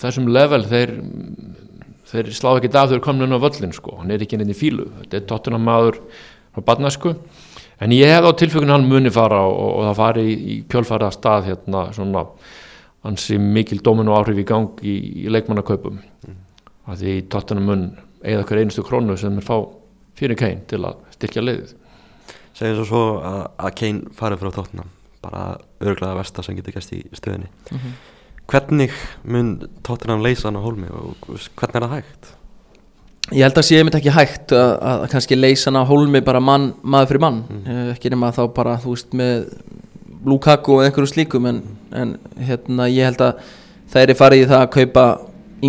þessum 0.00 0.28
level 0.34 0.60
þeir, 0.68 0.92
þeir 2.10 2.30
slá 2.36 2.50
ekki 2.52 2.70
af 2.74 2.90
þegar 2.90 3.04
komin 3.06 3.26
inn 3.26 3.36
á 3.36 3.44
völlin 3.46 3.74
sko, 3.76 3.96
hann 4.00 4.12
er 4.12 4.22
ekki 4.24 4.38
inn 4.38 4.52
í 4.52 4.56
fílu 4.56 4.90
þetta 5.00 5.18
er 5.18 5.26
tóttina 5.30 5.60
maður 5.62 6.02
á 6.52 6.58
badnasku 6.66 7.14
en 7.80 7.94
ég 7.96 8.12
hef 8.12 8.28
á 8.28 8.32
tilfjögun 8.36 8.72
hann 8.74 8.88
muni 8.88 9.12
fara 9.12 9.40
og, 9.48 9.58
og 9.78 9.86
það 9.88 9.98
fari 10.00 10.26
í, 10.26 10.36
í 10.36 10.56
kjölfæra 10.70 11.10
stað 11.14 11.48
hérna 11.50 11.86
svona 11.96 12.26
hansi 13.06 13.38
mikil 13.40 13.80
dóminu 13.84 14.14
áhrif 14.16 14.40
í 14.42 14.46
gang 14.48 14.80
í, 14.84 14.96
í 15.24 15.32
leikmannakaupum 15.32 15.98
mm. 15.98 16.38
að 16.92 17.04
því 17.04 17.16
tóttina 17.32 17.64
mun 17.64 17.90
eða 18.20 18.44
hver 18.48 18.62
einustu 18.62 18.84
krónu 18.84 19.16
sem 19.20 19.38
er 19.40 19.46
fá 19.46 19.56
fyrir 20.18 20.36
Kane 20.36 20.64
til 20.68 20.82
að 20.84 21.00
styrkja 21.16 21.44
leiðið 21.44 21.76
Segjum 22.58 22.80
svo 22.80 22.86
svo 22.88 23.04
að, 23.24 23.42
að 23.56 23.76
Kane 23.80 24.16
farið 24.18 24.42
frá 24.42 24.52
tóttina 24.58 24.88
bara 25.20 25.44
örglaða 25.80 26.18
versta 26.20 26.44
sem 26.44 26.56
getur 26.58 26.76
gæst 26.76 26.92
í 26.96 27.00
stöðinni 27.16 27.48
mm 27.48 27.78
-hmm. 27.78 27.96
hvernig 28.52 28.92
mun 29.24 29.56
tóttinam 29.86 30.22
leysa 30.24 30.48
hann 30.48 30.60
á 30.60 30.64
hólmi 30.64 30.88
og 30.90 31.16
hvernig 31.56 31.76
er 31.76 31.86
það 31.86 31.96
hægt? 31.96 32.34
Ég 33.30 33.44
held 33.46 33.58
að 33.60 33.66
sé 33.68 33.78
einmitt 33.78 33.94
ekki 33.94 34.12
hægt 34.14 34.52
að, 34.56 34.70
að 34.90 35.02
kannski 35.12 35.36
leysa 35.38 35.68
hann 35.70 35.78
á 35.78 35.86
hólmi 35.86 36.22
bara 36.26 36.40
mann, 36.42 36.72
maður 36.82 37.12
fyrir 37.12 37.22
mann 37.22 37.42
mm. 37.46 37.90
ekki 37.92 38.10
nema 38.10 38.32
þá 38.34 38.42
bara 38.56 38.78
þú 38.82 38.94
veist 38.96 39.14
með 39.16 39.44
Lukaku 40.26 40.76
og 40.76 40.82
einhverju 40.84 41.12
slíkum 41.12 41.46
en, 41.48 41.60
en 41.96 42.16
hérna 42.42 42.88
ég 42.90 43.06
held 43.06 43.22
að 43.24 43.44
það 43.92 44.02
er 44.02 44.18
farið 44.18 44.42
í 44.42 44.48
það 44.50 44.64
að 44.64 44.72
kaupa 44.76 45.04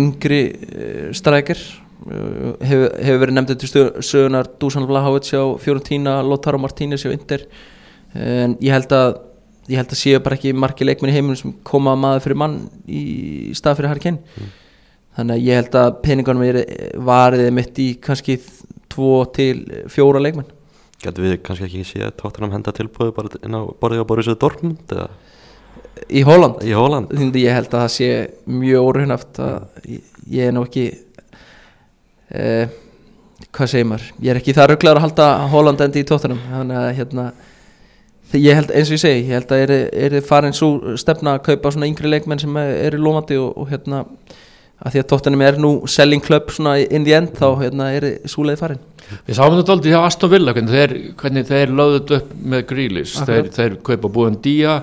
yngri 0.02 0.40
uh, 0.52 1.06
strækir 1.16 1.60
uh, 1.62 2.48
hefur 2.66 2.96
hef 2.98 3.20
verið 3.22 3.36
nefndið 3.38 3.62
til 3.62 3.84
sögunar 4.10 4.50
Dusan 4.60 4.88
Vlahovic 4.88 5.30
á 5.30 5.44
Fiorentina 5.62 6.16
Lothar 6.26 6.58
Martínez 6.60 7.06
á 7.06 7.14
Inder 7.14 7.46
en 8.12 8.58
ég 8.60 8.74
held 8.74 8.90
að 8.92 9.20
ég 9.70 9.78
held 9.78 9.94
að 9.94 10.00
séu 10.00 10.18
bara 10.24 10.36
ekki 10.36 10.52
margi 10.58 10.84
leikmenn 10.84 11.12
í 11.12 11.14
heiminum 11.14 11.38
sem 11.38 11.54
koma 11.64 11.94
maður 11.94 12.26
fyrir 12.26 12.40
mann 12.42 12.58
í 12.90 13.54
stað 13.56 13.78
fyrir 13.78 13.92
Harry 13.92 14.02
Kane 14.02 14.18
mm. 14.18 14.50
Þannig 15.16 15.36
að 15.36 15.46
ég 15.46 15.60
held 15.60 15.78
að 15.82 15.94
peningunum 16.04 16.44
er 16.46 16.58
variðið 17.10 17.54
mitt 17.58 17.80
í 17.82 17.88
kannski 18.02 18.38
tvo 18.92 19.12
til 19.34 19.56
fjóra 19.92 20.22
leikmenn 20.22 20.48
Getur 21.02 21.26
við 21.26 21.38
kannski 21.42 21.66
ekki 21.66 21.84
séð 21.86 22.12
tóttunum 22.20 22.52
henda 22.54 22.74
tilbúið 22.76 23.14
bara 23.16 23.40
inn 23.42 23.58
á 23.58 23.62
borðið 23.80 24.04
á 24.06 24.10
Borisöðu 24.10 24.40
Dortmund 24.44 24.94
eða? 24.94 25.08
Í 26.12 26.22
Hóland? 26.26 26.60
Í 26.62 26.74
Hóland 26.76 27.10
Því 27.12 27.42
ég 27.42 27.56
held 27.58 27.72
að 27.72 27.80
það 27.80 27.94
sé 27.96 28.10
mjög 28.48 28.88
órunaft 28.88 29.40
að 29.42 29.88
ég 30.30 30.46
er 30.46 30.54
nú 30.54 30.62
ekki 30.66 30.86
eh, 32.30 32.76
hvað 33.52 33.72
segir 33.72 33.88
maður 33.90 34.12
ég 34.22 34.32
er 34.32 34.40
ekki 34.40 34.54
það 34.56 34.70
rugglar 34.72 35.00
að 35.00 35.06
halda 35.08 35.30
Hóland 35.52 35.82
endi 35.84 36.04
í 36.04 36.06
tóttunum 36.08 36.40
þannig 36.52 36.78
að 36.82 36.94
hérna 37.00 37.26
ég 38.38 38.56
held 38.56 38.70
eins 38.72 38.88
og 38.88 38.96
ég 38.96 39.02
segi, 39.02 39.24
ég 39.26 39.34
held 39.36 39.50
að 39.52 39.74
er 39.74 40.14
þið 40.16 40.28
farin 40.28 40.56
svo 40.56 40.96
stefna 41.00 41.36
að 41.36 41.44
kaupa 41.50 41.72
svona 41.74 41.88
yngri 41.90 42.08
leikmenn 42.08 42.40
sem 42.40 42.56
eru 42.62 43.00
lómandi 43.02 43.36
og, 43.36 43.50
og 43.58 43.68
hérna 43.68 44.04
að 44.82 44.94
því 44.94 45.02
að 45.02 45.08
tóttunum 45.12 45.44
er 45.46 45.60
nú 45.62 45.70
selling 45.90 46.24
club 46.24 46.50
svona 46.50 46.78
in 46.82 47.06
the 47.06 47.14
end 47.14 47.36
þá 47.38 47.46
hérna 47.60 47.92
er 47.94 48.08
súleið 48.30 48.64
farin. 48.64 48.82
Við 49.26 49.36
sáum 49.36 49.56
þetta 49.58 49.74
aldrei 49.76 49.92
hjá 49.92 50.00
Aston 50.02 50.32
Villa 50.32 50.54
hvernig 50.56 50.72
þeir, 50.72 50.92
þeir 51.48 51.72
þetta 51.78 52.18
upp 52.18 52.36
með 52.54 52.66
Grealish, 52.70 53.16
þeir, 53.28 53.50
þeir 53.52 53.80
kaupa 53.84 54.10
búin 54.12 54.38
Dia 54.42 54.80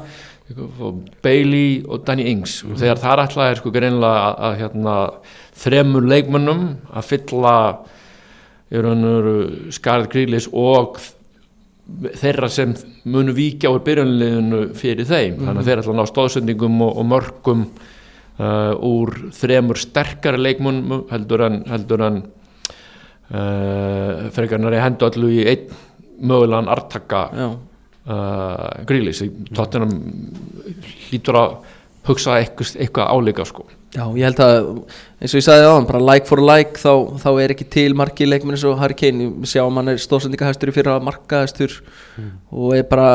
Bailey 1.23 1.83
og 1.85 2.03
Danny 2.07 2.25
Ings. 2.31 2.63
Mm. 2.63 2.73
og 2.73 2.81
þegar 2.81 3.01
það 3.03 3.12
er 3.12 3.23
alltaf 3.25 3.59
sko 3.59 3.73
greinlega 3.73 4.25
að, 4.25 4.39
að 4.47 4.57
hérna, 4.63 4.95
þremur 5.59 6.09
leikmennum 6.09 6.65
að 6.89 7.07
fylla 7.09 7.55
skarð 9.73 10.09
Grealish 10.13 10.49
og 10.53 10.99
þeirra 12.19 12.49
sem 12.53 12.75
munu 13.09 13.33
víkja 13.33 13.71
á 13.73 13.77
byrjunleginu 13.81 14.65
fyrir 14.77 15.07
þeim. 15.09 15.38
Mm. 15.38 15.45
þannig 15.45 15.62
að 15.62 15.69
þeir 15.69 15.83
ætla 15.83 15.95
að 15.95 15.99
ná 15.99 16.09
stóðsendingum 16.13 16.83
og, 16.85 16.91
og 17.01 17.09
mörgum 17.13 17.63
uh, 18.39 18.73
úr 18.86 19.32
þremur 19.36 19.78
sterkari 19.80 20.41
leikmun 20.41 21.06
heldur 21.12 21.41
en 21.47 21.63
heldur 21.69 22.02
en 22.08 22.21
uh, 22.23 24.30
frekarnar 24.36 24.75
er 24.75 24.86
hendu 24.88 25.04
allu 25.10 25.28
í 25.36 25.38
einn 25.52 25.65
mögulegan 26.19 26.71
artaka 26.71 27.21
uh, 27.39 27.56
grílis 28.88 29.19
tóttunum 29.56 29.91
hlýtur 31.10 31.36
að 31.39 31.52
hugsa 32.07 32.39
eitthvað, 32.39 32.75
eitthvað 32.79 33.12
áleika 33.15 33.45
sko 33.47 33.67
Já, 33.89 34.03
ég 34.13 34.21
held 34.21 34.39
að, 34.45 34.67
eins 35.17 35.33
og 35.33 35.39
ég 35.39 35.43
sagði 35.47 35.65
á 35.65 35.73
hann, 35.73 35.85
bara 35.89 35.99
like 36.03 36.29
for 36.29 36.41
like, 36.45 36.77
þá, 36.77 37.15
þá 37.23 37.29
er 37.41 37.53
ekki 37.55 37.65
til 37.73 37.95
marki 37.97 38.27
leikminn 38.27 38.53
eins 38.53 38.65
og 38.69 38.75
Harry 38.77 38.93
Kane, 38.93 39.31
sjáum 39.49 39.79
hann 39.81 39.89
er 39.89 40.01
stóðsendingahæstur 40.03 40.69
í 40.69 40.75
fyrra 40.75 40.99
markahæstur 41.01 41.73
mm. 41.81 42.27
og 42.53 42.75
er 42.77 42.85
bara 42.91 43.07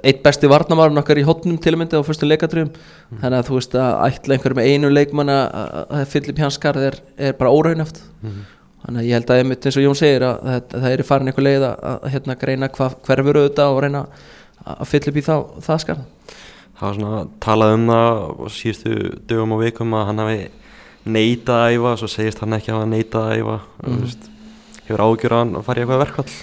eitt 0.00 0.22
besti 0.24 0.48
varnamarun 0.48 1.02
okkar 1.02 1.20
í 1.20 1.26
hotnum 1.28 1.58
til 1.60 1.74
að 1.74 1.82
mynda 1.82 2.00
á 2.00 2.06
fyrstu 2.08 2.30
leikadröfum, 2.30 2.72
mm. 2.72 3.20
þannig 3.20 3.42
að 3.42 3.50
þú 3.50 3.58
veist 3.58 3.76
að 3.82 3.98
ætla 4.06 4.38
einhverju 4.38 4.60
með 4.62 4.70
einu 4.72 4.92
leikmann 4.94 5.34
að 5.34 6.00
Filip 6.14 6.40
Janskarð 6.46 6.88
er, 6.88 6.98
er 7.20 7.36
bara 7.36 7.52
óraunæft, 7.52 8.00
mm. 8.24 8.40
þannig 8.86 9.02
að 9.04 9.10
ég 9.10 9.20
held 9.20 9.36
að 9.36 9.44
einmitt 9.44 9.68
eins 9.68 9.76
og 9.76 9.84
Jón 9.84 10.00
segir 10.00 10.24
að, 10.30 10.40
að, 10.40 10.64
að 10.64 10.88
það 10.88 10.96
er 10.96 11.06
farin 11.12 11.28
einhver 11.28 11.50
leið 11.50 11.68
að, 11.74 11.86
að 11.92 12.10
hérna 12.16 12.40
greina 12.40 12.72
hva, 12.72 12.88
hverfur 13.04 13.42
auðvitað 13.42 13.76
og 13.76 13.84
reyna 13.84 14.06
að 14.64 14.86
Filip 14.94 15.20
í 15.20 15.28
þá, 15.28 15.34
það 15.60 15.84
skarð 15.84 16.36
það 16.76 16.86
var 16.88 16.96
svona 16.98 17.20
talað 17.42 17.74
um 17.76 17.86
það 17.90 18.16
síðustu 18.56 18.96
dögum 19.28 19.54
og 19.56 19.62
vikum 19.64 19.94
að 19.96 20.08
hann 20.10 20.22
hafi 20.22 20.40
neitað 21.06 21.62
að 21.62 21.76
æfa 21.76 21.92
svo 22.00 22.10
segist 22.10 22.42
hann 22.42 22.56
ekki 22.56 22.72
að 22.72 22.78
hafa 22.80 22.90
neitað 22.90 23.28
að 23.28 23.38
æfa 23.40 23.56
mm. 23.60 24.02
veist, 24.02 24.26
hefur 24.88 25.04
ágjur 25.06 25.36
að 25.36 25.42
hann 25.44 25.66
fari 25.66 25.84
eitthvað 25.84 26.02
verkvall 26.04 26.34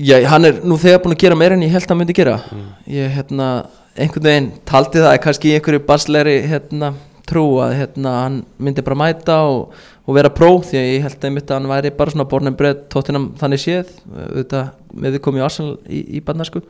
Já, 0.00 0.16
hann 0.32 0.48
er 0.48 0.60
nú 0.64 0.78
þegar 0.80 1.02
búin 1.04 1.12
að 1.12 1.24
gera 1.26 1.36
meira 1.36 1.56
en 1.58 1.64
ég 1.64 1.74
held 1.74 1.84
að 1.84 1.92
hann 1.92 2.00
myndi 2.00 2.16
gera 2.16 2.36
mm. 2.40 2.68
ég, 2.94 3.10
hérna, 3.18 3.48
einhvern 3.96 4.28
veginn 4.28 4.52
taldi 4.68 5.02
það 5.04 5.18
kannski 5.26 5.50
í 5.50 5.56
einhverju 5.58 5.82
basleiri 5.88 6.36
hérna, 6.48 6.94
trú 7.28 7.44
að 7.64 7.74
hérna, 7.80 8.14
hann 8.22 8.38
myndi 8.56 8.84
bara 8.86 9.00
mæta 9.00 9.40
og, 9.48 9.74
og 10.04 10.16
vera 10.16 10.32
pró 10.32 10.54
því 10.64 10.80
að 10.80 10.88
ég 10.88 11.04
held 11.08 11.28
að 11.42 11.52
hann 11.56 11.68
væri 11.72 11.92
bara 11.98 12.14
svona 12.14 12.28
bornum 12.30 12.56
breytt 12.56 12.86
tóttinam 12.92 13.32
þannig 13.40 13.64
séð 13.64 13.92
auðvitað 14.12 14.72
með 14.94 15.16
því 15.16 15.22
komið 15.26 15.42
í 15.42 15.46
Arsenal 15.48 15.76
í, 15.84 16.00
í 16.16 16.24
bandnarsku 16.24 16.64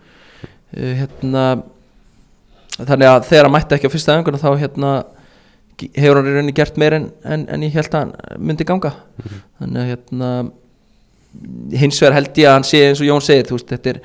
hérna 0.75 1.47
þannig 2.79 3.11
að 3.11 3.29
þegar 3.29 3.47
hann 3.47 3.55
mætti 3.55 3.77
ekki 3.77 3.91
á 3.91 3.95
fyrsta 3.95 4.17
öðungun 4.17 4.41
þá 4.43 4.51
hérna 4.59 4.93
hefur 5.95 6.21
hann 6.21 6.29
í 6.29 6.35
rauninni 6.35 6.55
gert 6.57 6.77
meir 6.81 6.97
en, 6.99 7.09
en, 7.27 7.47
en 7.51 7.65
ég 7.67 7.75
held 7.75 7.95
að 7.95 8.05
hann 8.05 8.45
myndi 8.51 8.67
ganga. 8.67 8.93
Mm 8.95 9.25
-hmm. 9.25 9.43
þannig 9.61 9.83
að 9.83 9.91
hérna 9.93 10.31
hins 11.81 11.99
vegar 12.03 12.15
held 12.19 12.39
ég 12.39 12.49
að 12.49 12.57
hann 12.59 12.69
sé 12.69 12.83
eins 12.89 13.03
og 13.03 13.09
Jón 13.09 13.25
segir 13.25 13.51
veist, 13.51 13.69
þetta 13.71 13.91
er 13.91 14.01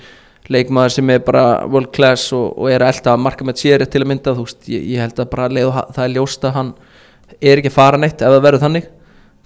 leikmaður 0.49 0.95
sem 0.95 1.09
er 1.13 1.19
bara 1.25 1.43
world 1.69 1.91
class 1.93 2.33
og, 2.33 2.57
og 2.57 2.71
er 2.71 2.81
alltaf 2.81 3.13
að 3.13 3.23
marka 3.25 3.45
með 3.45 3.61
sér 3.61 3.85
til 3.85 4.01
að 4.01 4.09
mynda 4.09 4.33
veist, 4.33 4.61
ég, 4.69 4.85
ég 4.95 5.03
held 5.03 5.19
að 5.19 5.29
bara 5.29 5.49
leið, 5.49 5.71
það 5.95 6.05
er 6.05 6.15
ljóst 6.15 6.45
að 6.45 6.55
hann 6.57 6.73
er 7.39 7.61
ekki 7.61 7.73
fara 7.73 7.97
neitt 7.97 8.21
ef 8.21 8.33
það 8.33 8.45
verður 8.47 8.65
þannig. 8.65 8.89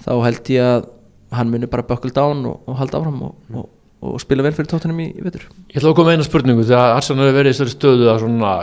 Þá 0.04 0.14
held 0.24 0.50
ég 0.50 0.64
að 0.64 0.86
hann 1.34 1.50
munir 1.52 1.72
bara 1.72 1.88
bökul 1.88 2.12
dán 2.14 2.46
og, 2.46 2.62
og 2.68 2.78
halda 2.78 3.00
áfram 3.00 3.22
og, 3.28 3.36
og 3.54 3.70
og 4.04 4.20
spila 4.22 4.44
vel 4.44 4.54
fyrir 4.56 4.70
tóttunum 4.72 5.00
í, 5.00 5.08
vetur? 5.24 5.46
Ég 5.72 5.80
ætla 5.80 5.92
að 5.94 5.98
koma 6.00 6.14
eina 6.16 6.26
spurningu 6.28 6.66
þegar 6.68 6.98
Arsenal 6.98 7.28
hefur 7.28 7.38
verið 7.40 7.54
í 7.54 7.56
þessari 7.56 7.74
stöðu 7.74 8.10
að 8.12 8.22
svona 8.24 8.54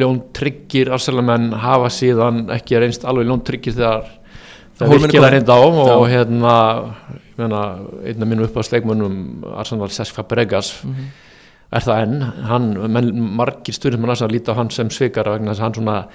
ljón 0.00 0.20
tryggir 0.36 0.90
Arsenal-menn 0.96 1.48
hafa 1.64 1.90
síðan 1.92 2.44
ekki 2.56 2.80
reynst 2.80 3.04
alveg 3.08 3.28
ljón 3.28 3.44
tryggir 3.46 3.76
þegar 3.76 4.06
það 4.78 4.94
virkilega 4.94 5.32
reynda 5.34 5.58
á 5.58 5.60
og 5.60 5.90
Já. 5.90 5.96
hérna 6.14 6.54
meina, 7.38 7.62
einn 8.02 8.22
af 8.22 8.30
mínum 8.30 8.46
upp 8.48 8.56
á 8.56 8.62
sleikmunum 8.64 9.18
Arsenal 9.58 9.90
Seska 9.94 10.24
Bregas 10.28 10.72
mm 10.84 10.94
-hmm. 10.94 11.10
er 11.76 11.82
það 11.82 12.02
enn. 12.02 12.22
Hann, 12.48 12.92
menn, 12.92 13.20
margir 13.20 13.74
stundum 13.74 14.00
mann 14.00 14.16
að 14.16 14.32
líta 14.32 14.52
á 14.52 14.58
hann 14.58 14.70
sem 14.70 14.90
svikar 14.90 15.28
vegna 15.28 15.52
þess 15.52 15.60
að 15.60 15.64
hann 15.64 15.74
svona 15.74 16.06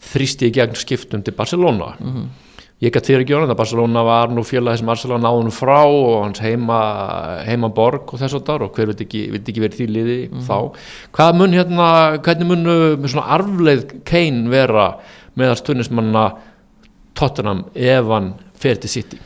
þrýsti 0.00 0.46
í 0.46 0.52
gegn 0.52 0.74
skiptum 0.74 1.22
til 1.22 1.34
Barcelona. 1.34 1.96
Mm 2.00 2.14
-hmm 2.14 2.49
ég 2.80 2.92
gæti 2.94 3.12
þér 3.12 3.24
ekki 3.24 3.36
ánum 3.36 3.52
að 3.52 3.58
Barcelona 3.60 4.02
var 4.06 4.30
nú 4.32 4.44
félagi 4.46 4.80
sem 4.80 4.92
Arsenal 4.92 5.20
náðunum 5.20 5.52
frá 5.52 5.80
og 5.84 6.14
hans 6.24 6.40
heima, 6.40 6.80
heima 7.44 7.68
borg 7.76 8.14
og 8.14 8.20
þess 8.22 8.38
og 8.38 8.44
þar 8.46 8.66
og 8.66 8.76
hver 8.76 8.92
veit 8.92 9.02
ekki, 9.04 9.26
ekki 9.36 9.64
verið 9.64 9.80
því 9.80 9.88
liði 9.90 10.18
mm 10.28 10.38
-hmm. 10.38 10.46
þá. 10.48 10.56
Hvað 11.16 11.34
mun 11.36 11.56
hérna, 11.58 11.88
hvernig 12.24 12.46
mun 12.48 12.64
með 13.02 13.08
svona 13.12 13.28
arfleið 13.36 13.84
Kane 14.04 14.48
vera 14.48 14.86
með 15.36 15.50
að 15.50 15.60
stundismanna 15.60 16.24
Tottenham 17.14 17.64
ef 17.74 18.04
hann 18.06 18.34
fer 18.54 18.80
til 18.80 18.90
City? 18.90 19.20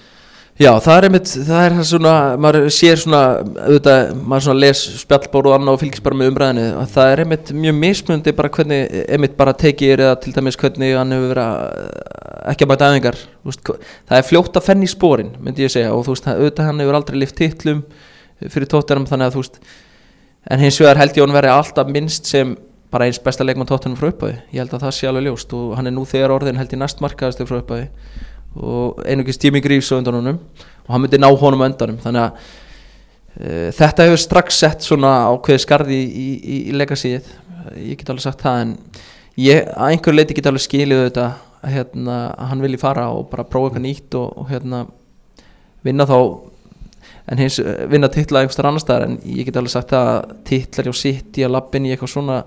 Já, 0.55 0.69
það 0.79 0.97
er 0.97 1.05
einmitt, 1.09 1.31
það 1.49 1.65
er 1.67 1.73
svona, 1.83 2.11
maður 2.39 2.67
sér 2.71 3.01
svona, 3.03 3.21
auðvitað, 3.65 4.11
maður 4.23 4.45
svona 4.45 4.61
les 4.63 4.83
spjallbóru 5.01 5.51
og 5.51 5.55
annað 5.57 5.75
og 5.75 5.81
fylgist 5.81 6.05
bara 6.05 6.19
með 6.21 6.29
umræðinu 6.31 6.67
og 6.79 6.91
það 6.93 7.09
er 7.11 7.23
einmitt 7.25 7.49
mjög 7.65 7.73
mismundi 7.81 8.35
bara 8.39 8.51
hvernig, 8.55 8.93
einmitt 9.17 9.33
bara 9.41 9.55
tekið 9.59 9.95
eða 9.97 10.13
til 10.23 10.35
dæmis 10.37 10.59
hvernig 10.61 10.93
hann 10.95 11.15
hefur 11.17 11.33
verið 11.33 11.49
að 11.49 12.53
ekki 12.53 12.69
að 12.69 12.71
mæta 12.71 12.91
aðingar, 12.93 13.19
það 13.51 14.15
er 14.21 14.29
fljótt 14.29 14.61
að 14.61 14.67
fenni 14.69 14.87
í 14.87 14.93
spórin, 14.93 15.33
myndi 15.43 15.65
ég 15.65 15.73
segja 15.75 15.91
og 15.91 16.05
þú 16.07 16.15
veist, 16.15 16.29
auðvitað 16.31 16.69
hann 16.71 16.83
hefur 16.85 16.99
aldrei 17.01 17.19
lift 17.19 17.37
titlum 17.41 17.81
fyrir 18.45 18.71
tóttunum 18.71 19.09
þannig 19.11 19.33
að 19.33 19.35
þú 19.35 19.43
veist, 19.43 19.59
en 20.55 20.63
hins 20.63 20.79
vegar 20.85 21.03
held 21.03 21.19
ég 21.19 21.27
hann 21.27 21.35
verið 21.35 21.57
alltaf 21.57 21.91
minnst 21.91 22.31
sem 22.31 22.55
bara 22.95 23.09
eins 23.09 23.19
besta 23.19 23.43
leikmann 23.43 23.67
tóttunum 23.67 23.99
frá 23.99 24.13
upphæði, 24.13 24.39
ég 24.55 24.63
held 24.63 24.79
að 24.79 24.87
það 24.87 24.95
sé 25.01 25.11
alveg 25.11 25.27
ljóst 25.27 25.59
og 25.59 25.75
hann 25.81 25.91
er 25.91 25.97
nú 25.97 26.07
þegar 26.07 26.37
orðin 26.37 26.63
held 26.63 26.77
ég 26.77 26.83
næst 26.85 27.03
markaðastu 27.03 27.49
frá 27.49 27.59
upphæði 27.59 27.89
og 28.55 29.01
einugist 29.07 29.43
tími 29.43 29.63
grífs 29.65 29.91
á 29.91 29.99
undan 29.99 30.19
honum. 30.21 30.39
Og 30.85 30.93
hann 30.93 31.03
myndi 31.05 31.21
ná 31.21 31.31
honum 31.31 31.65
á 31.65 31.69
undanum 31.71 31.99
þannig 32.03 32.27
að 32.27 32.39
uh, 33.41 33.69
þetta 33.79 34.07
hefur 34.09 34.23
strax 34.23 34.61
sett 34.63 34.87
svona 34.87 35.15
ákveði 35.33 35.65
skarði 35.65 35.99
í, 35.99 36.29
í, 36.29 36.59
í, 36.71 36.77
legacyið. 36.77 37.33
Ég 37.81 38.01
get 38.01 38.13
alveg 38.13 38.27
sagt 38.27 38.45
það 38.45 38.63
en 38.63 38.75
ég 39.41 39.71
að 39.73 39.95
einhver 39.95 40.17
leiti 40.17 40.37
get 40.37 40.51
alveg 40.51 40.67
skilið 40.67 41.07
þetta 41.09 41.29
að, 41.65 41.71
hérna, 41.75 42.19
hann 42.51 42.65
vilji 42.65 42.83
fara 42.83 43.09
og 43.15 43.31
bara 43.33 43.47
prófa 43.49 43.73
eitthvað 43.73 43.87
nýtt 43.87 44.19
og, 44.21 44.35
og 44.43 44.51
hérna 44.53 44.85
vinna 45.85 46.07
þá 46.09 46.19
en 47.33 47.41
hins 47.41 47.57
vinna 47.89 48.11
titla 48.13 48.43
einhverstar 48.43 48.69
annar 48.69 48.85
staðar. 48.85 49.09
En 49.09 49.19
ég 49.25 49.49
get 49.49 49.57
alveg 49.57 49.73
sagt 49.73 49.93
það 49.95 50.11
að 50.13 50.39
titlar 50.49 50.89
hjá 50.91 51.01
sitt 51.01 51.41
í 51.41 51.47
að 51.47 51.55
lappin 51.57 51.89
í 51.89 51.95
eitthvað 51.95 52.13
svona 52.13 52.39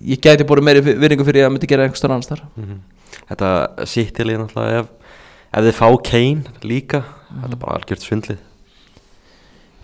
ég 0.00 0.20
gæti 0.24 0.46
búin 0.48 0.64
meiri 0.66 0.82
virðingu 0.84 1.26
fyrir 1.26 1.46
að 1.46 1.54
myndi 1.54 1.70
gera 1.70 1.86
einhverstar 1.86 2.10
annar 2.10 2.26
staðar. 2.26 2.46
Mm 2.56 2.64
-hmm 2.64 2.82
þetta 3.28 3.50
sittilið 3.88 4.40
náttúrulega 4.40 4.82
ef, 4.82 4.90
ef 5.54 5.68
þið 5.68 5.78
fá 5.78 5.86
Kane 6.08 6.66
líka 6.66 7.00
mm. 7.04 7.38
þetta 7.44 7.56
er 7.56 7.62
bara 7.62 7.78
algjört 7.78 8.04
svindlið. 8.04 8.42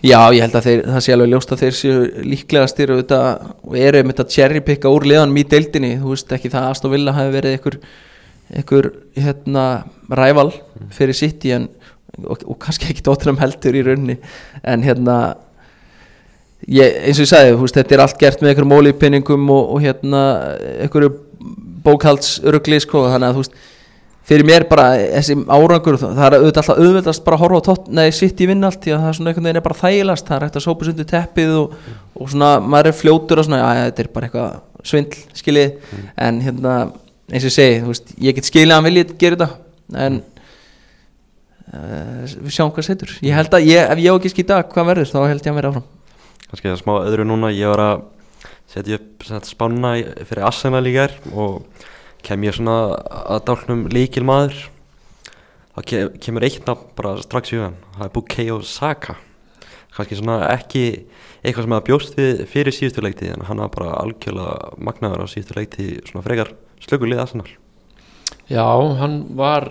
Já, 0.01 0.21
ég 0.33 0.41
held 0.41 0.55
að 0.57 0.65
þeir, 0.65 0.83
það 0.87 1.03
sé 1.05 1.13
alveg 1.13 1.29
ljóst 1.29 1.51
að 1.53 1.63
þeir 1.63 1.75
séu 1.77 2.05
líklega 2.25 2.69
styrir 2.73 3.03
og 3.03 3.75
eru 3.77 4.01
um 4.01 4.13
þetta 4.13 4.25
cherrypicka 4.33 4.93
úr 4.95 5.05
liðanum 5.11 5.37
í 5.37 5.45
deildinni, 5.45 5.91
þú 6.01 6.15
veist 6.15 6.33
ekki 6.33 6.53
það 6.55 6.69
að 6.69 6.73
Aston 6.73 6.95
Villa 6.95 7.13
hafi 7.19 7.35
verið 7.35 7.57
einhver, 7.57 7.77
einhver 8.63 8.89
hérna, 9.19 9.65
ræval 10.09 10.49
mm. 10.55 10.89
fyrir 10.97 11.19
City 11.19 11.53
en, 11.59 11.69
og, 12.25 12.47
og 12.49 12.57
kannski 12.65 12.89
ekki 12.89 13.05
tóttunum 13.05 13.41
heldur 13.43 13.77
í 13.77 13.85
raunni 13.85 14.17
en 14.65 14.87
hérna 14.87 15.19
ég, 16.69 17.01
eins 17.07 17.19
og 17.19 17.25
ég 17.25 17.33
sagði, 17.33 17.57
veist, 17.61 17.77
þetta 17.79 17.97
er 17.97 18.05
allt 18.05 18.21
gert 18.21 18.41
með 18.43 18.53
einhverjum 18.53 18.77
ólípinningum 18.79 19.51
og, 19.55 19.75
og 19.75 19.85
hérna 19.85 20.23
einhverju 20.85 21.13
bókhaldsörugli 21.85 22.81
sko, 22.85 23.07
þannig 23.13 23.31
að 23.31 23.37
þú 23.39 23.45
veist 23.45 23.61
fyrir 24.31 24.47
mér 24.47 24.67
bara 24.71 24.87
þessi 25.01 25.35
árangur 25.49 25.97
það 26.01 26.21
er 26.27 26.37
auðvitað 26.37 26.61
alltaf 26.63 26.81
auðvitaðst 26.81 27.25
bara 27.27 27.39
að 27.39 27.45
horfa 27.45 27.61
á 27.61 27.67
tótt 27.67 27.89
neði 27.99 28.13
sitt 28.15 28.43
í 28.43 28.49
vinn 28.51 28.67
allt, 28.67 28.83
því 28.85 28.95
að 28.95 29.01
það 29.01 29.11
er 29.11 29.17
svona 29.19 29.33
einhvern 29.33 29.49
veginn 29.49 29.61
er 29.61 29.65
bara 29.65 29.79
þægilegast, 29.81 30.27
það 30.29 30.37
er 30.37 30.45
hægt 30.47 30.59
að 30.61 30.67
sópa 30.67 30.87
sundu 30.87 31.07
teppið 31.11 31.55
og, 31.57 31.79
og 32.15 32.31
svona 32.31 32.51
maður 32.63 32.91
er 32.91 32.99
fljótur 33.01 33.43
og 33.43 33.49
svona, 33.49 33.63
já 33.63 33.87
þetta 33.89 34.05
er 34.05 34.11
bara 34.15 34.29
eitthvað 34.29 34.91
svindl 34.91 35.41
skiljið, 35.41 35.73
mm. 35.81 36.11
en 36.27 36.43
hérna 36.45 36.75
eins 37.31 37.47
og 37.47 37.51
ég 37.51 37.57
segi, 37.57 37.81
veist, 37.89 38.13
ég 38.21 38.37
get 38.37 38.51
skiljið 38.51 38.75
að 38.75 38.79
hann 38.79 38.89
vilja 38.91 39.07
gera 39.25 39.41
þetta, 39.41 39.49
en 40.05 40.21
uh, 41.73 42.23
við 42.31 42.55
sjáum 42.55 42.73
hvað 42.75 42.87
setur. 42.87 43.17
Ég 43.27 43.37
held 43.37 43.57
að, 43.57 43.67
ég, 43.71 43.83
ef 43.83 44.05
ég 44.05 44.15
á 44.15 44.19
ekki 44.19 44.33
skýta 44.33 44.63
hvað 44.71 44.93
verður, 44.93 45.11
þá 45.11 45.21
held 45.25 45.43
ég 45.43 45.51
að 45.51 45.59
vera 45.61 45.73
áfram 45.75 45.89
Kannski 46.51 46.73
smá 46.81 46.97
öðru 47.05 47.25
núna, 47.29 47.53
ég 47.55 47.71
var 47.71 47.81
að 47.85 48.01
setja 48.71 48.99
upp 48.99 49.23
spánuna 49.47 49.93
fyrir 50.27 50.47
Arsenal 50.47 50.83
í 50.87 50.95
gær 50.97 51.15
og 51.31 51.63
kem 52.27 52.43
ég 52.43 52.57
svona 52.57 52.97
að 53.23 53.45
dálnum 53.47 53.85
líkil 53.93 54.25
maður 54.27 54.57
þá 55.77 56.11
kemur 56.21 56.47
eitt 56.47 56.67
nafn 56.67 56.91
bara 56.99 57.15
strax 57.23 57.53
í 57.53 57.61
hugan 57.61 57.79
það 57.95 58.07
er 58.07 58.13
Bukayo 58.17 58.59
Saka. 58.67 59.17
Kannski 59.95 60.19
svona 60.19 60.41
ekki 60.51 60.85
eitthvað 61.41 61.65
sem 61.65 61.77
það 61.77 61.87
bjóst 61.87 62.19
við 62.19 62.43
fyrir 62.51 62.77
síðustu 62.77 63.07
leikti 63.07 63.31
en 63.31 63.47
hann 63.47 63.63
var 63.63 63.73
bara 63.75 63.95
algjörlega 64.03 64.75
magnaður 64.79 65.25
á 65.27 65.33
síðustu 65.33 65.57
leikti 65.57 65.89
svona 66.11 66.27
frekar 66.27 66.53
slökulið 66.83 67.25
Arsenal. 67.25 67.49
Já, 68.51 68.67
hann 68.99 69.23
var 69.39 69.71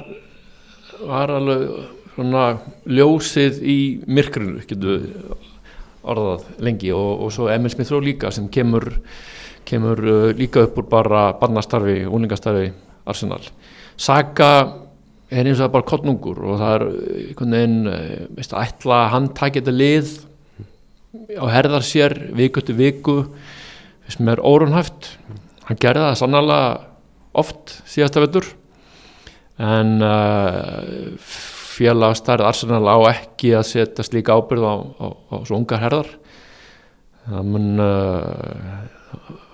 var 1.00 1.32
alveg 1.32 1.70
svona 2.15 2.46
ljósið 2.88 3.62
í 3.63 3.80
myrkrinu 4.08 4.63
getur 4.68 4.96
við 4.96 5.49
orðað 6.04 6.46
lengi 6.64 6.92
og, 6.96 7.26
og 7.26 7.34
svo 7.36 7.50
Emil 7.52 7.72
Smith 7.74 7.92
Rowe 7.94 8.06
líka 8.06 8.32
sem 8.32 8.48
kemur, 8.52 8.88
kemur 9.68 10.04
uh, 10.04 10.30
líka 10.38 10.64
upp 10.68 10.80
úr 10.80 10.88
bara 10.92 11.24
barnastarfi, 11.40 12.02
úningastarfi 12.08 12.70
Arsenal. 13.10 13.44
Saga 14.00 14.52
er 15.30 15.46
eins 15.46 15.60
og 15.60 15.66
það 15.66 15.68
er 15.68 15.76
bara 15.76 15.90
kottnungur 15.92 16.42
og 16.46 16.60
það 16.62 16.76
er 16.76 16.86
einhvern 17.28 17.58
veginn, 17.58 17.80
uh, 17.92 18.26
veist 18.38 18.56
að 18.56 18.68
ætla 18.68 19.04
að 19.04 19.14
hann 19.16 19.32
takja 19.38 19.62
þetta 19.62 19.76
lið 19.76 20.16
á 21.42 21.46
herðar 21.50 21.86
sér 21.86 22.16
viku 22.38 22.64
til 22.64 22.78
viku 22.78 23.18
sem 24.10 24.30
er 24.30 24.42
órunhæft. 24.42 25.16
Hann 25.68 25.82
gerði 25.82 26.08
það 26.08 26.20
sannlega 26.24 26.60
oft 27.38 27.76
síðasta 27.90 28.24
vettur 28.24 28.48
en 29.60 30.00
uh, 30.02 31.59
félagstarð 31.80 32.48
Arsenal 32.50 32.86
á 32.92 32.98
ekki 33.15 33.56
að 33.58 33.68
setja 33.72 34.06
slíka 34.06 34.36
ábyrð 34.36 34.68
á, 34.68 34.76
á, 34.76 35.08
á 35.32 35.36
svo 35.48 35.60
ungar 35.60 35.82
herðar 35.84 36.12
það 37.30 37.52
mun 37.54 37.84
uh, 37.84 38.80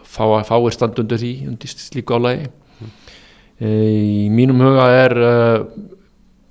fá, 0.03 0.23
fáir 0.47 0.75
standundur 0.75 1.19
því 1.21 1.33
undir 1.49 1.71
slíku 1.71 2.15
álægi 2.17 2.47
mm. 2.47 2.93
e, 3.59 3.69
í 3.69 4.29
mínum 4.33 4.63
huga 4.63 4.87
er 4.95 5.15
uh, 5.19 5.67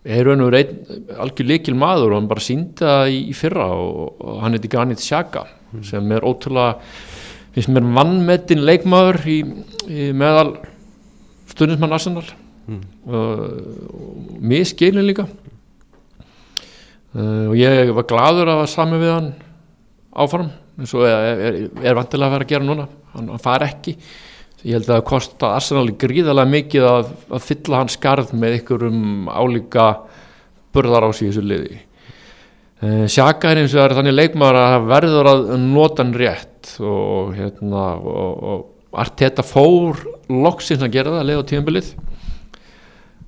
er 0.05 0.29
raun 0.29 0.45
og 0.45 0.53
reyn 0.53 0.75
algjör 1.25 1.49
likil 1.49 1.77
maður 1.81 2.13
og 2.13 2.21
hann 2.21 2.31
bara 2.31 2.45
sínda 2.45 2.97
í, 3.09 3.23
í 3.33 3.37
fyrra 3.37 3.71
og, 3.73 4.21
og 4.21 4.43
hann 4.45 4.57
heiti 4.57 4.71
Granit 4.73 5.03
Xhaka 5.03 5.47
mm. 5.47 5.85
sem 5.89 6.13
er 6.13 6.27
ótrúlega 6.29 6.77
finnst 7.55 7.73
mér 7.73 7.89
vannmetinn 7.97 8.65
leikmaður 8.67 9.23
í, 9.31 9.39
í 9.89 10.11
meðal 10.17 10.59
stundismann 11.49 11.95
Arsenal 11.97 12.27
mm. 12.69 12.83
og, 13.09 13.45
og 13.95 14.37
miskilin 14.45 15.09
líka 15.09 15.29
uh, 17.15 17.47
og 17.51 17.57
ég 17.59 17.95
var 17.97 18.07
gladur 18.11 18.53
að 18.53 18.67
sami 18.73 19.01
við 19.03 19.15
hann 19.15 19.33
áfram 20.15 20.53
eins 20.79 20.95
og 20.97 21.07
er, 21.07 21.43
er, 21.49 21.59
er 21.87 21.97
vantilega 21.99 22.31
að 22.31 22.37
vera 22.37 22.47
að 22.47 22.53
gera 22.53 22.67
núna. 22.67 22.87
Hann, 23.15 23.31
hann 23.31 23.43
far 23.43 23.65
ekki. 23.67 23.95
Ég 24.65 24.79
held 24.79 24.89
að 24.89 24.95
það 24.95 25.07
kosti 25.11 25.49
Arsenal 25.49 25.89
gríðarlega 26.01 26.53
mikið 26.55 26.87
að, 26.89 27.11
að 27.37 27.49
fylla 27.49 27.81
hans 27.83 27.99
skarð 27.99 28.33
með 28.39 28.59
ykkurum 28.61 29.29
álíka 29.29 29.89
burðar 30.75 31.07
á 31.07 31.11
sig 31.15 31.31
þessu 31.31 31.45
liði. 31.45 31.83
Uh, 32.83 33.05
Sjaka 33.11 33.53
er 33.53 33.63
eins 33.63 33.75
og 33.75 33.81
það 33.81 33.89
er 33.89 33.97
þannig 34.01 34.17
leikmaður 34.19 34.61
að 34.63 34.89
verður 34.91 35.31
að 35.31 35.45
nota 35.63 36.03
hann 36.03 36.17
rétt 36.19 36.73
og 36.83 37.35
hérna 37.37 37.85
og, 38.01 38.49
og 38.55 38.99
Arteta 39.05 39.43
fór 39.47 39.99
loksins 40.31 40.83
að 40.85 40.95
gera 40.95 41.13
það 41.15 41.23
að 41.23 41.29
leiða 41.31 41.45
á 41.45 41.49
tíðanbilið 41.51 41.89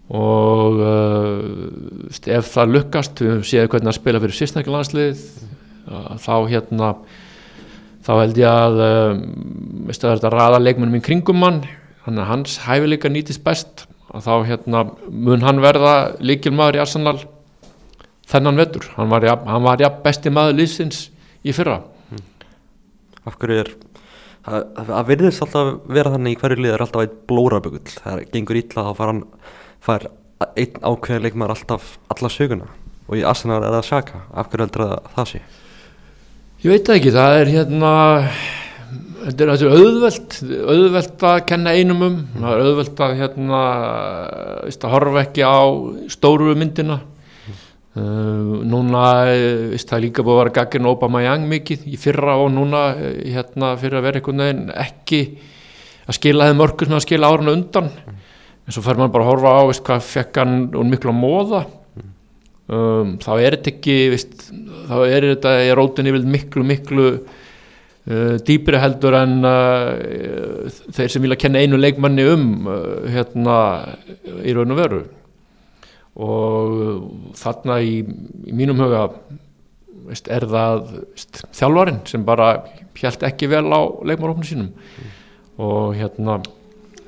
og 0.06 0.82
uh, 0.86 2.36
ef 2.38 2.50
það 2.52 2.74
lukkast 2.76 3.22
við 3.24 3.40
séum 3.48 3.70
hvernig 3.72 3.90
að 3.90 3.98
spila 3.98 4.22
fyrir 4.22 4.38
sístnækjulandslið 4.38 5.24
þá 6.22 6.34
hérna 6.50 6.92
þá 8.06 8.12
held 8.20 8.38
ég 8.38 8.46
að 8.50 8.80
um, 8.84 9.24
það 9.90 10.10
er 10.10 10.20
þetta 10.20 10.30
að 10.30 10.36
raða 10.36 10.62
leikmennum 10.62 10.98
í 10.98 11.04
kringum 11.04 11.42
mann 11.42 11.64
þannig 12.06 12.22
að 12.22 12.30
hans 12.30 12.58
hæfileika 12.62 13.10
nýtist 13.10 13.42
best. 13.46 13.86
Og 14.14 14.22
þá 14.22 14.46
hérna 14.46 14.84
mun 15.10 15.42
hann 15.42 15.58
verða 15.60 16.14
líkil 16.22 16.54
maður 16.54 16.78
í 16.78 16.82
Arsenal 16.84 17.16
þennan 18.30 18.58
vettur, 18.58 18.86
hann 18.96 19.10
var, 19.10 19.26
hann 19.26 19.66
var 19.66 19.82
ja, 19.82 19.90
besti 19.90 20.30
maður 20.32 20.60
lífsins 20.60 21.08
í 21.46 21.54
fyrra. 21.54 21.80
Hmm. 22.10 22.22
Af 23.26 23.36
hverju 23.42 23.58
er 23.64 23.72
það, 24.46 24.62
það 24.78 25.10
verðist 25.10 25.44
alltaf 25.44 25.72
vera 25.98 26.14
þannig 26.14 26.36
í 26.36 26.40
hverju 26.40 26.62
lið 26.62 26.76
er 26.76 26.86
alltaf 26.86 27.04
eitt 27.04 27.18
blórabögull. 27.30 27.94
Það 27.98 28.24
gengur 28.32 28.60
ítla 28.62 28.86
þá 28.86 28.92
fara 29.00 29.14
hann 29.14 29.24
fær 29.86 30.08
einn 30.58 30.82
ákveðin 30.82 31.24
leikmar 31.24 31.54
alltaf 31.54 31.96
alla 32.12 32.30
söguna 32.32 32.68
og 33.06 33.16
í 33.16 33.24
Arsenal 33.26 33.62
er 33.62 33.74
það 33.78 33.88
Sjaka 33.88 34.20
af 34.34 34.50
hverju 34.50 34.66
heldur 34.66 34.84
það 34.84 35.10
það 35.14 35.28
sé? 35.30 35.42
Ég 36.64 36.72
veit 36.72 36.90
ekki, 36.96 37.12
það 37.14 37.40
er 37.40 37.50
hérna 37.52 37.90
þetta 39.22 39.46
er 39.46 39.52
auðvelt 39.52 40.38
auðvelt 40.44 41.26
að 41.30 41.42
kenna 41.50 41.74
einum 41.76 42.06
um 42.06 42.16
það 42.34 42.48
er 42.52 42.64
auðvelt 42.64 43.04
að 43.06 43.18
hérna 43.20 43.60
að 44.70 44.88
horfa 44.96 45.22
ekki 45.24 45.46
á 45.46 45.58
stóru 46.12 46.56
myndina 46.58 46.98
mm. 47.00 47.62
uh, 48.02 48.52
núna 48.66 49.06
veist, 49.30 49.88
það 49.88 49.98
er 49.98 50.06
líka 50.08 50.26
búið 50.26 50.36
að 50.36 50.42
vera 50.42 50.56
gagin 50.60 50.90
Obama 50.90 51.24
Young 51.24 51.48
mikið 51.52 51.88
í 51.88 52.00
fyrra 52.00 52.38
og 52.42 52.52
núna 52.54 52.88
hérna 52.98 53.74
fyrir 53.80 54.00
að 54.00 54.08
vera 54.10 54.22
einhvern 54.22 54.44
veginn 54.44 54.68
ekki 54.74 55.22
að 56.06 56.20
skila 56.20 56.50
þeim 56.50 56.64
örkur 56.66 56.90
sem 56.90 57.00
að 57.00 57.06
skila 57.08 57.32
árun 57.32 57.54
undan 57.56 57.92
mm 57.94 58.15
en 58.66 58.74
svo 58.74 58.82
fer 58.82 58.98
mann 58.98 59.12
bara 59.14 59.26
að 59.26 59.32
horfa 59.32 59.56
á 59.56 59.62
veist, 59.70 59.84
hvað 59.86 60.06
fekk 60.10 60.40
hann 60.42 60.56
og 60.74 60.86
miklu 60.90 61.12
að 61.12 61.20
móða 61.20 61.64
um, 62.66 63.16
þá 63.22 63.32
er 63.38 63.56
þetta 63.56 63.72
ekki 63.72 63.96
veist, 64.14 64.48
þá 64.88 64.96
er 65.06 65.28
þetta 65.32 65.52
í 65.62 65.74
rótinni 65.78 66.14
miklu 66.26 66.66
miklu 66.66 67.06
uh, 68.06 68.36
dýpri 68.46 68.80
heldur 68.82 69.18
en 69.20 69.38
uh, 69.46 70.66
þeir 70.96 71.12
sem 71.12 71.24
vilja 71.24 71.38
kenna 71.44 71.62
einu 71.62 71.80
leikmanni 71.80 72.26
um 72.32 72.48
uh, 72.70 73.06
hérna 73.12 73.58
í 74.42 74.54
raun 74.56 74.74
og 74.74 74.80
veru. 74.80 75.02
Og 76.16 77.32
þarna 77.36 77.80
í, 77.84 77.98
í 78.48 78.54
mínum 78.56 78.80
huga 78.80 79.10
veist, 80.06 80.30
er 80.32 80.46
það 80.48 80.86
veist, 81.12 81.42
þjálfarinn 81.58 82.00
sem 82.08 82.24
bara 82.26 82.54
hjælt 82.96 83.26
ekki 83.26 83.50
vel 83.52 83.66
á 83.68 83.80
leikmárofnum 84.08 84.46
sínum. 84.48 84.70
Og 85.60 85.92
hérna 85.98 86.40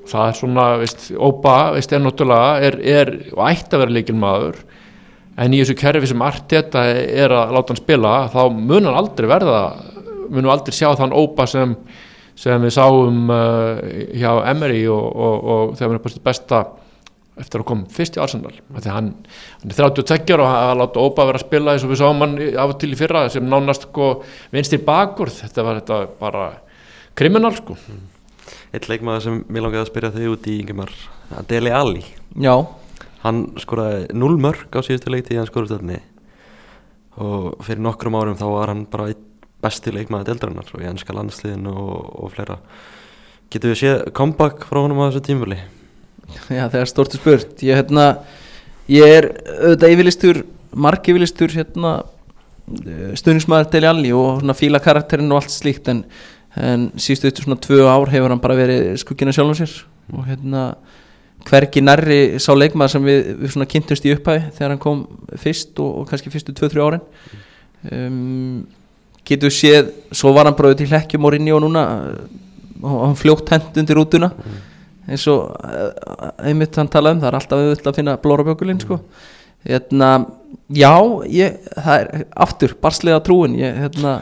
það 0.08 0.24
er 0.30 0.40
svona, 0.40 0.66
veist, 0.80 1.10
Óba 1.14 1.58
veist, 1.76 1.92
er 1.92 2.02
náttúrulega, 2.04 2.50
er, 2.68 2.80
er 2.82 3.14
og 3.36 3.44
ætti 3.48 3.76
að 3.76 3.84
vera 3.84 3.96
leikinn 3.98 4.20
maður 4.22 4.62
en 5.38 5.54
í 5.54 5.62
þessu 5.62 5.76
kerfi 5.78 6.10
sem 6.10 6.24
Arteta 6.26 6.82
er 6.90 7.30
að 7.30 7.54
láta 7.54 7.74
hann 7.74 7.80
spila, 7.82 8.14
þá 8.32 8.40
mun 8.54 8.88
hann 8.88 8.98
aldrei 8.98 9.30
verða 9.30 9.62
munum 10.32 10.52
aldrei 10.52 10.74
sjá 10.76 10.90
þann 10.98 11.14
Óba 11.16 11.46
sem, 11.48 11.74
sem 12.38 12.64
við 12.64 12.74
sáum 12.76 13.30
uh, 13.32 13.80
hjá 14.16 14.30
Emery 14.50 14.84
og, 14.92 15.06
og, 15.08 15.48
og 15.54 15.72
þegar 15.78 15.90
hann 15.92 15.98
er 15.98 16.04
bara 16.04 16.26
besta 16.28 16.60
eftir 17.38 17.62
að 17.62 17.68
koma 17.68 17.86
fyrst 17.94 18.16
í 18.18 18.22
Arsenal. 18.22 18.54
Því 18.74 18.90
hann, 18.90 19.12
hann 19.60 19.72
er 19.72 19.78
32 19.78 20.38
og 20.40 20.46
að 20.50 20.76
láta 20.80 21.04
Óba 21.04 21.28
vera 21.28 21.40
að 21.40 21.46
spila 21.46 21.74
eins 21.74 21.86
og 21.86 21.92
við 21.92 22.02
sáum 22.02 22.24
hann 22.24 22.38
af 22.50 22.74
og 22.74 22.78
til 22.82 22.92
í 22.92 22.98
fyrra 22.98 23.26
sem 23.32 23.46
nánast 23.46 23.88
sko 23.88 24.12
vinstir 24.54 24.82
bakur 24.86 25.30
þetta 25.32 25.66
var 25.66 25.82
þetta 25.82 26.00
bara 26.18 26.48
kriminal 27.18 27.54
sko 27.56 27.78
Eitt 28.72 28.88
leikmaður 28.90 29.24
sem 29.24 29.38
mér 29.48 29.64
langaði 29.64 29.84
að 29.84 29.90
spyrja 29.92 30.12
þau 30.16 30.34
út 30.34 30.48
í 30.50 30.58
Ingemar 30.62 30.92
Deli 31.48 31.72
Ali 31.72 32.04
Já, 32.36 32.54
Hann 33.24 33.46
skoraði 33.58 34.12
0 34.14 34.36
mörg 34.40 34.76
á 34.76 34.80
síðustu 34.84 35.10
leikti 35.12 35.34
í 35.34 35.40
hann 35.40 35.48
skorustöðni 35.48 35.98
og 37.18 37.56
fyrir 37.66 37.82
nokkrum 37.82 38.14
árum 38.14 38.36
þá 38.38 38.46
var 38.52 38.70
hann 38.70 38.84
bara 38.90 39.08
besti 39.64 39.90
leikmaður 39.90 40.28
deildarinnar 40.28 40.68
og 40.70 40.84
í 40.84 40.86
ennska 40.86 41.16
landsliðinu 41.16 41.72
og, 41.72 42.04
og 42.22 42.30
fleira. 42.30 42.58
Getum 43.50 43.72
við 43.72 43.80
séð 43.80 44.04
comeback 44.14 44.68
frá 44.68 44.84
honum 44.84 45.00
á 45.02 45.08
þessu 45.08 45.24
tímvöli? 45.26 45.58
já 46.52 46.68
það 46.68 46.78
er 46.82 46.92
stort 46.92 47.16
spurt. 47.18 47.64
Ég, 47.64 47.74
hérna, 47.80 48.06
ég 48.92 49.16
er 49.18 49.30
auðvitað 49.56 49.94
yfirlistur, 49.96 50.40
marg 50.86 51.10
yfirlistur 51.10 51.54
hérna, 51.56 51.94
stuðningsmaður 53.18 53.70
Deli 53.72 53.90
Alli 53.90 54.14
og 54.14 54.42
svona 54.42 54.56
fíla 54.58 54.82
karakterinn 54.84 55.32
og 55.32 55.42
allt 55.42 55.54
slíkt 55.54 55.90
en, 55.90 56.04
en 56.58 56.88
síðustu 56.98 57.28
eftir 57.30 57.46
svona 57.46 57.60
tvö 57.62 57.84
ár 57.86 58.10
hefur 58.12 58.32
hann 58.32 58.42
bara 58.42 58.56
verið 58.58 58.96
skuggina 59.02 59.34
sjálfum 59.34 59.58
sér. 59.58 59.74
Og 60.14 60.24
hérna 60.26 60.64
hvergi 61.48 61.82
nærri 61.84 62.40
sá 62.42 62.50
leikmaður 62.56 62.94
sem 62.96 63.06
við, 63.06 63.28
við 63.42 63.52
svona 63.54 63.68
kynntumst 63.70 64.08
í 64.08 64.14
upphæði 64.16 64.48
þegar 64.56 64.74
hann 64.74 64.82
kom 64.82 65.04
fyrst 65.38 65.78
og, 65.82 66.00
og 66.00 66.10
kannski 66.10 66.32
fyrstu 66.32 66.54
2-3 66.56 66.84
árin. 66.84 67.04
Um, 67.92 68.66
getur 69.28 69.52
séð 69.54 69.92
svo 70.10 70.32
var 70.36 70.48
hann 70.48 70.56
bara 70.58 70.74
til 70.76 70.88
hlekkjum 70.90 71.28
og 71.28 71.34
rinni 71.34 71.54
og 71.54 71.62
núna 71.64 71.84
uh, 71.86 72.26
og 72.82 73.04
hann 73.06 73.18
fljótt 73.18 73.52
hend 73.54 73.78
undir 73.82 73.98
rútuna. 73.98 74.32
Eins 75.08 75.24
og 75.30 75.54
uh, 75.54 76.32
einmitt 76.44 76.76
hann 76.78 76.90
talaði 76.92 77.18
um 77.18 77.22
það 77.22 77.30
er 77.30 77.38
alltaf 77.38 77.62
auðvitað 77.62 77.92
að 77.92 78.00
finna 78.00 78.18
blórabjökulinn 78.24 78.82
sko. 78.82 79.00
Hérna, 79.68 80.10
já 80.72 80.92
ég, 81.28 81.56
það 81.74 81.94
er 82.00 82.26
aftur 82.46 82.74
barslega 82.82 83.22
trúin. 83.24 83.56
Ég, 83.58 83.78
hérna, 83.84 84.18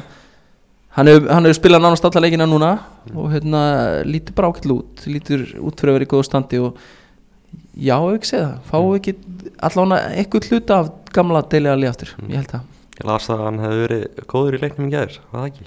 hann 0.96 1.10
hefur 1.10 1.28
hann 1.32 1.44
hefur 1.48 1.58
spilað 1.60 1.84
nánast 1.84 2.06
alla 2.08 2.22
leikina 2.24 2.46
núna 2.48 2.70
og 3.14 3.30
hérna, 3.34 3.60
lítur 4.08 4.36
bara 4.38 4.50
ákveld 4.52 4.72
út 4.78 5.04
lítur 5.10 5.44
út 5.60 5.76
fyrir 5.80 5.92
að 5.92 5.98
vera 5.98 6.08
í 6.08 6.12
góðu 6.14 6.26
standi 6.28 6.60
og 6.64 6.80
já, 7.76 7.96
ef 8.00 8.16
ekki 8.18 8.30
segja 8.32 8.46
það 8.48 8.70
fáum 8.70 8.88
við 8.92 8.98
ekki 9.00 9.16
allavega 9.68 10.16
eitthvað 10.22 10.48
hluta 10.50 10.80
af 10.82 10.90
gamla 11.16 11.42
deilega 11.52 11.78
líf 11.80 11.92
aftur, 11.94 12.10
ég 12.28 12.36
held 12.40 12.50
það. 12.56 12.72
Ég 12.96 13.06
las 13.10 13.26
að 13.32 13.40
hann 13.44 13.58
hefði 13.60 13.80
verið 13.86 14.04
góður 14.32 14.54
í 14.56 14.60
leiknum 14.62 14.86
í 14.88 14.92
gæður, 14.94 15.16
var 15.32 15.42
það 15.42 15.48
ekki? 15.50 15.66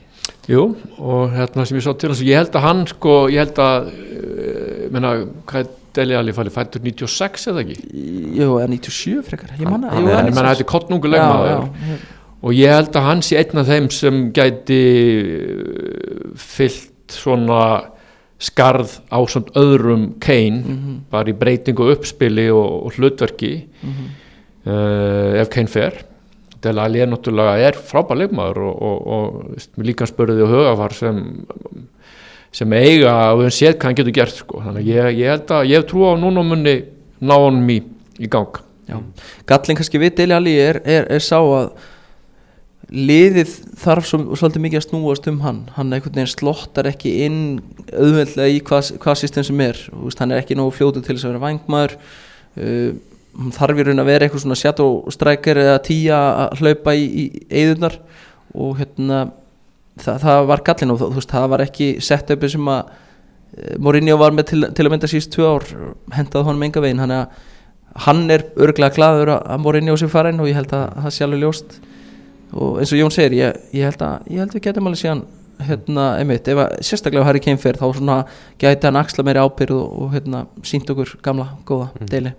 Jú, 0.49 0.61
og 0.97 1.33
hérna 1.35 1.65
sem 1.69 1.77
ég 1.77 1.85
sá 1.85 1.91
til 2.01 2.09
hans 2.09 2.21
ég 2.25 2.39
held 2.39 2.55
að 2.57 2.65
hann 2.65 2.79
sko, 2.89 3.15
ég 3.29 3.43
held 3.43 3.59
að 3.61 3.89
uh, 3.93 4.87
menna, 4.93 5.11
hvað 5.49 5.61
er 5.67 5.75
Deli 5.99 6.13
Ali 6.17 6.33
fæli 6.37 6.51
fættur 6.53 6.83
96 6.85 7.47
eða 7.49 7.63
ekki? 7.63 7.77
Jú, 8.37 8.49
eða 8.61 8.67
97 8.69 9.23
frekar, 9.29 9.53
ég 9.61 9.69
manna 9.69 9.89
er- 9.93 10.01
ég 10.29 10.33
menna 10.35 10.51
þetta 10.53 10.65
er 10.65 10.69
kottnungu 10.69 11.09
Og 12.39 12.55
ég 12.55 12.71
held 12.71 12.95
að 12.95 13.07
hann 13.07 13.23
sé 13.25 13.39
einn 13.39 13.59
af 13.59 13.67
þeim 13.67 13.89
sem 13.91 14.19
gæti 14.35 14.83
uh, 15.23 16.35
fyllt 16.39 17.11
svona 17.11 17.63
skarð 18.39 18.99
á 19.11 19.19
samt 19.27 19.51
öðrum 19.59 20.13
Kane 20.23 20.63
Mhm, 20.63 20.99
bara 21.11 21.27
í 21.27 21.35
breytingu 21.35 21.89
uppspili 21.91 22.47
og, 22.51 22.85
og 22.87 22.95
hlutverki 22.95 23.65
mhm. 23.83 24.05
uh, 24.65 25.41
ef 25.41 25.51
Kane 25.51 25.67
fer 25.67 26.05
Dele 26.63 26.83
Alli 26.83 26.99
er 26.99 27.07
náttúrulega 27.11 27.59
er 27.67 27.77
frábær 27.89 28.19
leikmaður 28.19 28.61
og, 28.67 28.81
og, 28.83 28.97
og 29.75 29.83
líka 29.83 30.07
spurði 30.07 30.43
og 30.43 30.53
hugafar 30.53 30.95
sem 30.95 31.19
sem 32.55 32.73
eiga 32.73 33.13
og 33.33 33.41
við 33.41 33.49
höfum 33.49 33.57
séð 33.59 33.75
hvað 33.75 33.85
hann 33.85 33.99
getur 33.99 34.15
gert 34.15 34.39
sko. 34.39 34.63
þannig 34.63 34.81
að 34.81 34.89
ég, 34.89 35.19
ég 35.19 35.31
held 35.33 35.53
að 35.53 35.69
ég 35.69 35.85
trú 35.87 36.07
á 36.07 36.13
núna 36.17 36.43
munni 36.43 36.75
ná 37.19 37.35
honum 37.35 37.69
í, 37.69 37.79
í 38.19 38.31
gang 38.31 38.63
Já. 38.89 38.97
Gallin 39.45 39.77
kannski 39.77 40.01
við 40.01 40.15
Deli 40.17 40.33
Ali 40.33 40.55
er, 40.57 40.79
er, 40.81 41.05
er 41.13 41.21
sá 41.21 41.37
að 41.37 41.67
liðið 42.89 43.51
þarf 43.79 44.07
svo, 44.09 44.19
svolítið 44.39 44.63
mikið 44.65 44.79
að 44.79 44.87
snúast 44.87 45.27
um 45.29 45.43
hann. 45.43 45.59
Hann 45.75 45.93
einhvern 45.93 46.15
veginn 46.15 46.31
slottar 46.31 46.89
ekki 46.89 47.11
inn 47.25 47.41
auðveldlega 47.91 48.55
í 48.55 48.63
hvað, 48.65 48.95
hvað 49.03 49.21
system 49.21 49.45
sem 49.45 49.61
er. 49.65 49.83
Veist, 49.93 50.21
hann 50.23 50.33
er 50.33 50.41
ekki 50.41 50.57
nógu 50.57 50.73
fljótu 50.79 51.03
til 51.03 51.15
þess 51.15 51.27
að 51.27 51.35
vera 51.35 51.43
vangmaður 51.43 51.95
uh, 51.99 52.97
hann 53.39 53.53
þarf 53.55 53.79
í 53.79 53.85
raun 53.87 54.01
að 54.01 54.09
vera 54.09 54.25
eitthvað 54.25 54.43
svona 54.43 54.57
shadow 54.59 54.95
striker 55.13 55.59
eða 55.61 55.81
tíja 55.85 56.17
að 56.45 56.63
hlaupa 56.63 56.95
í, 56.97 57.27
eðunar 57.61 57.99
og 58.57 58.79
hérna 58.79 59.21
það, 59.99 60.17
það 60.23 60.41
var 60.49 60.63
gallin 60.69 60.95
og 60.95 61.05
veist, 61.15 61.29
það 61.31 61.47
var 61.53 61.63
ekki 61.65 61.91
sett 62.03 62.33
uppi 62.33 62.49
sem 62.51 62.71
að 62.73 62.89
eh, 62.89 63.77
Mourinho 63.77 64.17
var 64.19 64.35
með 64.35 64.49
til, 64.51 64.63
til 64.75 64.87
að 64.87 64.93
mynda 64.95 65.11
síst 65.11 65.31
tvö 65.35 65.53
ár 65.53 65.67
hendaði 66.15 66.47
honum 66.47 66.67
enga 66.67 66.83
veginn. 66.83 67.05
Hann, 67.99 68.25
er 68.31 68.47
örglega 68.59 68.95
glaður 68.97 69.35
að 69.37 69.63
Mourinho 69.63 69.97
sé 69.99 70.09
farin 70.11 70.41
og 70.41 70.49
ég 70.49 70.57
held 70.59 70.73
að 70.75 70.99
það 71.05 71.23
alveg 71.27 71.45
ljóst 71.45 71.79
og 72.53 72.79
eins 72.81 72.93
og 72.93 72.99
Jón 73.01 73.13
segir 73.13 73.35
ég, 73.37 73.59
ég, 73.73 73.83
held, 73.89 74.01
að, 74.01 74.27
ég 74.33 74.39
held 74.43 74.53
við 74.57 74.63
getum 74.67 74.87
alveg 74.89 75.01
síðan 75.03 75.23
hérna, 75.59 76.03
einmitt, 76.21 76.47
ef 76.47 76.57
að 76.63 76.75
sérstaklega 76.87 77.25
Harry 77.27 77.39
Kane 77.43 77.59
fer 77.59 77.75
þá 77.75 77.87
svona 77.97 78.19
gæti 78.61 78.87
hann 78.87 78.95
axla 78.99 79.25
meiri 79.27 79.41
ábyrð 79.43 79.75
og, 79.75 79.97
og 80.05 80.13
hérna, 80.15 80.45
sínt 80.63 80.89
okkur 80.89 81.17
gamla, 81.25 81.49
góða 81.67 81.89
Mm. 81.99 82.07
deili. 82.09 82.31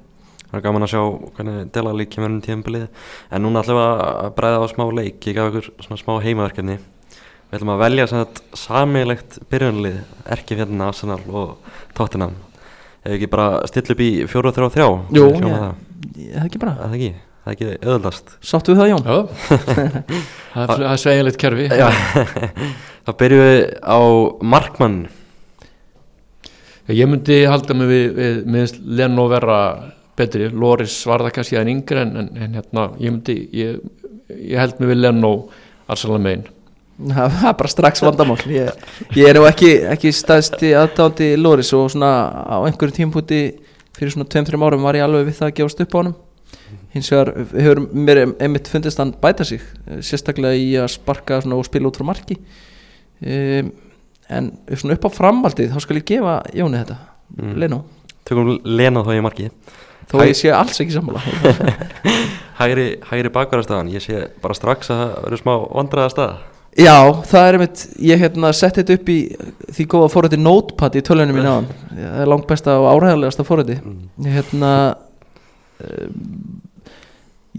Það 0.50 0.58
er 0.58 0.62
gaman 0.64 0.82
að 0.82 0.90
sjá 0.90 1.02
hvernig 1.36 1.68
Dela 1.72 1.90
Ali 1.94 2.06
kemur 2.10 2.30
um 2.32 2.40
tímabilið. 2.42 2.88
En 3.30 3.42
núna 3.44 3.60
ætlum 3.62 3.76
við 3.78 4.00
að 4.02 4.30
bræða 4.34 4.58
á 4.58 4.66
smá 4.72 4.84
leik. 4.98 5.20
Ég 5.30 5.36
gaf 5.36 5.52
ykkur 5.52 5.68
svona 5.84 5.98
smá 6.00 6.16
heimaverkefni. 6.24 6.74
Við 7.52 7.58
ætlum 7.60 7.70
að 7.76 7.82
velja 7.84 8.06
sammeilegt 8.58 9.38
byrjunlið 9.52 10.00
erki 10.26 10.56
fjallina 10.58 10.88
Arsenal 10.90 11.20
og 11.30 11.70
Tottenham. 11.94 12.34
Ef 13.04 13.14
ekki 13.14 13.30
bara 13.30 13.60
stilla 13.70 13.94
upp 13.94 14.02
í 14.02 14.10
4-3-3 14.26 14.88
Jú, 15.14 15.28
það. 15.38 15.70
er 16.34 16.44
ekki 16.48 16.58
bara, 16.60 16.72
Er 16.80 16.88
Það 16.90 16.96
ekki, 16.98 17.12
það 17.50 17.62
er 17.68 17.76
ekki 17.76 17.86
öðvöldast 17.86 18.34
sáttu 18.46 18.74
við 18.74 18.80
það 18.80 18.90
Jón? 18.90 19.06
Já, 19.06 19.16
það 20.54 20.74
er, 20.74 20.84
það 20.84 21.00
sveigilegt 21.04 21.40
kerfi. 21.40 21.66
Já, 21.70 21.88
þá 23.06 23.10
byrjum 23.22 23.48
við 23.48 23.64
á 23.82 24.00
markmann 24.56 25.00
Ég 26.90 27.06
myndi 27.06 27.44
halda 27.46 27.74
mig 27.78 27.86
við, 27.86 28.06
við 28.16 28.38
minnst 28.50 28.78
Leno 28.82 29.28
vera 29.30 29.58
betri. 30.18 30.48
Loris 30.50 30.96
var 31.06 31.22
það 31.22 31.34
kannski 31.36 31.58
en 31.60 31.68
yngri 31.70 32.00
en, 32.02 32.16
en, 32.18 32.30
en 32.34 32.56
hérna, 32.58 32.86
ég 32.98 33.12
myndi 33.14 33.36
ég, 33.54 33.76
ég 34.34 34.56
held 34.58 34.80
mig 34.80 34.90
við 34.90 34.98
Leno 35.04 35.30
Arsenal 35.90 36.18
megin. 36.22 36.48
Það 36.98 37.30
það 37.36 37.46
er 37.52 37.54
bara 37.60 37.72
strax 37.76 38.02
vandamál. 38.02 38.38
Ég, 38.50 38.82
ég 39.14 39.30
er 39.30 39.38
nú 39.38 39.46
ekki, 39.46 39.70
ekki 39.92 40.10
staðsti 40.16 40.72
aðdándi 40.80 41.30
Loris 41.38 41.70
og 41.78 41.92
svona 41.94 42.10
á 42.42 42.58
einhverjum 42.64 42.96
tímpúti 42.98 43.44
fyrir 43.94 44.16
svona 44.16 44.26
2-3 44.32 44.58
árum 44.58 44.88
var 44.88 44.98
ég 44.98 45.06
alveg 45.06 45.30
við 45.30 45.38
það 45.38 45.52
að 45.52 45.56
gefast 45.60 45.84
upp 45.84 45.94
á 45.94 45.98
honum 46.00 46.18
hins 46.94 47.12
vegar 47.12 47.34
hefur 47.52 47.84
mér 47.92 48.24
einmitt 48.32 48.68
fundist 48.70 48.98
hann 48.98 49.14
bæta 49.22 49.46
sig 49.46 49.62
eh, 49.86 50.00
sérstaklega 50.02 50.58
í 50.58 50.72
að 50.80 50.90
sparka 50.96 51.42
og 51.44 51.64
spila 51.68 51.90
út 51.90 52.00
frá 52.00 52.08
marki. 52.10 52.40
Um, 53.20 53.70
en 54.30 54.52
svona 54.72 54.96
upp 54.96 55.06
á 55.06 55.10
framhaldið 55.12 55.74
þá 55.74 55.80
skal 55.84 55.98
ég 55.98 56.06
gefa 56.08 56.40
Jóni 56.56 56.78
þetta 56.80 57.00
Mm. 57.38 57.54
Leno, 57.62 57.84
Tökum 58.26 58.56
Lena 58.66 59.04
þá 59.06 59.12
í 59.14 59.22
marki 59.22 59.48
þó 60.10 60.18
Hæ- 60.18 60.30
ég 60.32 60.38
sé 60.38 60.50
alls 60.54 60.80
ekki 60.82 60.96
sammála. 60.96 61.20
Hægri, 62.60 62.86
hægri 63.06 63.30
bakvarastafan, 63.32 63.92
ég 63.94 64.02
sé 64.04 64.24
bara 64.42 64.56
strax 64.58 64.90
að 64.90 64.98
það 65.00 65.12
verður 65.24 65.42
smá 65.44 65.52
vandræða 65.70 66.14
staða 66.14 66.38
Já, 66.80 66.96
það 67.26 67.46
er 67.46 67.56
einmitt, 67.56 67.84
ég 67.98 68.20
hérna 68.20 68.50
sett 68.54 68.76
þetta 68.78 68.96
upp 68.98 69.08
í 69.10 69.16
því 69.74 69.86
góða 69.90 70.10
fórhætti 70.12 70.38
Notepad 70.38 70.98
í 70.98 71.04
tölunum 71.06 71.38
mín 71.38 71.48
aðan 71.50 71.70
það 71.94 72.18
er 72.24 72.30
langt 72.30 72.50
besta 72.50 72.76
og 72.82 72.90
áræðarlegasta 72.92 73.46
fórhætti 73.46 73.78
mm. 73.78 74.02
hérna 74.34 74.72
um, 75.86 76.20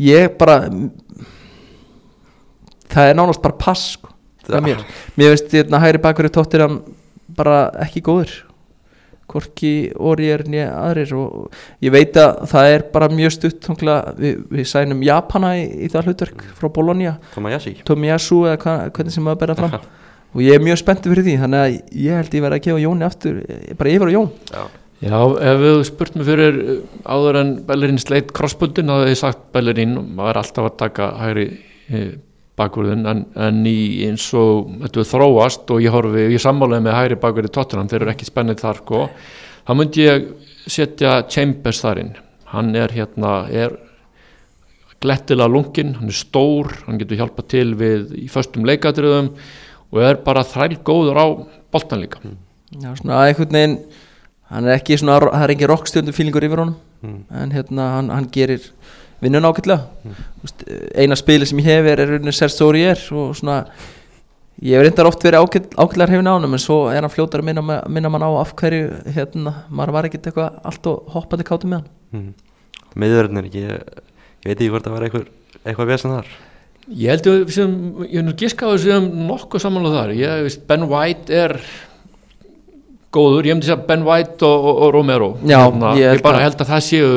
ég 0.02 0.38
bara 0.40 0.62
það 2.92 3.10
er 3.10 3.18
nánast 3.18 3.44
bara 3.44 3.58
pass 3.60 3.96
sko, 3.96 4.12
það 4.48 4.66
mér. 4.68 4.86
Mér 5.20 5.36
veist 5.36 5.54
hérna 5.56 5.82
hægri 5.84 6.02
bakur 6.04 6.28
í 6.28 6.34
tóttir 6.34 6.66
hann 6.66 6.80
bara 7.38 7.68
ekki 7.86 8.04
góður. 8.06 8.34
Hvorki 9.32 9.94
orðir 9.96 10.42
nýja 10.52 10.74
aðrir 10.76 11.14
og 11.16 11.54
ég 11.80 11.94
veit 11.94 12.18
að 12.20 12.42
það 12.52 12.74
er 12.74 12.84
bara 12.92 13.08
mjög 13.14 13.36
stutt 13.38 13.70
við, 14.20 14.42
við 14.52 14.68
sænum 14.68 15.06
Japana 15.08 15.54
í, 15.56 15.64
í 15.86 15.92
það 15.92 16.10
hlutverk 16.10 16.44
frá 16.58 16.68
Bologna. 16.68 17.16
Tomiyasu. 17.88 18.42
Eða 18.50 18.60
hva, 18.66 18.76
hvernig 18.92 19.16
sem 19.16 19.24
maður 19.24 19.44
berða 19.46 19.58
fram. 19.62 19.88
Og 20.32 20.44
ég 20.44 20.56
er 20.56 20.64
mjög 20.64 20.80
spenntið 20.80 21.14
fyrir 21.14 21.28
því 21.28 21.38
þannig 21.46 21.62
að 21.62 22.04
ég 22.04 22.20
held 22.20 22.36
ég 22.36 22.44
verði 22.44 22.60
að 22.60 22.68
gefa 22.68 22.84
Jóni 22.84 23.08
aftur 23.08 23.40
eh, 23.44 23.64
bara 23.80 23.92
yfir 23.92 24.12
á 24.12 24.16
Jón. 24.16 24.30
Já, 24.52 24.62
Já, 25.02 25.18
ef 25.18 25.62
við 25.64 25.80
spurt 25.90 26.18
mér 26.18 26.28
fyrir 26.28 26.58
uh, 26.62 26.82
áður 27.10 27.40
en 27.40 27.54
Bellerín 27.66 27.98
sleitt 28.02 28.30
crossbundin 28.38 28.90
þá 28.92 29.00
hefði 29.00 29.14
ég 29.16 29.22
sagt 29.22 29.48
Bellerín 29.56 29.96
maður 29.98 30.36
er 30.36 30.40
alltaf 30.44 30.68
að 30.68 30.76
taka 30.78 31.08
hægri 31.18 31.46
eh, 31.90 32.12
bakvörðin 32.60 33.08
en, 33.10 33.24
en 33.34 33.62
í 33.66 34.04
eins 34.06 34.28
og 34.38 34.70
þetta 34.84 35.06
þróast 35.10 35.74
og 35.74 35.82
ég 35.82 35.96
horfi, 35.96 36.28
ég 36.36 36.44
sammálaði 36.44 36.86
með 36.86 36.98
hægri 37.00 37.18
bakvörði 37.24 37.54
tóttunum, 37.56 37.90
þeir 37.90 38.04
eru 38.04 38.14
ekki 38.14 38.28
spennið 38.30 38.62
þar 38.62 38.82
sko, 38.84 39.08
þá 39.66 39.72
myndi 39.80 40.06
ég 40.06 40.28
setja 40.70 41.16
Chambers 41.32 41.82
þar 41.82 42.04
inn. 42.04 42.14
Hann 42.52 42.70
er 42.78 42.94
hérna, 42.94 43.34
er 43.50 43.74
glettilega 45.02 45.50
lungin, 45.50 45.96
hann 45.98 46.12
er 46.12 46.20
stór 46.20 46.70
hann 46.86 47.02
getur 47.02 47.24
hjálpað 47.24 47.50
til 47.56 47.68
við 47.80 48.14
í 48.22 48.28
föstum 48.30 48.68
leikadriðum 48.70 49.32
og 49.92 50.06
er 50.06 50.22
bara 50.22 50.46
þræl 50.46 50.78
góður 50.86 51.18
á 51.18 51.26
boltan 51.74 52.04
líka. 52.04 52.22
Já, 52.78 52.94
svona 53.00 53.26
einhvern 53.26 53.58
veginn 53.58 53.78
hann 54.52 54.68
er 54.68 54.78
ekki 54.78 54.98
svona, 55.00 55.20
það 55.32 55.46
er 55.48 55.54
engin 55.56 55.72
rockstjöndu 55.72 56.16
fílingur 56.16 56.48
yfir 56.48 56.64
honum 56.66 56.80
Mm. 57.02 57.24
en 57.34 57.50
hérna 57.50 57.86
hann, 57.96 58.10
hann 58.14 58.28
gerir 58.30 58.62
vinnun 59.24 59.48
ágætlega 59.50 59.88
mm. 60.06 60.18
eina 61.02 61.16
spili 61.18 61.48
sem 61.50 61.58
ég 61.58 61.66
hef 61.66 61.88
er 61.90 62.04
er 62.04 62.12
rauninni 62.12 62.34
Serge 62.38 62.62
Aurier 62.62 63.00
og 63.18 63.32
svona 63.40 63.56
ég 64.62 64.76
hef 64.78 64.84
reyndar 64.86 65.10
oft 65.10 65.24
verið 65.26 65.42
ágæt, 65.42 65.72
ágætlega 65.74 66.14
hefina 66.14 66.30
á 66.30 66.38
hann 66.38 66.46
en 66.46 66.62
svo 66.62 66.78
er 66.94 67.02
hann 67.02 67.10
fljótar 67.10 67.42
að 67.42 67.48
minna, 67.50 67.82
minna 67.90 68.12
mann 68.14 68.22
á 68.22 68.30
af 68.38 68.54
hverju 68.54 68.92
hérna, 69.16 69.56
maður 69.74 69.96
var 69.98 70.10
ekkert 70.12 70.30
eitthvað 70.30 70.62
allt 70.70 70.90
og 70.94 71.10
hoppandi 71.16 71.48
kátum 71.48 71.74
með 71.74 71.82
hann 71.82 71.90
Mm. 72.12 72.34
Miðverðin 73.02 73.40
er 73.40 73.46
ekki, 73.48 73.62
ég, 73.64 74.02
ég 74.44 74.50
veit 74.50 74.58
ekki 74.60 74.70
hvort 74.74 74.84
það 74.86 74.96
var 74.98 75.04
eitthvað, 75.06 75.28
eitthvað 75.64 75.88
vesen 75.94 76.12
þar. 76.12 76.32
Ég 76.92 77.14
held 77.14 77.30
að 77.32 77.38
við 77.40 77.54
sem, 77.56 77.76
ég 78.04 78.18
hef 78.18 78.26
nú 78.28 78.34
giskað 78.42 78.74
við 78.76 78.82
sem 78.84 79.08
nokkuð 79.30 79.64
samanlega 79.64 80.02
þar, 80.02 80.12
ég 80.20 80.42
veist 80.44 80.66
Ben 80.68 80.84
White 80.92 81.38
er 81.38 81.54
góður, 83.12 83.48
ég 83.50 83.56
myndi 83.58 83.68
segja 83.68 83.86
Ben 83.88 84.04
White 84.08 84.46
og, 84.48 84.66
og, 84.72 84.82
og 84.86 84.94
Romero. 84.96 85.30
Já, 85.44 85.58
Hérna, 85.68 85.94
ég 86.00 86.16
ég, 86.18 86.22
bara 86.24 86.40
að- 86.40 86.46
held 86.48 86.62
að 86.64 86.70
það 86.72 86.84
séu 86.88 87.10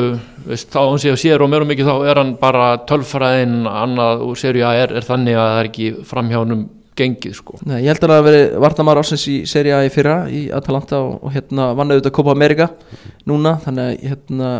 veist, 0.45 0.69
þá 0.73 0.79
hann 0.83 0.99
séu 1.01 1.13
að 1.15 1.21
séu 1.23 1.37
Romero 1.41 1.65
mikið 1.69 1.87
þá 1.89 1.95
er 2.11 2.19
hann 2.21 2.33
bara 2.41 2.65
tölfræðin 2.89 3.61
annað 3.71 4.25
úr 4.27 4.37
serju 4.41 4.65
A 4.67 4.73
er, 4.83 4.91
er 4.99 5.07
þannig 5.07 5.37
að 5.39 5.47
það 5.53 5.61
er 5.63 5.69
ekki 5.71 5.87
framhjánum 6.11 6.65
gengið 6.95 7.33
sko. 7.35 7.57
Nei, 7.67 7.81
ég 7.83 7.89
held 7.91 8.03
að 8.05 8.11
það 8.11 8.19
hafi 8.21 8.27
verið 8.29 8.53
Vardamar 8.63 8.99
Ársins 9.01 9.23
í 9.27 9.33
Serie 9.51 9.73
A 9.75 9.81
í 9.83 9.89
fyrra 9.91 10.13
í 10.31 10.45
Atalanta 10.55 10.99
og, 11.03 11.17
og 11.27 11.33
hérna 11.35 11.71
vann 11.75 11.91
auðvitað 11.91 12.13
Copa 12.15 12.31
America 12.35 12.69
núna 13.27 13.57
þannig 13.65 13.89
að 13.89 14.05
hérna 14.11 14.51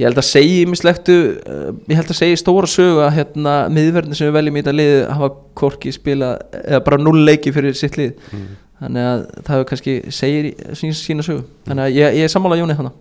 ég 0.00 0.08
held 0.08 0.18
að 0.22 0.26
segi 0.30 0.56
mislektu 0.66 1.14
uh, 1.44 1.68
ég 1.90 1.98
held 2.00 2.10
að 2.10 2.18
segi 2.22 2.38
stóra 2.40 2.66
sögu 2.72 3.02
að 3.04 3.14
hérna 3.20 3.54
miðverðin 3.70 4.16
sem 4.18 4.30
við 4.30 4.38
veljum 4.40 4.56
í 4.58 4.62
þetta 4.64 4.76
lið 4.80 4.94
hafa 5.12 5.28
korki 5.60 5.92
spila 5.94 6.32
eða 6.64 6.82
bara 6.88 6.98
null 7.04 7.20
leiki 7.28 7.52
fyrir 7.54 7.76
sitt 7.78 7.98
lið. 8.00 8.14
Mm. 8.32 8.48
Þannig 8.80 9.06
að 9.10 9.22
það 9.36 9.54
hefur 9.54 9.68
kannski 9.70 9.94
segir 10.16 10.50
sín, 10.78 10.96
sína 10.96 11.26
sögu. 11.26 11.44
Þannig 11.68 11.86
að 11.86 11.96
ég, 11.98 12.18
ég 12.20 12.26
er 12.26 12.32
sammála 12.32 12.58
Jóni 12.60 12.76
þannig 12.78 12.98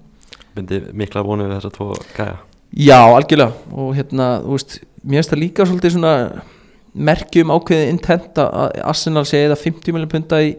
Myndi 0.58 0.80
mikla 0.98 1.24
vonu 1.24 1.46
við 1.46 1.60
þessa 1.60 1.74
tvo 1.76 1.92
gæja. 2.18 2.38
Já, 2.70 3.00
algjörlega. 3.02 3.54
Og 3.74 3.94
hérna, 3.98 4.30
þú 4.44 4.56
veist, 4.58 4.80
mér 5.04 5.20
finnst 5.20 5.34
það 5.34 5.42
líka 5.44 5.68
svolítið 5.68 5.96
svona 5.96 6.14
merkjum 7.10 7.54
ákveðið 7.54 7.92
intent 7.94 8.42
að 8.42 8.80
Arsenal 8.90 9.26
sé 9.30 9.44
eða 9.46 9.58
50 9.62 9.96
miljón 9.96 10.12
punta 10.12 10.42
í, 10.44 10.56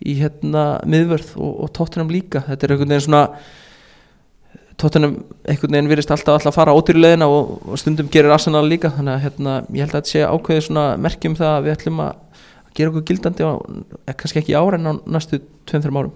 í 0.00 0.14
hérna 0.20 0.64
miðvörð 0.88 1.34
og, 1.40 1.56
og 1.64 1.72
Tottenham 1.76 2.12
líka. 2.12 2.44
Þetta 2.46 2.66
er 2.66 2.74
einhvern 2.76 2.94
veginn 2.94 3.06
svona 3.08 3.24
Tottenham 4.80 5.16
einhvern 5.44 5.76
veginn 5.76 5.90
virðist 5.90 6.12
alltaf 6.14 6.38
alltaf 6.38 6.52
að 6.54 6.56
fara 6.56 6.76
ódýrleðina 6.76 7.28
og, 7.28 7.56
og 7.68 7.80
stundum 7.80 8.08
gerir 8.12 8.32
Arsenal 8.32 8.64
líka. 8.68 8.92
Þannig 8.96 9.16
að 9.16 9.24
hérna, 9.26 9.56
ég 9.68 9.84
held 9.84 9.94
að 9.94 9.98
þetta 9.98 10.12
sé 10.14 10.24
ákveðið 10.28 10.66
svona 10.68 10.86
merkjum 11.08 11.36
það 11.40 11.56
að 11.56 11.66
við 11.66 11.76
ætlum 11.76 12.04
að 12.06 12.29
gera 12.76 12.92
okkur 12.92 13.06
gildandi 13.08 13.46
á, 13.46 13.52
eh, 14.06 14.14
kannski 14.14 14.42
ekki 14.42 14.56
ára 14.58 14.78
en 14.78 14.90
á 14.90 14.92
næstu 15.06 15.40
2-3 15.70 15.90
árum. 15.96 16.14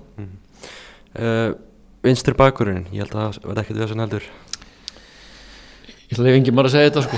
Uh, 1.14 1.54
vinstri 2.02 2.34
bakurinn, 2.34 2.88
ég 2.92 3.04
held 3.04 3.14
að 3.14 3.20
það 3.38 3.46
verði 3.48 3.62
ekkert 3.62 3.80
vesen 3.84 4.02
heldur. 4.02 4.24
Ég 6.04 6.18
ætla 6.18 6.26
ekki 6.28 6.38
engin 6.38 6.56
maður 6.56 6.68
að 6.68 6.74
segja 6.74 6.90
þetta 6.90 7.02
sko. 7.06 7.16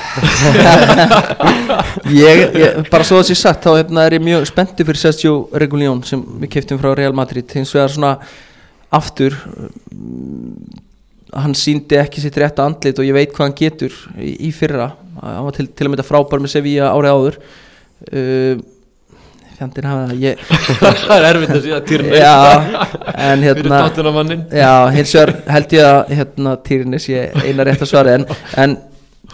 Ég, 2.17 2.43
ég, 2.55 2.77
bara 2.93 3.05
svo 3.05 3.19
að 3.19 3.27
sé 3.29 3.35
sagt 3.41 3.65
þá 3.67 3.81
hérna, 3.81 4.05
er 4.07 4.15
ég 4.15 4.23
mjög 4.23 4.45
spenntu 4.47 4.87
fyrir 4.87 5.01
Sergio 5.01 5.33
Reguljón 5.59 6.05
sem 6.07 6.23
við 6.43 6.53
keftum 6.55 6.79
frá 6.79 6.93
Real 6.95 7.17
Madrid. 7.17 7.51
Hins 7.51 7.75
vegar 7.75 7.91
svona 7.93 8.13
aftur 8.95 9.35
mm, 9.35 10.79
hann 11.35 11.57
síndi 11.59 11.99
ekki 11.99 12.23
sitt 12.23 12.39
rétta 12.39 12.65
andlit 12.65 13.01
og 13.03 13.09
ég 13.09 13.17
veit 13.17 13.35
hvað 13.35 13.49
hann 13.49 13.59
getur 13.59 13.99
í, 14.15 14.37
í 14.49 14.53
fyrra. 14.55 14.93
Hann 15.19 15.49
var 15.49 15.59
til, 15.59 15.67
til 15.67 15.89
að 15.89 15.93
mynda 15.97 16.07
frábær 16.07 16.45
með 16.45 16.55
Sevilla 16.55 16.93
árið 16.95 17.17
áður. 17.19 17.41
Uh, 18.07 18.55
fjandinn 19.57 19.89
hafa 19.89 20.09
það. 20.11 20.19
Ég, 20.23 20.43
Það 21.07 21.15
er 21.17 21.29
erfitt 21.31 21.55
að 21.55 21.63
segja 21.65 21.81
týrni 21.91 22.21
já, 22.21 22.35
en 23.13 23.45
fyrir 23.45 23.49
hérna 23.51 23.81
tóttunamannin 23.87 24.45
Já, 24.53 24.73
hins 24.97 25.15
vegar 25.17 25.33
held 25.57 25.77
ég 25.77 25.89
að 25.93 26.13
hérna, 26.19 26.57
Týrni 26.67 27.01
sé 27.03 27.25
eina 27.45 27.67
rétt 27.67 27.87
að 27.87 27.91
svara 27.93 28.19
en, 28.19 28.27
en 28.63 28.77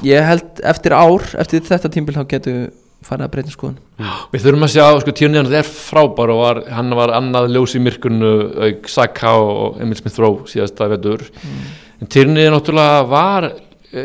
ég 0.07 0.29
held 0.29 0.63
eftir 0.73 0.95
ár 0.97 1.27
eftir 1.43 1.65
þetta 1.67 1.91
tímbil 1.93 2.17
þá 2.17 2.25
getum 2.31 2.61
við 2.61 2.71
farið 3.03 3.27
að 3.27 3.33
breyta 3.33 3.53
skoðun. 3.53 3.79
Við 4.33 4.45
þurfum 4.45 4.67
að 4.67 4.73
sjá, 4.77 4.85
sko, 5.03 5.15
Tierney 5.19 5.41
hann 5.41 5.57
er 5.59 5.67
frábær 5.67 6.33
og 6.35 6.41
var, 6.43 6.61
hann 6.71 6.95
var 6.95 7.13
annað 7.17 7.49
ljós 7.57 7.75
í 7.75 7.83
myrkunnu 7.83 8.33
auk 8.69 8.89
Saka 8.91 9.35
og 9.43 9.81
Emil 9.83 9.99
Smith 9.99 10.21
Rowe 10.23 10.47
síðasta 10.51 10.87
vetur. 10.93 11.25
En 11.99 12.11
Tierney 12.11 12.51
náttúrulega 12.53 13.03
var 13.11 13.49
e, 13.51 14.05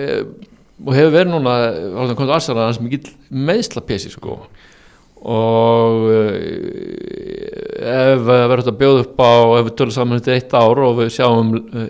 og 0.86 0.94
hefur 0.94 1.14
verið 1.14 1.34
núna 1.34 1.56
komið 1.94 2.24
til 2.24 2.36
Arsenal 2.40 2.66
hans 2.68 2.82
mikill 2.82 3.14
meðsla 3.30 3.86
pesi 3.86 4.12
sko 4.14 4.44
og 5.24 6.08
e, 6.12 6.22
ef 7.88 8.24
verður 8.28 8.64
þetta 8.64 8.78
bjóð 8.82 9.02
upp 9.04 9.22
á 9.22 9.34
ef 9.58 9.68
við 9.68 9.76
tölum 9.80 9.96
saman 9.96 10.22
þetta 10.22 10.38
eitt 10.38 10.56
ár 10.58 10.82
og 10.86 10.98
við 11.02 11.14
sjáum 11.18 11.54
e, 11.58 11.86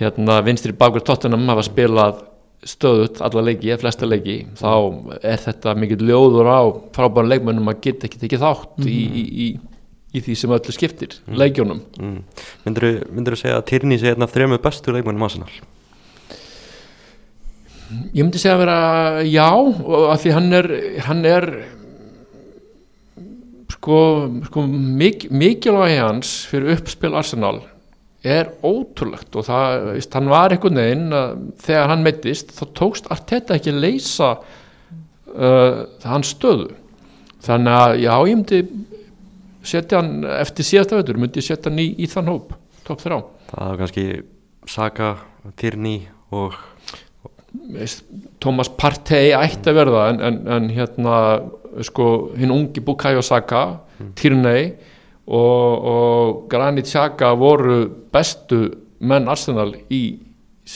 hérna 0.00 0.38
vinstri 0.46 0.74
bakur 0.76 1.04
Tottenham 1.06 1.48
hafa 1.52 1.66
spilað 1.68 2.22
stöðut 2.62 3.18
alla 3.26 3.42
leiki, 3.42 3.72
eða 3.72 3.82
flesta 3.82 4.06
leiki 4.06 4.38
þá 4.58 4.72
er 5.18 5.42
þetta 5.42 5.74
mikið 5.82 6.06
ljóður 6.06 6.50
á 6.50 6.60
frábæra 6.94 7.32
leikmönnum 7.34 7.72
að 7.72 7.80
geta 7.88 8.06
ekki 8.06 8.22
tekið 8.22 8.44
þátt 8.44 8.86
í, 8.86 8.98
í, 9.02 9.24
í, 9.46 9.48
í 10.14 10.22
því 10.22 10.38
sem 10.38 10.54
öllu 10.58 10.74
skiptir 10.74 11.18
leikjónum 11.26 11.82
Mm. 12.02 12.22
Myndur 12.64 13.34
þú 13.34 13.40
segja 13.40 13.58
að 13.58 13.68
Tyrni 13.70 13.98
sé 14.00 14.14
af 14.14 14.34
þrejum 14.34 14.58
bestu 14.62 14.94
leikmennum 14.94 15.26
Arsenal? 15.26 15.50
ég 18.12 18.24
myndi 18.24 18.40
segja 18.40 18.56
að 18.56 18.62
vera 18.62 18.78
já 19.26 19.48
að 19.52 20.18
því 20.22 20.34
hann 20.36 20.58
er 20.58 20.68
hann 21.08 21.24
er 21.28 21.48
sko, 23.82 23.98
sko 24.46 24.62
mik 24.70 25.26
mikilvægi 25.34 25.98
hans 25.98 26.32
fyrir 26.50 26.76
uppspil 26.76 27.16
Arsenal 27.18 27.58
er 28.22 28.52
ótrúlegt 28.62 29.34
og 29.34 29.48
það, 29.48 29.88
veist, 29.96 30.12
hann 30.14 30.30
var 30.30 30.54
einhvern 30.54 30.78
veginn 30.78 31.16
að 31.18 31.32
þegar 31.64 31.88
hann 31.90 32.04
meittist 32.06 32.52
þá 32.54 32.62
tókst 32.78 33.08
Arteta 33.10 33.56
ekki 33.58 33.72
að 33.72 33.80
leysa 33.82 34.28
uh, 34.38 35.80
hans 36.06 36.30
stöðu. 36.36 36.68
Þannig 37.42 37.78
að 37.80 37.94
já, 38.04 38.12
ég 38.30 38.38
myndi 38.38 38.60
setja 39.66 39.98
hann 39.98 40.28
eftir 40.38 40.68
síðasta 40.68 41.00
veitur 41.00 41.18
myndi 41.18 41.42
ég 41.42 41.48
setja 41.48 41.72
hann 41.72 41.82
í, 41.82 41.88
í 41.98 42.06
þann 42.10 42.30
hóp 42.30 42.54
topp 42.86 43.02
þrjá. 43.02 43.18
Það 43.50 43.72
var 43.72 43.80
kannski 43.82 44.06
Saka, 44.70 45.10
Tyrni 45.58 45.96
og 46.30 46.54
Thomas 48.38 48.70
Partey 48.78 49.34
ætti 49.34 49.72
að 49.72 49.80
verða 49.80 50.06
en, 50.12 50.22
en, 50.28 50.38
en 50.54 50.70
hérna 50.72 51.16
sko, 51.86 52.06
hinn 52.38 52.52
ungi 52.54 52.82
Bukayo 52.84 53.22
Saka 53.24 53.62
Tierney 54.18 54.72
og, 55.26 55.86
og 55.92 56.42
Granit 56.52 56.90
Xhaka 56.90 57.32
voru 57.38 57.84
bestu 58.12 58.64
menn 59.02 59.30
Arsenal 59.30 59.72
í, 59.90 60.02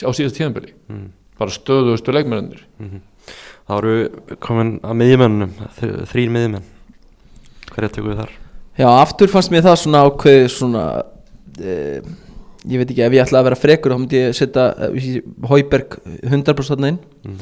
á 0.03 0.09
síðast 0.11 0.39
tíðanbili 0.39 0.73
mm. 0.89 1.05
bara 1.39 1.53
stöðustu 1.53 2.15
leikmennir 2.15 2.65
Það 3.67 3.75
voru 3.81 4.35
komin 4.39 4.69
að 4.79 4.93
miðjumennum, 5.01 5.49
þrýr 6.07 6.29
miðjumenn. 6.31 6.67
Hverja 7.67 7.89
tökum 7.91 8.13
við 8.13 8.21
þar? 8.21 8.29
Já, 8.77 8.87
aftur 8.93 9.31
fannst 9.33 9.51
mér 9.51 9.65
það 9.65 9.75
svona 9.81 10.03
ákveð 10.07 10.45
svona 10.53 10.83
uh, 11.01 12.07
ég 12.63 12.79
veit 12.79 12.93
ekki, 12.93 13.03
ef 13.03 13.17
ég 13.17 13.25
ætla 13.25 13.41
að 13.41 13.49
vera 13.49 13.59
frekur 13.59 13.91
þá 13.91 13.99
myndi 13.99 14.21
ég 14.21 14.37
setja 14.37 14.69
uh, 14.87 14.95
Hauberg 15.51 15.97
100% 16.21 16.71
þarna 16.71 16.93
inn 16.93 17.03
Mm. 17.27 17.41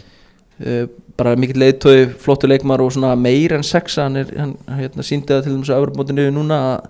Uh, 0.63 0.85
bara 1.15 1.35
mikill 1.39 1.59
leiðtói, 1.63 2.09
flottu 2.19 2.47
leikmar 2.51 2.81
og 2.83 2.91
svona 2.95 3.13
meir 3.19 3.53
en 3.55 3.63
sexa 3.63 4.03
hann, 4.07 4.17
er, 4.19 4.31
hann 4.39 4.55
hérna, 4.79 5.03
síndi 5.07 5.31
það 5.31 5.45
til 5.47 5.53
þess 5.61 5.71
að 5.75 5.85
öfrumótinu 5.85 6.25
núna 6.35 6.57
að, 6.73 6.89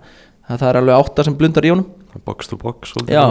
að 0.50 0.58
það 0.62 0.68
er 0.72 0.78
alveg 0.80 0.96
átta 1.04 1.24
sem 1.28 1.36
blundar 1.38 1.66
í 1.68 1.72
honum 1.74 1.86
Box 2.24 2.48
to 2.48 2.56
box. 2.56 2.94
Já, 3.12 3.22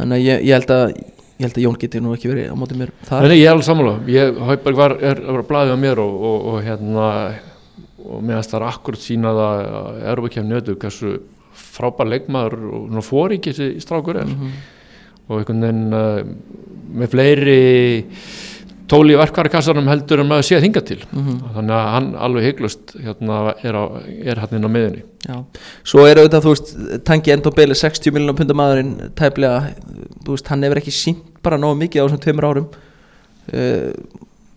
þannig 0.00 0.16
að 0.18 0.24
ég, 0.26 0.40
ég 0.48 0.56
held 0.58 0.70
að 0.74 0.82
ég 0.92 1.44
held 1.46 1.56
að 1.56 1.62
Jón 1.64 1.76
geti 1.78 2.00
nú 2.02 2.12
ekki 2.16 2.28
verið 2.32 2.50
á 2.50 2.56
móti 2.58 2.76
mér 2.78 2.90
þar 3.06 3.28
Nei, 3.30 3.36
ég 3.38 3.46
er 3.46 3.52
alveg 3.54 3.66
sammála, 3.68 3.92
ég, 4.10 4.40
Hauberg 4.48 4.78
var, 4.78 4.94
er, 5.00 5.20
er 5.22 5.44
blæðið 5.48 5.74
á 5.74 5.78
mér 5.84 6.00
og, 6.02 6.16
og, 6.28 6.44
og 6.52 6.58
hérna 6.66 7.06
og 8.02 8.20
meðan 8.26 8.44
það 8.50 8.58
er 8.58 8.66
akkurat 8.68 9.02
sínað 9.04 9.40
að 9.46 10.00
erfukefni 10.12 10.58
ötu 10.58 10.74
hversu 10.82 11.12
frábær 11.72 12.10
leikmaður 12.10 12.56
og 12.66 12.84
svona 12.90 13.04
fóringi 13.06 13.52
þessi 13.54 13.82
strákur 13.86 14.18
er 14.24 14.28
Mhm. 14.32 14.52
og 15.28 15.38
einhvern 15.38 15.62
veginn 15.62 15.94
uh, 15.94 16.22
með 16.98 17.12
fleiri 17.14 17.58
tóli 18.92 19.14
í 19.14 19.18
verkvarakassanum 19.20 19.88
heldur 19.88 20.20
en 20.22 20.28
maður 20.28 20.46
sé 20.48 20.58
að 20.58 20.66
hinga 20.66 20.82
til. 20.84 20.98
Mhm. 21.10 21.38
þannig 21.56 21.74
að 21.78 21.90
hann 21.94 22.08
alveg 22.26 22.46
hygglust 22.50 22.94
hérna, 23.00 23.38
er, 23.64 23.78
á, 23.78 23.84
er 24.32 24.42
hann 24.42 24.56
inn 24.58 24.68
á 24.68 24.70
miðunni 24.76 25.02
Já, 25.22 25.36
svo 25.86 26.04
er 26.06 26.18
auðvitað, 26.20 26.44
þú 26.44 26.52
veist, 26.52 26.72
Tangi 27.06 27.32
Endobeli 27.34 27.76
60 27.78 28.14
miljonar 28.14 28.38
punda 28.40 28.56
maðurinn 28.58 28.94
tæplega, 29.18 29.74
þú 30.26 30.34
veist, 30.34 30.50
hann 30.50 30.66
hefur 30.66 30.80
ekki 30.82 30.94
sínt 30.96 31.22
bara 31.42 31.58
nógu 31.62 31.78
mikið 31.78 32.02
á 32.02 32.04
þessum 32.06 32.22
tveimur 32.22 32.48
árum. 32.48 32.66
Uh, 33.52 33.90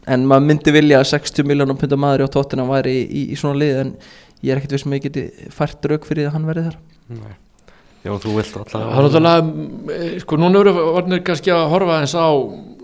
en 0.09 0.25
maður 0.29 0.47
myndi 0.49 0.73
vilja 0.73 0.99
að 1.01 1.09
60 1.13 1.47
miljonar 1.49 1.77
punda 1.81 1.97
maður 2.01 2.25
á 2.25 2.33
tóttina 2.33 2.65
væri 2.69 2.93
í, 2.97 3.05
í, 3.05 3.23
í 3.33 3.39
svona 3.39 3.57
lið 3.61 3.79
en 3.83 3.95
ég 4.45 4.51
er 4.53 4.61
ekkert 4.61 4.75
viss 4.77 4.85
með 4.85 4.97
að 4.97 4.99
ég 4.99 5.07
geti 5.07 5.49
fært 5.53 5.89
rauk 5.89 6.05
fyrir 6.09 6.29
að 6.29 6.35
hann 6.37 6.49
verði 6.49 6.67
þar. 6.67 6.77
Nei. 7.15 7.33
Já, 8.05 8.11
þú 8.21 8.35
vilt 8.35 8.57
alltaf 8.59 8.73
Það 8.73 8.91
er 8.91 9.05
náttúrulega, 9.07 10.09
sko, 10.21 10.37
núna 10.37 10.59
eru 10.61 10.73
varnir 10.93 11.23
kannski 11.25 11.53
að 11.53 11.63
horfa 11.71 11.95
eins 12.03 12.13
á 12.13 12.29
veist, 12.29 12.74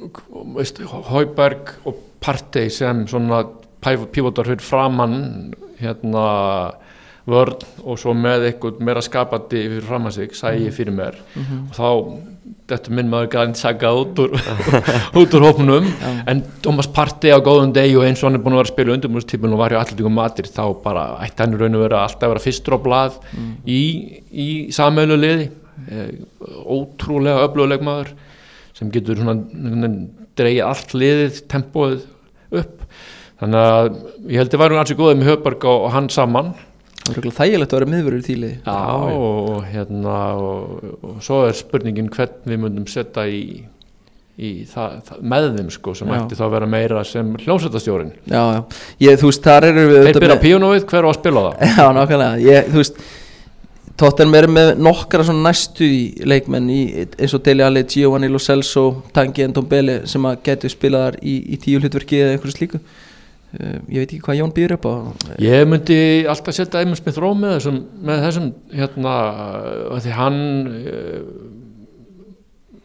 Hauberg 1.12 1.76
og 1.86 1.99
Partey 2.22 2.70
sem 2.74 3.06
svona 3.10 3.43
pívotar 3.82 4.45
fyrir 4.45 4.62
framann 4.62 5.54
hérna 5.82 6.26
vörn 7.30 7.62
og 7.86 7.99
svo 8.02 8.14
með 8.18 8.47
eitthvað 8.49 8.82
meira 8.86 9.02
skapandi 9.06 9.62
fyrir 9.68 9.86
framann 9.86 10.14
sig, 10.14 10.34
sægi 10.38 10.72
fyrir 10.74 10.93
mér. 10.97 11.18
Og 11.70 11.76
þá, 11.78 11.88
þetta 12.72 12.93
minn 12.97 13.12
maður 13.12 13.30
gæði 13.36 13.60
sagað 13.62 13.99
út 14.02 14.22
úr 14.24 14.34
út 15.22 15.38
úr 15.38 15.45
hópnum, 15.45 15.86
Já. 15.91 16.12
en 16.34 16.43
Thomas 16.66 16.89
Partey 16.89 17.34
á 17.34 17.39
góðum 17.41 17.74
degi 17.76 17.95
og 17.99 18.08
eins 18.08 18.24
og 18.24 18.30
hann 18.30 18.39
er 18.39 18.43
búin 18.43 18.58
að 18.58 18.64
vera 18.64 18.70
að 18.70 18.74
spila 18.74 18.95
undirbúinustípun 18.97 19.54
og 19.54 19.62
var 19.62 19.76
hjá 19.76 19.82
allir 19.84 20.10
matir, 20.18 20.49
þá 20.49 20.64
bara 20.84 21.06
ætti 21.26 21.45
hann 21.45 21.58
raun 21.62 21.78
og 21.78 21.86
vera 21.86 22.04
alltaf 22.08 22.28
að 22.28 22.34
vera 22.36 22.45
fyrstur 22.47 22.78
á 22.78 22.80
blað 22.86 23.20
í, 23.66 23.82
í 24.32 24.49
sameilu 24.74 25.18
liði. 25.22 25.49
Eh, 25.89 26.10
ótrúlega 26.70 27.47
öfluguleg 27.47 27.82
maður 27.86 28.12
sem 28.82 28.91
getur 28.93 29.21
dreigja 30.39 30.67
allt 30.71 30.93
liðið, 30.97 31.39
tempóið 31.51 32.01
upp. 32.61 32.84
Þannig 33.41 33.63
að 33.71 33.88
ég 34.29 34.41
held 34.41 34.55
að 34.57 34.61
væri 34.65 34.82
alls 34.82 34.93
í 34.93 34.97
góðið 34.99 35.19
með 35.21 35.32
Höfberg 35.32 35.65
og, 35.69 35.86
og 35.88 35.95
hann 35.95 36.09
saman. 36.13 36.51
Það 37.01 37.17
er 37.17 37.34
þægilegt 37.34 37.71
að 37.73 37.79
vera 37.79 37.89
miðverður 37.89 38.19
í 38.21 38.25
tíli 38.27 38.49
Já, 38.61 38.73
og 39.17 39.63
hérna 39.71 40.17
og, 40.38 40.84
og 41.01 41.15
svo 41.25 41.39
er 41.47 41.55
spurningin 41.57 42.11
hvern 42.13 42.36
við 42.45 42.59
myndum 42.61 42.86
setja 42.91 43.23
í, 43.25 43.39
í 44.38 44.51
það, 44.69 44.99
það, 45.07 45.23
með 45.34 45.47
þeim 45.55 45.71
sko 45.73 45.95
sem 45.97 46.11
Já. 46.13 46.19
ætti 46.19 46.38
þá 46.38 46.43
að 46.45 46.53
vera 46.53 46.69
meira 46.75 47.01
sem 47.09 47.32
hljómsveitastjórin 47.41 48.11
Já, 48.29 48.43
já, 48.53 48.61
ég, 49.07 49.17
þú 49.17 49.32
veist, 49.32 49.41
þar 49.49 49.67
eru 49.71 49.88
við 49.89 50.05
Þeir 50.11 50.19
byrja 50.19 50.36
með- 50.36 50.43
píónóið, 50.45 50.86
hver 50.93 51.09
á 51.09 51.09
að 51.09 51.17
spila 51.17 51.43
það? 51.47 51.65
Já, 51.82 51.84
nákvæmlega, 51.97 52.39
ég, 52.45 52.69
þú 52.69 52.84
veist 52.84 53.01
Tottenham 54.02 54.34
er 54.34 54.47
með 54.49 54.72
nokkra 54.82 55.22
næstu 55.30 55.86
í 55.86 56.26
leikmenn 56.26 56.70
í, 56.74 56.82
eins 57.22 57.36
og 57.38 57.43
Deli 57.45 57.62
Alli, 57.62 57.84
Giovanni 57.86 58.32
Lo 58.32 58.39
Celso, 58.41 59.04
Tangi 59.14 59.45
Ndombele 59.52 59.99
sem 60.10 60.26
að 60.26 60.39
getur 60.47 60.74
spilaðar 60.74 61.20
í, 61.22 61.36
í 61.54 61.60
tíu 61.62 61.78
hlutverki 61.78 62.18
eða 62.18 62.32
einhverju 62.34 62.56
slíku. 62.56 62.82
Uh, 63.52 63.78
ég 63.91 64.02
veit 64.02 64.08
ekki 64.08 64.24
hvað 64.26 64.39
Jón 64.39 64.54
býður 64.56 64.74
upp 64.78 64.88
á. 64.89 64.93
Ég 65.43 65.68
myndi 65.70 65.99
alltaf 66.32 66.58
setja 66.58 66.82
Emil 66.82 66.97
Smith 66.97 67.20
Rowe 67.22 67.38
með 67.38 67.58
þessum, 67.60 67.78
með 68.10 68.26
þessum 68.26 68.49
hérna, 68.80 69.16
því 70.02 70.16
hann 70.18 70.39
eh, 70.80 71.20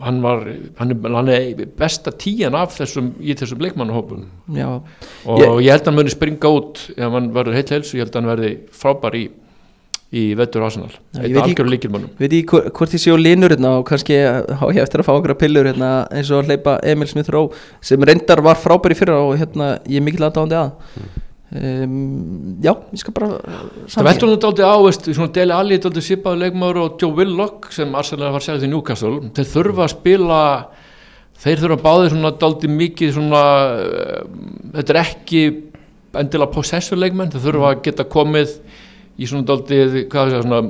hann 0.05 0.21
var 0.27 0.45
hann 0.83 0.93
er, 0.93 1.11
hann 1.17 1.33
er 1.33 1.65
besta 1.79 2.13
tíjan 2.13 2.59
af 2.59 2.77
þessum 2.77 3.15
í 3.25 3.39
þessum 3.39 3.65
leikmannahópum. 3.65 4.29
Já, 4.59 4.69
og 5.25 5.41
ég, 5.41 5.71
held 5.71 5.81
að 5.81 5.91
hann 5.95 5.99
muni 6.03 6.13
springa 6.13 6.53
út 6.59 6.83
ef 6.93 7.17
hann 7.17 7.33
verður 7.33 7.57
heill 7.57 7.69
helsu, 7.79 7.97
ég 7.97 8.05
held 8.05 8.13
að 8.13 8.21
hann 8.21 8.33
verði 8.35 8.53
frábær 8.77 9.17
í, 9.17 9.25
í 10.15 10.23
vettur 10.39 10.63
Arsenal. 10.63 10.93
Ekki- 11.19 11.41
algjör 11.43 11.69
líkilmannum 11.73 12.11
veit 12.21 12.31
ekki 12.31 12.47
hvort, 12.53 12.71
hvort 12.79 12.93
ég 12.95 13.03
sé 13.03 13.11
á 13.11 13.19
línur 13.19 13.51
hérna 13.51 13.73
og 13.81 13.87
kannski 13.89 14.15
á 14.23 14.65
ég 14.71 14.79
eftir 14.85 15.03
að 15.03 15.09
fá 15.09 15.13
einhverja 15.17 15.41
pillur 15.41 15.67
hérna 15.67 15.91
eins 16.15 16.31
og 16.31 16.45
að 16.45 16.53
hleypa 16.53 16.77
Emil 16.87 17.09
Smith 17.11 17.31
Rowe 17.35 17.51
sem 17.83 18.01
reyndar 18.07 18.41
var 18.47 18.55
frábær 18.61 18.95
í 18.95 18.99
fyrra 18.99 19.19
og 19.19 19.35
hérna 19.41 19.81
ég 19.89 19.99
er 19.99 20.07
mikil 20.07 20.29
aðdáðandi 20.29 20.61
að. 20.63 20.71
Um, 21.57 22.57
Já, 22.63 22.73
ég 22.91 22.99
skal 22.99 23.13
bara 23.15 23.37
Það 23.87 24.07
veldur 24.09 24.29
hann 24.33 24.41
dálítið 24.43 24.67
á, 24.67 24.77
veist, 24.83 25.05
svona 25.15 25.33
Dele 25.33 25.55
Alli 25.55 25.79
dálítið 25.79 26.03
svipaður 26.09 26.41
leikmaður 26.43 26.81
og 26.83 26.97
Joe 27.03 27.15
Willock 27.15 27.69
sem 27.73 27.95
Arsenal 27.95 28.33
var 28.35 28.43
selðið 28.43 28.65
til 28.67 28.71
Newcastle. 28.73 29.21
Þeir 29.37 29.51
þurfa 29.53 29.85
að 29.87 29.93
spila 29.95 30.41
þeir 31.43 31.63
þurfa 31.63 31.79
báðir 31.85 32.11
svona 32.15 32.33
dálítið 32.43 32.75
mikið 32.81 33.15
svona 33.15 33.45
uh, 33.79 34.27
þetta 34.75 34.95
er 34.97 35.01
ekki 35.05 35.45
endilega 36.17 36.51
possessor 36.55 36.99
leikmenn, 36.99 37.31
þeir 37.31 37.45
þurfa 37.47 37.71
að 37.75 37.81
geta 37.87 38.09
komið 38.11 38.57
í 39.17 39.29
svona 39.29 39.59
segja, 39.69 40.41
svona 40.43 40.63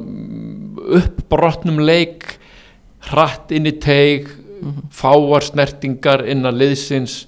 uppbrotnum 0.96 1.80
leik 1.82 2.36
hratt 3.10 3.54
inn 3.54 3.68
í 3.68 3.76
teig 3.82 4.30
fáar 4.94 5.44
snertingar 5.44 6.24
innan 6.28 6.56
liðsins. 6.58 7.24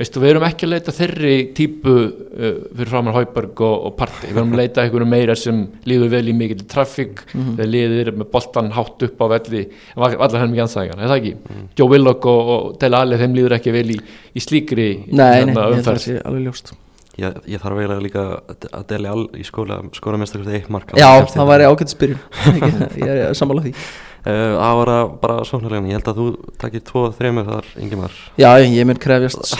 Veistu, 0.00 0.20
við 0.22 0.30
erum 0.32 0.44
ekki 0.46 0.64
að 0.64 0.70
leita 0.72 0.92
þeirri 0.96 1.32
típu 1.52 1.92
uh, 1.92 2.60
fyrir 2.72 2.88
framar 2.88 3.18
Hauberg 3.18 3.60
og, 3.66 3.74
og 3.90 3.96
Partey, 3.98 4.30
við 4.30 4.38
erum 4.38 4.54
að 4.54 4.62
leita 4.62 4.84
einhverju 4.86 5.08
meira 5.10 5.36
sem 5.36 5.58
líður 5.90 6.12
vel 6.14 6.22
í 6.30 6.34
mikill 6.38 6.64
traffic 6.70 7.20
þegar 7.34 7.68
liðir 7.68 8.12
með 8.14 8.30
boltan 8.32 8.70
hátt 8.72 9.04
upp 9.04 9.20
á 9.20 9.26
velli 9.34 9.66
allar 9.98 10.38
henni 10.40 10.54
mikið 10.54 10.64
anstæðingar, 10.64 11.02
er 11.02 11.12
það 11.12 11.18
ekki? 11.18 11.64
Joe 11.76 11.92
Willock 11.92 12.30
og, 12.32 12.52
og 12.54 12.70
Dele 12.80 13.02
Alli, 13.02 13.20
þeim 13.20 13.36
líður 13.36 13.58
ekki 13.58 13.76
vel 13.76 13.88
í, 13.92 13.98
í 14.32 14.44
slíkri 14.46 14.88
Nei, 15.10 15.18
nei, 15.18 15.26
hérna, 15.42 15.66
það 15.84 16.00
sé 16.06 16.16
alveg 16.22 16.48
ljóst 16.48 16.72
Ég, 17.20 17.40
ég 17.52 17.60
þarf 17.60 17.80
eiginlega 17.80 18.04
líka 18.04 18.22
að 18.70 18.84
deli 18.92 19.10
all 19.10 19.24
í 19.36 19.44
skóla 19.44 19.80
skóra 19.96 20.20
mestakvæmt 20.20 20.54
eitt 20.56 20.70
mark 20.72 20.94
Já, 20.96 21.08
það 21.28 21.50
væri 21.50 21.66
ágætt 21.68 21.92
spyrjun 21.92 22.22
Ég 23.04 23.10
er 23.10 23.34
sammála 23.36 23.64
því. 23.66 23.74
Uh, 24.20 24.56
það 24.60 24.78
var 24.80 24.90
að 24.94 25.12
bara 25.22 25.36
svonarlega 25.48 25.88
ég 25.88 25.96
held 25.96 26.08
að 26.12 26.18
þú 26.20 26.24
takkir 26.60 26.82
tvo 26.84 27.04
þreymur 27.16 27.46
þar 27.48 27.68
Ingimar. 27.80 28.16
Já, 28.40 28.50
ég 28.64 28.88
mun 28.88 29.00
krefjast 29.00 29.54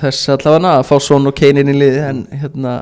þess 0.00 0.30
allavega 0.36 0.76
að 0.78 0.86
fá 0.88 0.96
Son 1.04 1.28
og 1.28 1.36
Kane 1.36 1.60
inn 1.64 1.72
í 1.72 1.76
liði 1.76 2.00
en 2.06 2.22
hérna 2.32 2.78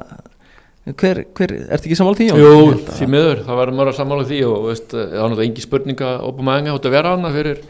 hver, 0.92 1.24
hver, 1.34 1.54
ertu 1.72 1.88
ekki 1.88 1.96
sammála 1.98 2.18
því? 2.20 2.28
Jú, 2.38 2.52
að- 2.74 2.92
því 2.98 3.08
miður, 3.14 3.42
það 3.46 3.58
verður 3.62 3.76
maður 3.78 3.90
að 3.92 3.98
sammála 3.98 4.28
því 4.28 4.40
og 4.50 4.68
veist, 4.68 4.86
það 4.92 5.02
er 5.02 5.18
náttúrulega 5.24 5.48
engi 5.48 5.64
spurninga 5.64 6.10
Obama 6.28 6.56
Enga 6.60 6.74
átt 6.76 6.88
að 6.90 6.96
vera 6.98 7.14
hana 7.16 7.30
fyrir 7.34 7.62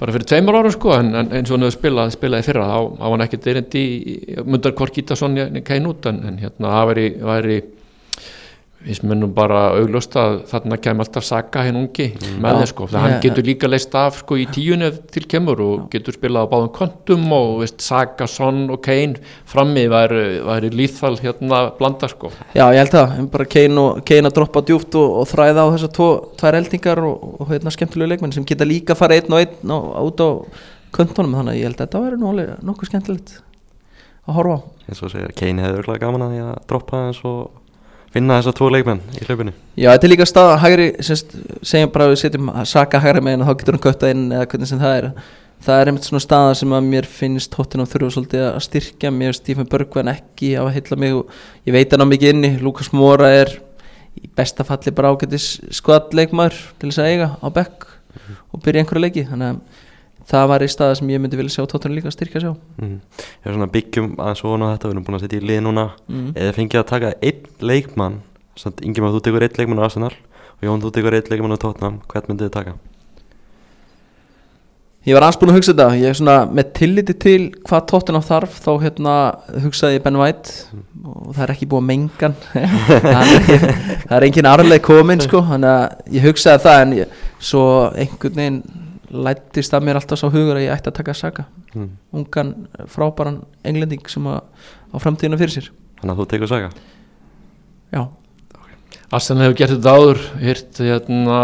bara 0.00 0.14
fyrir 0.16 0.28
tveimur 0.30 0.56
árum 0.56 0.72
sko 0.72 0.94
en, 0.96 1.12
en 1.14 1.34
eins 1.36 1.50
og 1.50 1.58
hann 1.58 1.66
hefur 1.66 1.76
spilað, 1.76 2.14
spilaði 2.14 2.46
fyrra 2.46 2.68
þá 2.70 2.78
á 3.04 3.06
hann 3.06 3.24
ekkert 3.26 3.50
erindi 3.52 3.84
mundar 4.48 4.74
svona 5.20 5.62
kein 5.66 5.88
út 5.90 6.08
en, 6.08 6.22
en 6.30 6.40
hérna 6.40 6.72
það 6.72 6.90
væri, 6.90 7.06
væri 7.30 7.58
við 8.80 9.02
mennum 9.04 9.32
bara 9.36 9.74
augljóst 9.76 10.14
að 10.16 10.38
þarna 10.48 10.76
kemur 10.80 11.04
alltaf 11.04 11.24
Saka 11.26 11.64
hinn 11.66 11.76
ungi 11.82 12.06
með 12.40 12.54
Já. 12.54 12.60
þeir 12.60 12.70
sko, 12.70 12.86
þannig 12.88 13.00
að 13.00 13.04
hann 13.04 13.24
getur 13.26 13.44
líka 13.44 13.68
leist 13.68 13.96
af 14.00 14.20
sko 14.22 14.38
í 14.40 14.46
tíun 14.48 14.84
ef 14.86 14.96
til 15.12 15.22
kemur 15.28 15.60
og 15.64 15.82
getur 15.92 16.16
spilað 16.16 16.48
á 16.48 16.52
báðum 16.54 16.70
kontum 16.78 17.26
og 17.36 17.50
veist, 17.60 17.84
Saka, 17.84 18.28
Son 18.30 18.62
og 18.72 18.80
Kane 18.86 19.20
frammi 19.50 19.84
væri, 19.92 20.22
væri 20.48 20.72
líþal 20.72 21.20
hérna 21.20 21.60
blanda 21.76 22.08
sko. 22.08 22.32
Já, 22.56 22.64
ég 22.72 22.80
held 22.80 22.96
það, 22.96 23.14
en 23.20 23.28
bara 23.36 23.48
Kane, 23.52 23.84
og, 23.84 24.00
Kane 24.08 24.32
að 24.32 24.40
droppa 24.40 24.64
djúpt 24.64 24.96
og, 25.02 25.20
og 25.20 25.30
þræða 25.34 25.68
á 25.68 25.72
þessar 25.76 25.94
tvo, 26.00 26.10
tvær 26.40 26.60
eldingar 26.62 27.04
og, 27.04 27.28
og 27.36 27.52
hérna 27.52 27.76
skemmtilegu 27.76 28.14
leikmenn 28.14 28.36
sem 28.38 28.48
geta 28.48 28.68
líka 28.68 28.96
fara 28.96 29.20
einn 29.20 29.36
og 29.36 29.44
einn 29.44 29.76
og, 29.76 29.92
út 30.08 30.24
á 30.24 30.28
köntunum 30.96 31.36
þannig 31.36 31.52
að 31.52 31.60
ég 31.60 31.68
held 31.68 31.80
að 31.84 31.86
þetta 31.86 32.30
alveg 32.32 32.52
nokkuð 32.64 32.94
skemmtilegt 32.94 33.38
að 34.24 34.36
horfa 34.40 34.56
á. 34.56 34.60
Eins 34.88 35.04
og 35.04 35.12
segir, 35.12 35.32
Kane 35.36 35.66
hefði 35.66 35.82
örgulega 35.84 36.06
gaman 36.06 36.24
að 36.24 36.32
því 36.32 36.44
að 36.48 36.60
droppa 36.70 37.06
eins 37.10 37.20
og 37.28 37.59
finna 38.14 38.38
þessa 38.40 38.54
tvo 38.58 38.70
leikmenn 38.74 39.02
í 39.18 39.26
hlaupinu. 39.26 39.52
Já, 39.78 39.90
þetta 39.92 40.06
er 40.06 40.12
líka 40.12 40.26
staða 40.28 40.56
hægri, 40.64 40.88
semst, 41.06 41.36
segjum 41.66 41.92
bara 41.94 42.08
að 42.08 42.14
við 42.14 42.22
setjum 42.24 42.50
að 42.52 42.66
Saka 42.70 43.00
hægri 43.02 43.22
megin 43.26 43.44
og 43.44 43.50
þá 43.50 43.60
getur 43.60 43.76
hann 43.76 43.84
kötta 43.86 44.10
inn 44.14 44.26
eða 44.34 44.48
hvernig 44.50 44.70
sem 44.70 44.82
það 44.82 44.96
er. 44.98 45.08
Það 45.60 45.80
er 45.82 45.90
einmitt 45.90 46.06
svona 46.08 46.22
staða 46.24 46.52
sem 46.56 46.72
að 46.72 46.86
mér 46.88 47.06
finnst 47.18 47.56
hóttin 47.58 47.84
á 47.84 47.90
þurfa 47.92 48.14
svolítið 48.14 48.44
að 48.46 48.62
styrkja. 48.64 49.10
Mér 49.12 49.36
Stephen 49.36 49.68
Bergwijn 49.68 50.08
ekki 50.08 50.54
á 50.56 50.64
að 50.64 50.72
heilla 50.78 50.98
mig 51.02 51.16
og 51.18 51.34
ég 51.68 51.76
veit 51.76 51.92
hann 51.92 52.06
á 52.06 52.08
mikið 52.08 52.32
inni, 52.32 52.52
Lukas 52.64 52.88
Mora 52.96 53.28
er 53.42 53.52
í 54.16 54.30
besta 54.36 54.64
falli 54.66 54.92
bara 54.96 55.12
ágætis 55.12 55.52
skvadleikmaður 55.76 56.56
til 56.80 56.88
þess 56.88 57.02
að 57.04 57.10
eiga 57.12 57.28
á 57.36 57.48
bekk 57.60 57.86
og 58.50 58.64
byrja 58.64 58.82
einhverja 58.82 59.04
leiki. 59.04 59.26
Þannig 59.28 59.52
að 59.52 59.86
það 60.30 60.48
var 60.52 60.64
í 60.64 60.70
staða 60.70 60.98
sem 61.00 61.12
ég 61.12 61.22
myndi 61.22 61.38
vilja 61.40 61.56
sjá 61.56 61.66
tóttunum 61.70 61.98
líka 61.98 62.12
styrkja 62.14 62.44
sjá. 62.44 62.52
Mm. 62.80 62.98
ég 63.20 63.50
er 63.50 63.56
svona 63.56 63.70
byggjum 63.76 64.12
ofan 64.18 64.66
á 64.66 64.72
þetta 64.72 64.90
við 64.90 64.94
erum 64.94 65.06
búin 65.08 65.18
að 65.18 65.24
setja 65.26 65.40
í 65.40 65.48
lið 65.50 65.62
núna. 65.66 65.86
Mm. 66.08 66.28
eða 66.36 66.56
fengið 66.58 66.82
að 66.82 66.90
taka 66.92 67.14
einn 67.20 67.50
leikmann 67.72 68.20
samt 68.60 68.84
Ingimar 68.84 69.14
þú 69.14 69.24
tekur 69.26 69.46
einn 69.46 69.58
leikmann 69.58 69.82
á 69.82 69.86
Arsenal 69.88 70.14
og 70.14 70.64
Jón 70.68 70.84
þú 70.84 70.94
tekur 70.94 71.18
einn 71.18 71.32
leikmann 71.32 71.56
á 71.56 71.62
Tottenham 71.62 72.00
hvern 72.10 72.30
myndið 72.30 72.48
þið 72.48 72.56
taka? 72.58 72.78
Ég 75.08 75.16
var 75.16 75.24
búin 75.40 75.48
að 75.48 75.56
hugsa 75.56 75.72
þetta. 75.72 75.96
Ég 75.96 76.10
er 76.12 76.16
svona 76.18 76.34
með 76.44 76.72
tilliti 76.76 77.14
til 77.16 77.44
hvað 77.64 77.86
tóttunum 77.88 78.24
þarf 78.24 78.58
þá 78.60 78.68
hérna 78.82 79.14
hugsaði 79.62 79.96
ég 79.96 80.02
Ben 80.04 80.18
White. 80.20 80.56
Og 81.00 81.30
það 81.32 81.44
er 81.46 81.52
ekki 81.54 81.68
búið 81.70 81.80
að 81.80 81.86
mengan 81.88 82.34
það, 82.50 83.30
er, 83.54 83.64
það 84.02 84.12
er 84.18 84.26
engin 84.26 84.48
arleik 84.50 84.84
komin 84.84 85.24
sko. 85.24 85.40
Þannig 85.48 85.72
að 85.72 86.12
ég 86.18 86.26
hugsaði 86.28 86.62
það 86.66 86.82
en 86.82 86.92
ég, 86.98 87.16
svo 87.48 87.64
einhvern 87.96 88.36
veginn 88.42 88.60
lættist 89.10 89.74
að 89.74 89.84
mér 89.88 89.98
alltaf 90.00 90.20
sá 90.20 90.28
hugur 90.30 90.56
að 90.58 90.64
ég 90.68 90.74
ætti 90.76 90.90
að 90.92 90.98
taka 91.00 91.14
Saka 91.14 91.44
Mm. 91.70 91.90
ungan 92.12 92.48
frábæran 92.90 93.44
englending 93.64 94.02
sem 94.10 94.24
að 94.26 94.40
á 94.90 94.96
framtíðina 94.98 95.38
fyrir 95.38 95.52
sér. 95.54 95.68
Þannig 96.00 96.16
að 96.16 96.18
þú 96.18 96.24
tekur 96.32 96.48
saga? 96.50 96.70
Já, 97.94 98.08
Arsenal 99.10 99.42
hefur 99.44 99.56
gert 99.58 99.72
þetta 99.74 99.92
áður 99.94 100.18
hirt 100.38 100.80
hérna 100.86 101.38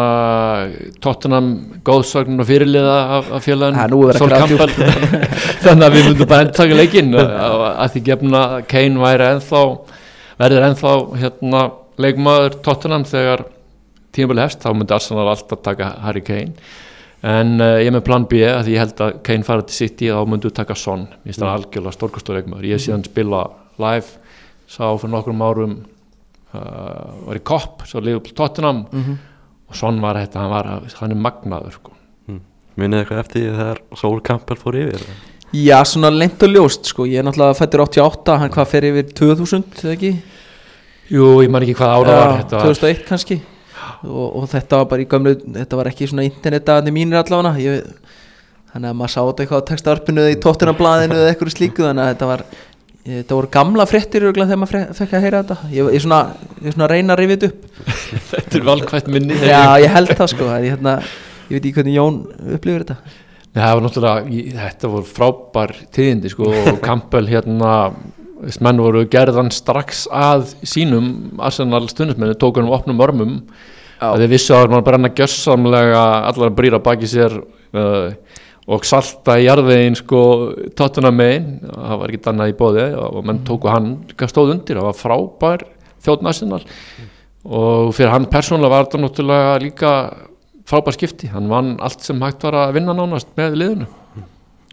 Tottenham 1.03 1.49
góðsögnin 1.87 2.43
og 2.43 2.47
fyrirliða 2.47 2.97
af, 3.17 3.31
af 3.39 3.47
Campbell. 3.47 4.75
Þannig 5.64 5.87
að 5.87 5.97
við 5.97 6.07
myndum 6.09 6.31
bara 6.31 6.47
endtaka 6.47 6.79
leikinn 6.79 7.14
að 7.19 7.91
því 7.95 8.03
gefna 8.07 8.43
Kane 8.71 9.03
væri 9.03 9.29
ennþá 9.33 9.62
verður 10.39 10.67
ennþá 10.69 10.93
hérna 11.23 11.62
leikmaður 12.03 12.59
Tottenham 12.67 13.07
þegar 13.09 13.47
tímabili 14.14 14.45
hefst 14.45 14.62
þá 14.62 14.71
myndi 14.75 14.95
Arsenal 14.99 15.27
alltaf 15.33 15.62
taka 15.67 15.91
Harry 16.05 16.23
Kane 16.27 16.55
en 17.27 17.57
uh, 17.59 17.77
ég 17.83 17.91
er 17.91 17.95
með 17.97 18.05
plan 18.07 18.27
B 18.31 18.41
að 18.47 18.68
því 18.68 18.77
ég 18.77 18.83
held 18.85 19.03
að 19.07 19.16
Kane 19.27 19.47
fara 19.47 19.64
til 19.66 19.77
City 19.81 20.11
þá 20.12 20.20
myndu 20.31 20.53
taka 20.55 20.77
Son, 20.79 21.07
ég 21.24 21.31
finnst 21.33 21.43
það 21.43 21.55
algjörlega 21.57 21.97
stórkastur 21.97 22.39
leikmaður, 22.39 22.68
ég 22.70 22.83
sé 22.83 22.95
hann 22.95 23.07
spila 23.07 23.43
live 23.83 24.22
sá 24.70 24.85
fyrir 24.99 25.12
nokkrum 25.14 25.43
árum 25.47 25.74
uh, 26.55 27.27
var 27.27 27.39
í 27.39 27.43
kopp 27.47 27.87
svo 27.87 28.03
Liverpool 28.03 28.37
Tottenham. 28.37 28.85
Mhm. 28.93 29.18
og 29.66 29.74
Son 29.74 29.97
var 30.03 30.14
þetta, 30.20 30.43
hann, 30.45 30.53
var, 30.53 30.93
hann 31.01 31.14
er 31.14 31.18
magnaður 31.18 31.74
sko. 31.74 31.97
Munið 32.77 33.01
eitthvað 33.01 33.22
eftir 33.22 33.41
því 33.41 33.55
þegar 33.57 33.79
Sol 33.97 34.20
Campbell 34.20 34.59
fór 34.61 34.77
yfir? 34.77 35.05
Já, 35.57 35.79
svona 35.89 36.11
lengt 36.12 36.43
og 36.45 36.51
ljóst 36.53 36.91
sko, 36.91 37.07
ég 37.09 37.22
er 37.22 37.24
náttúrulega 37.24 37.57
fættur 37.57 37.83
88, 37.87 38.37
hann 38.43 38.53
hvað 38.53 38.70
fer 38.72 38.87
yfir 38.91 39.12
2000, 39.16 39.64
eða 39.81 39.95
ekki? 39.95 40.11
Jú, 41.16 41.29
ég 41.41 41.51
man 41.55 41.64
ekki 41.64 41.77
hvað 41.79 41.95
ára 41.95 42.16
var 42.18 42.27
Já, 42.27 42.39
þetta 42.43 42.59
var 42.61 42.66
2001 42.74 43.05
kannski 43.09 43.39
og, 44.05 44.27
og 44.43 44.47
þetta 44.53 44.83
var 44.83 44.89
bara 44.93 45.05
í 45.05 45.09
gömlu, 45.11 45.35
þetta 45.57 45.81
var 45.81 45.91
ekki 45.91 46.11
svona 46.11 46.27
internetaðni 46.29 46.95
mínir 46.95 47.21
allavega. 47.23 47.57
Ég, 47.63 48.15
þannig 48.73 48.93
að 48.93 48.97
maður 49.01 49.15
sá 49.15 49.21
þetta 49.23 49.45
eitthvað 49.45 49.63
á 49.63 49.69
textavarpinu 49.71 50.25
eða 50.25 50.33
í 50.35 50.41
tóttunablaðinu 50.45 51.21
eða 51.21 51.29
eitthvað 51.33 51.55
slíku 51.55 51.87
þannig 51.87 52.05
að 52.05 52.11
þetta 52.15 52.31
var 52.33 52.49
þetta 53.07 53.37
voru 53.39 53.51
gamla 53.55 53.87
fréttir 53.87 54.25
þegar 54.27 54.59
maður 54.59 54.89
fekk 54.99 55.15
að 55.15 55.27
heyra 55.27 55.43
þetta. 55.45 55.71
Ég, 55.71 55.91
ég, 55.95 56.03
svona, 56.03 56.21
ég 56.65 56.75
svona 56.75 56.89
reyna 56.91 57.15
að 57.15 57.23
rifja 57.23 57.37
þetta 57.37 57.53
upp. 57.53 57.85
Þetta 58.33 58.59
er 58.59 58.67
valkvætt 58.67 59.13
minni 59.15 59.37
Já, 59.39 59.61
ég 59.83 59.95
held 59.95 60.11
það 60.19 60.33
sko. 60.33 60.49
Ég, 60.65 60.75
hérna, 60.75 60.97
ég 61.47 61.55
veit 61.55 61.61
ekki 61.61 61.75
hvernig 61.79 61.97
Jón 61.97 62.19
upplifir 62.57 62.85
þetta. 62.85 62.97
Nei, 63.57 63.63
það 63.63 63.73
var 63.73 63.85
náttúrulega, 63.87 64.41
þetta 64.65 64.91
voru 64.93 65.09
frábær 65.09 65.75
tíðindi 65.97 66.33
sko 66.33 66.51
og 66.51 66.81
Campbell 66.87 67.31
hérna, 67.31 67.71
þess 68.43 68.61
menn 68.67 68.83
voru 68.85 69.05
gerðan 69.13 69.53
strax 69.55 70.05
að 70.13 70.51
sínum 70.67 71.39
Arsenal 71.41 71.87
stundismenni, 71.89 72.37
tók 72.37 72.59
hann 72.59 72.69
um 72.69 72.75
opnum 72.77 73.01
örmum 73.07 73.39
að 74.03 74.23
þeir 74.23 74.33
vissu 74.33 74.55
að 74.57 74.71
maður 74.73 74.87
brenna 74.91 75.13
gjössamlega 75.17 76.03
allar 76.29 76.51
að 76.51 76.59
brýra 76.59 76.81
baki 76.85 77.09
sér 77.11 77.37
uh, 77.41 78.13
og 78.67 78.87
salta 78.87 79.37
í 79.39 79.47
jarðvegin 79.47 79.99
sko 79.99 80.21
tóttuna 80.79 81.13
megin. 81.15 81.61
Það 81.71 82.01
var 82.01 82.15
ekki 82.15 82.31
annað 82.33 82.53
í 82.53 82.57
bóði 82.59 82.87
og 83.01 83.21
menn 83.27 83.45
tóku 83.47 83.71
hann 83.71 83.93
stóð 84.27 84.57
undir, 84.57 84.81
það 84.81 84.89
var 84.89 84.99
frábær 85.01 85.67
þjóðn 86.07 86.33
Arsenal. 86.33 86.63
Og 87.47 87.93
fyrir 87.95 88.11
hann 88.11 88.27
persónulega 88.31 88.75
var 88.75 88.89
þetta 88.89 89.03
náttúrulega 89.05 89.61
líka 89.63 89.93
frábær 90.67 90.97
skipti, 90.97 91.31
hann 91.31 91.47
vann 91.51 91.77
allt 91.79 92.03
sem 92.03 92.19
hægt 92.23 92.43
var 92.47 92.59
að 92.65 92.75
vinna 92.81 92.97
nánast 92.97 93.31
með 93.39 93.61
liðinu. 93.63 93.87
Veistu 93.87 94.06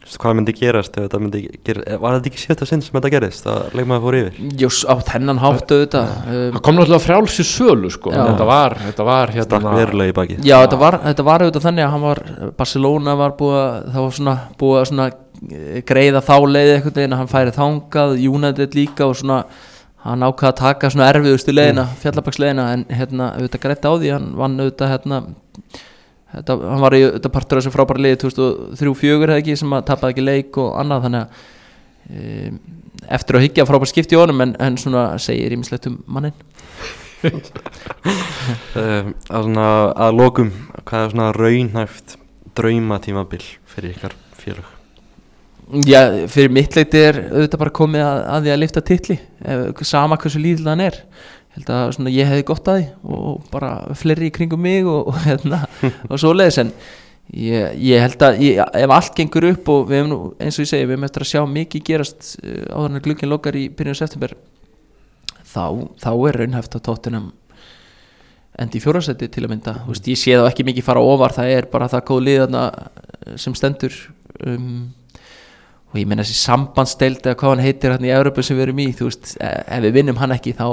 Hvað 0.04 0.34
myndi 0.38 0.52
gerast 0.56 0.96
ef 0.98 1.06
þetta 1.06 1.20
myndi 1.22 1.40
gera 1.64 1.98
Var 2.02 2.16
þetta 2.16 2.30
ekki 2.30 2.42
sjötta 2.42 2.68
sinn 2.68 2.82
sem 2.84 2.96
þetta 2.96 3.10
gerist 3.14 3.46
að 3.48 3.76
leikmaður 3.78 4.04
fór 4.04 4.16
yfir? 4.18 4.38
Jós, 4.60 4.80
á 4.84 4.94
þennan 5.08 5.40
háttu 5.40 5.78
þetta 5.80 6.02
um, 6.04 6.40
það 6.56 6.62
kom 6.66 6.78
náttúrulega 6.78 7.04
frjálsi 7.06 7.46
sölu 7.48 7.92
sko 7.94 8.12
Já. 8.12 8.20
þetta 8.28 8.48
var, 8.48 8.76
þetta 8.84 9.06
var 9.08 9.34
Stakk 9.34 9.54
hérna 9.54 9.76
verulega 9.78 10.12
í 10.12 10.16
baki 10.18 10.38
Já, 10.40 10.56
þetta 10.58 10.80
var, 10.82 10.98
þetta 11.06 11.26
var 11.28 11.44
auðvitað 11.44 11.68
þannig 11.68 11.86
að 11.86 11.94
hann 11.94 12.04
var 12.04 12.22
Barcelona 12.58 13.14
var 13.20 13.36
búið 13.38 13.60
að 13.60 13.78
það 13.94 14.06
var 14.06 14.18
svona 14.18 14.36
búið 14.60 14.80
að 14.80 14.90
svona 14.90 15.08
eh, 15.10 15.78
greiða 15.92 16.24
þá 16.28 16.34
leiði 16.50 16.74
einhvern 16.74 16.98
veginn 16.98 17.16
að 17.16 17.22
hann 17.22 17.32
færi 17.32 17.56
þangað 17.58 18.18
United 18.34 18.78
líka 18.80 19.08
og 19.08 19.16
svona 19.22 19.40
hann 20.04 20.24
ákvað 20.26 20.50
að 20.50 20.60
taka 20.60 20.92
svona 20.92 21.08
erfiðustu 21.14 21.54
leiðina 21.54 21.86
mm. 21.86 21.98
fjallabaksleiðina 22.02 22.68
en 22.74 22.86
hérna 22.92 23.32
auðvitað 23.38 23.62
greitt 23.64 23.88
á 23.88 23.92
því 23.94 24.10
hann 24.12 24.30
vann 24.36 24.60
auðvitað 24.60 24.92
hérna 24.92 25.20
þetta, 26.38 26.56
hann 26.70 26.82
var 26.84 26.96
í 26.96 27.02
auðvitað 27.06 27.34
partur 27.34 27.60
þessu 27.60 27.74
frábæra 27.74 28.04
leiði 28.04 28.20
2003-04 28.24 29.28
eða 29.28 29.38
ekki 29.42 29.58
sem 29.60 29.76
að 29.76 29.86
tapaði 29.90 30.14
ekki 30.14 30.26
leik 30.26 30.58
og 30.62 30.74
annað 30.80 31.06
þannig 31.06 31.22
að 31.22 31.28
um, 32.10 32.58
eftir 33.18 33.38
að 33.38 33.46
hyggja 33.46 33.68
frábær 33.68 33.90
skipti 33.90 34.16
í 34.16 34.20
honum 34.20 34.44
en, 34.44 34.54
en 34.62 34.78
svona 34.80 35.06
segir 35.22 35.56
ímislegt 35.56 35.88
um 35.90 35.98
mannin 36.06 36.36
um, 37.24 37.40
að, 39.34 39.40
svona, 39.48 39.68
að 40.06 40.20
lokum 40.20 40.52
Hvað 40.84 41.00
er 41.00 41.12
svona 41.14 41.32
raunhæft 41.32 42.16
draumatímabil 42.58 43.44
fyrir 43.72 43.94
ykkar 43.94 44.14
félög? 44.36 44.66
Já, 45.88 46.26
fyrir 46.28 46.52
mitt 46.52 46.74
leiti 46.76 47.00
er 47.00 47.18
auðvitað 47.30 47.60
bara 47.62 47.72
komið 47.78 48.02
að, 48.04 48.18
að 48.34 48.44
því 48.44 48.52
að 48.52 48.58
lifta 48.60 48.82
titli. 48.84 49.16
Ef, 49.40 49.80
sama 49.88 50.18
hversu 50.20 50.42
lítill 50.42 50.68
hann 50.68 50.82
er 50.84 50.98
held 51.54 51.70
að 51.70 51.92
svona, 51.96 52.12
ég 52.14 52.28
hefði 52.28 52.46
gott 52.48 52.68
að 52.70 52.80
því 52.80 53.16
og 53.16 53.48
bara 53.52 53.70
fleiri 53.98 54.28
í 54.28 54.34
kringum 54.34 54.62
mig 54.64 54.88
og, 54.90 55.10
og, 55.12 55.18
hérna, 55.26 55.62
og 56.10 56.20
svoleiðis 56.20 56.60
en 56.64 56.72
ég, 57.32 57.76
ég 57.84 58.02
held 58.04 58.26
að 58.26 58.42
ég, 58.44 58.58
ef 58.58 58.96
allt 58.96 59.14
gengur 59.18 59.48
upp 59.52 59.70
og 59.74 59.86
við 59.90 60.00
hefum 60.00 60.10
nú 60.12 60.18
eins 60.38 60.58
og 60.58 60.66
ég 60.66 60.72
segi 60.72 60.88
við 60.88 60.96
hefum 60.96 61.08
eftir 61.08 61.26
að 61.26 61.30
sjá 61.30 61.44
mikið 61.54 61.86
gerast 61.90 62.34
uh, 62.40 62.66
áður 62.74 62.90
en 62.90 62.98
að 63.00 63.06
glugginn 63.06 63.32
lokar 63.32 63.58
í 63.60 63.68
byrjun 63.70 64.00
september 64.00 64.36
þá, 65.54 65.64
þá 66.02 66.10
er 66.14 66.40
raunhæft 66.42 66.76
að 66.78 66.84
tóttunum 66.88 67.30
endi 68.60 68.78
í 68.78 68.82
fjórasæti 68.82 69.30
til 69.34 69.46
að 69.46 69.54
mynda 69.54 69.78
mm. 69.78 69.86
veist, 69.90 70.10
ég 70.10 70.20
sé 70.20 70.36
þá 70.38 70.48
ekki 70.48 70.66
mikið 70.66 70.86
fara 70.86 71.02
ofar 71.02 71.34
það 71.34 71.54
er 71.54 71.70
bara 71.72 71.88
það 71.90 72.04
góð 72.10 72.26
liðana 72.28 72.66
sem 73.40 73.54
stendur 73.58 73.96
um, 74.46 74.92
og 75.94 76.00
ég 76.00 76.08
menna 76.10 76.26
þessi 76.26 76.42
sambandsteild 76.42 77.22
eða 77.22 77.38
hvað 77.38 77.54
hann 77.54 77.64
heitir 77.64 77.94
hann 77.94 78.06
í 78.06 78.12
Európa 78.14 78.42
sem 78.42 78.58
við 78.58 78.68
erum 78.68 78.82
í 78.82 78.88
þú 78.98 79.08
veist, 79.08 79.34
e- 79.38 79.62
ef 79.76 79.84
við 79.84 79.96
vinnum 79.98 80.18
hann 80.18 80.34
ekki 80.34 80.54
þá, 80.58 80.66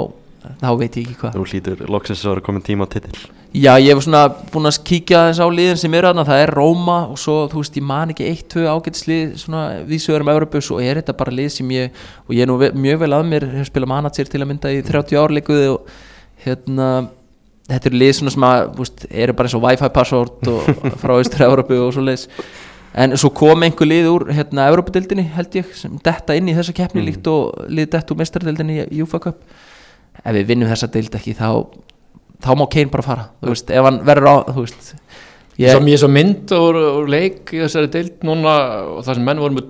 þá 0.60 0.68
veit 0.80 0.98
ég 0.98 1.06
ekki 1.06 1.20
hvað. 1.20 1.38
Þú 1.38 1.46
hlýtur 1.50 1.86
loksins 1.90 2.24
að 2.26 2.34
vera 2.34 2.44
komin 2.48 2.66
tíma 2.66 2.88
á 2.88 2.92
titil 2.92 3.22
Já, 3.52 3.74
ég 3.76 3.92
hef 3.92 4.06
svona 4.06 4.22
búin 4.48 4.64
að 4.64 4.78
kíkja 4.88 5.26
þess 5.28 5.44
á 5.44 5.46
liðin 5.52 5.76
sem 5.76 5.94
eru 5.98 6.08
þarna, 6.08 6.22
það 6.24 6.38
er 6.40 6.50
Róma 6.56 6.94
og 7.12 7.18
svo, 7.20 7.34
þú 7.52 7.60
veist, 7.60 7.74
ég 7.76 7.84
man 7.84 8.12
ekki 8.14 8.24
eitt, 8.30 8.46
tvö 8.48 8.62
ágætislið 8.64 9.34
svona 9.42 9.64
vísuður 9.84 10.24
um 10.24 10.30
Evropu 10.32 10.62
og 10.62 10.78
er 10.80 11.00
þetta 11.02 11.14
bara 11.18 11.34
lið 11.36 11.50
sem 11.58 11.74
ég, 11.74 11.98
og 12.24 12.32
ég 12.32 12.46
er 12.46 12.48
nú 12.48 12.56
mjög 12.56 13.02
vel 13.02 13.10
að 13.12 13.26
mér, 13.28 13.44
hef 13.58 13.68
spilað 13.68 13.90
manager 13.92 14.30
til 14.32 14.40
að 14.40 14.48
mynda 14.48 14.72
í 14.72 14.78
30 14.86 15.20
árleikuði 15.20 15.66
og 15.74 15.92
hérna 16.46 16.86
þetta 17.68 17.90
eru 17.90 18.00
lið 18.00 18.14
svona 18.16 18.32
sem 18.32 18.46
að, 18.48 18.62
þú 18.70 18.86
veist, 18.86 19.04
eru 19.26 19.34
bara 19.36 19.50
eins 19.50 19.56
og 19.58 19.64
wifi 19.66 19.90
password 19.98 20.50
og 20.54 20.70
frá 21.02 21.12
austur 21.18 21.44
Evropu 21.50 21.80
og 21.82 21.92
svo 21.92 22.06
leiðis 22.06 22.24
en 23.04 23.16
svo 23.20 23.32
kom 23.36 23.66
einhver 23.68 23.88
lið 23.88 24.08
úr 24.14 24.24
hérna 24.32 24.70
Evropadildinni 24.72 25.26
held 25.36 25.60
ég, 25.60 25.68
sem 25.76 26.00
detta 26.04 26.40
inn 26.40 26.48
í 26.48 26.56
þessa 26.56 26.72
keppni 26.76 27.04
líkt 27.04 27.28
og 27.28 27.68
lið 27.68 27.92
dett 27.98 28.12
úr 28.12 28.20
mestardildinni 28.24 28.80
í 28.88 29.04
UFA 29.04 29.20
Cup 29.28 29.44
ef 30.22 30.34
við 30.36 30.46
vinnum 30.52 30.68
þessa 30.72 30.90
dild 30.92 31.14
ekki 31.18 31.34
þá 31.38 31.48
þá 32.42 32.50
má 32.58 32.66
Kane 32.70 32.90
bara 32.90 33.06
fara. 33.06 33.28
Þú 33.42 33.54
veist, 33.54 33.70
ef 33.70 33.86
hann 33.86 34.00
verður 34.06 34.28
á 34.28 34.34
Ég 35.60 35.68
ég, 35.68 35.76
sá 35.76 35.82
mér 35.84 35.98
svo 36.00 36.08
mynd 36.08 36.52
og, 36.56 36.76
og 36.80 37.08
leik 37.12 37.50
í 37.52 37.58
þessari 37.60 37.90
deild 37.92 38.22
núna 38.24 38.52
og 38.88 39.02
það 39.04 39.18
sem 39.18 39.26
menn 39.26 39.40
voru 39.42 39.56
með 39.58 39.66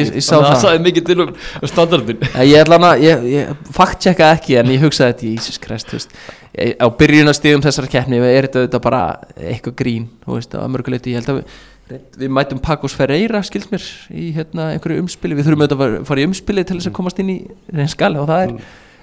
ég- 0.00 0.14
ég 0.16 0.24
sá 0.24 0.30
þannig 0.32 0.46
að 0.48 0.54
það. 0.54 0.62
sagði 0.64 0.82
mikið 0.86 1.04
til 1.10 1.16
um 1.20 1.68
standardin. 1.68 2.22
Ég 2.50 2.62
ætla 2.62 2.78
hana 2.80 2.92
ég, 2.96 3.26
ég 3.28 3.50
fakt 3.76 4.00
checka 4.06 4.30
ekki 4.38 4.56
en 4.56 4.72
ég 4.72 4.80
hugsaði 4.80 5.12
þetta 5.12 5.28
þú 5.92 5.98
veist. 5.98 6.16
Ég, 6.56 6.72
á 6.80 6.86
byrjunastíðum 7.04 7.64
þessara 7.68 7.92
keppni 7.92 8.22
er 8.24 8.48
þetta 8.56 8.80
bara 8.88 9.02
eitthvað 9.36 9.76
grín, 9.84 10.08
veist, 10.40 10.56
á 10.56 10.64
mörguleiti 10.72 11.12
ég 11.12 11.20
held 11.20 11.28
að 11.34 11.42
við, 11.42 12.10
við 12.24 12.34
mætum 12.40 12.64
Pacos 12.64 12.96
Ferreira 12.96 13.44
skilst 13.44 13.70
mér 13.76 13.84
í 14.16 14.30
hérna 14.32 14.72
einhverju 14.72 15.04
umspili. 15.04 15.36
Við 15.36 15.50
þurfum 15.50 15.66
auðvitað 15.68 15.84
að 15.90 15.98
fara- 16.08 16.24
í 16.24 16.30
umspili 16.32 16.64
til 16.64 16.80
þess 16.80 16.88
að 16.88 16.96
komast 17.02 17.20
inn 17.20 17.34
í 17.36 17.42
reynskali 17.68 18.16
og 18.24 18.32
það 18.32 18.46
er 18.48 18.56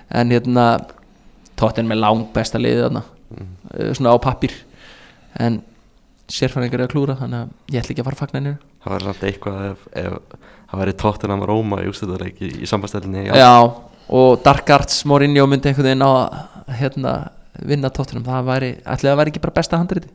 en 0.09 0.31
hérna 0.31 0.67
tóttin 1.57 1.89
með 1.89 2.01
lang 2.03 2.27
besta 2.35 2.61
liðið 2.61 2.85
þarna 2.87 3.03
mm. 3.03 3.51
svona 3.97 4.13
á 4.13 4.17
pappir 4.23 4.53
en 5.41 5.61
sérfæringar 6.31 6.81
er 6.81 6.87
að 6.87 6.93
klúra 6.93 7.15
þannig 7.19 7.45
að 7.45 7.75
ég 7.75 7.81
ætla 7.81 7.93
ekki 7.93 8.03
að 8.03 8.09
fara 8.09 8.17
að 8.17 8.23
fagna 8.23 8.41
henni 8.41 8.55
Það 8.87 8.93
var 8.93 9.05
samt 9.07 9.23
eitthvað 9.27 9.63
ef, 9.67 9.85
ef 9.99 10.43
það 10.67 10.81
væri 10.81 10.97
tóttunam 11.01 11.45
Róma 11.47 11.79
í 11.83 11.89
úrstæðuleik 11.91 12.43
í, 12.43 12.51
í 12.63 12.69
sambandstælinni 12.69 13.25
já. 13.27 13.55
og 14.19 14.29
Dark 14.45 14.69
Arts 14.75 15.01
Mourinho 15.07 15.47
myndi 15.49 15.71
einhvern 15.71 15.89
veginn 15.89 16.05
á 16.05 16.11
að 16.11 16.77
hérna, 16.81 17.15
vinna 17.67 17.91
tóttunum 17.93 18.27
það 18.27 18.51
væri, 18.51 18.71
ætli 18.83 19.09
það 19.09 19.19
væri 19.21 19.33
ekki 19.33 19.43
bara 19.47 19.57
besta 19.57 19.81
handriti 19.81 20.11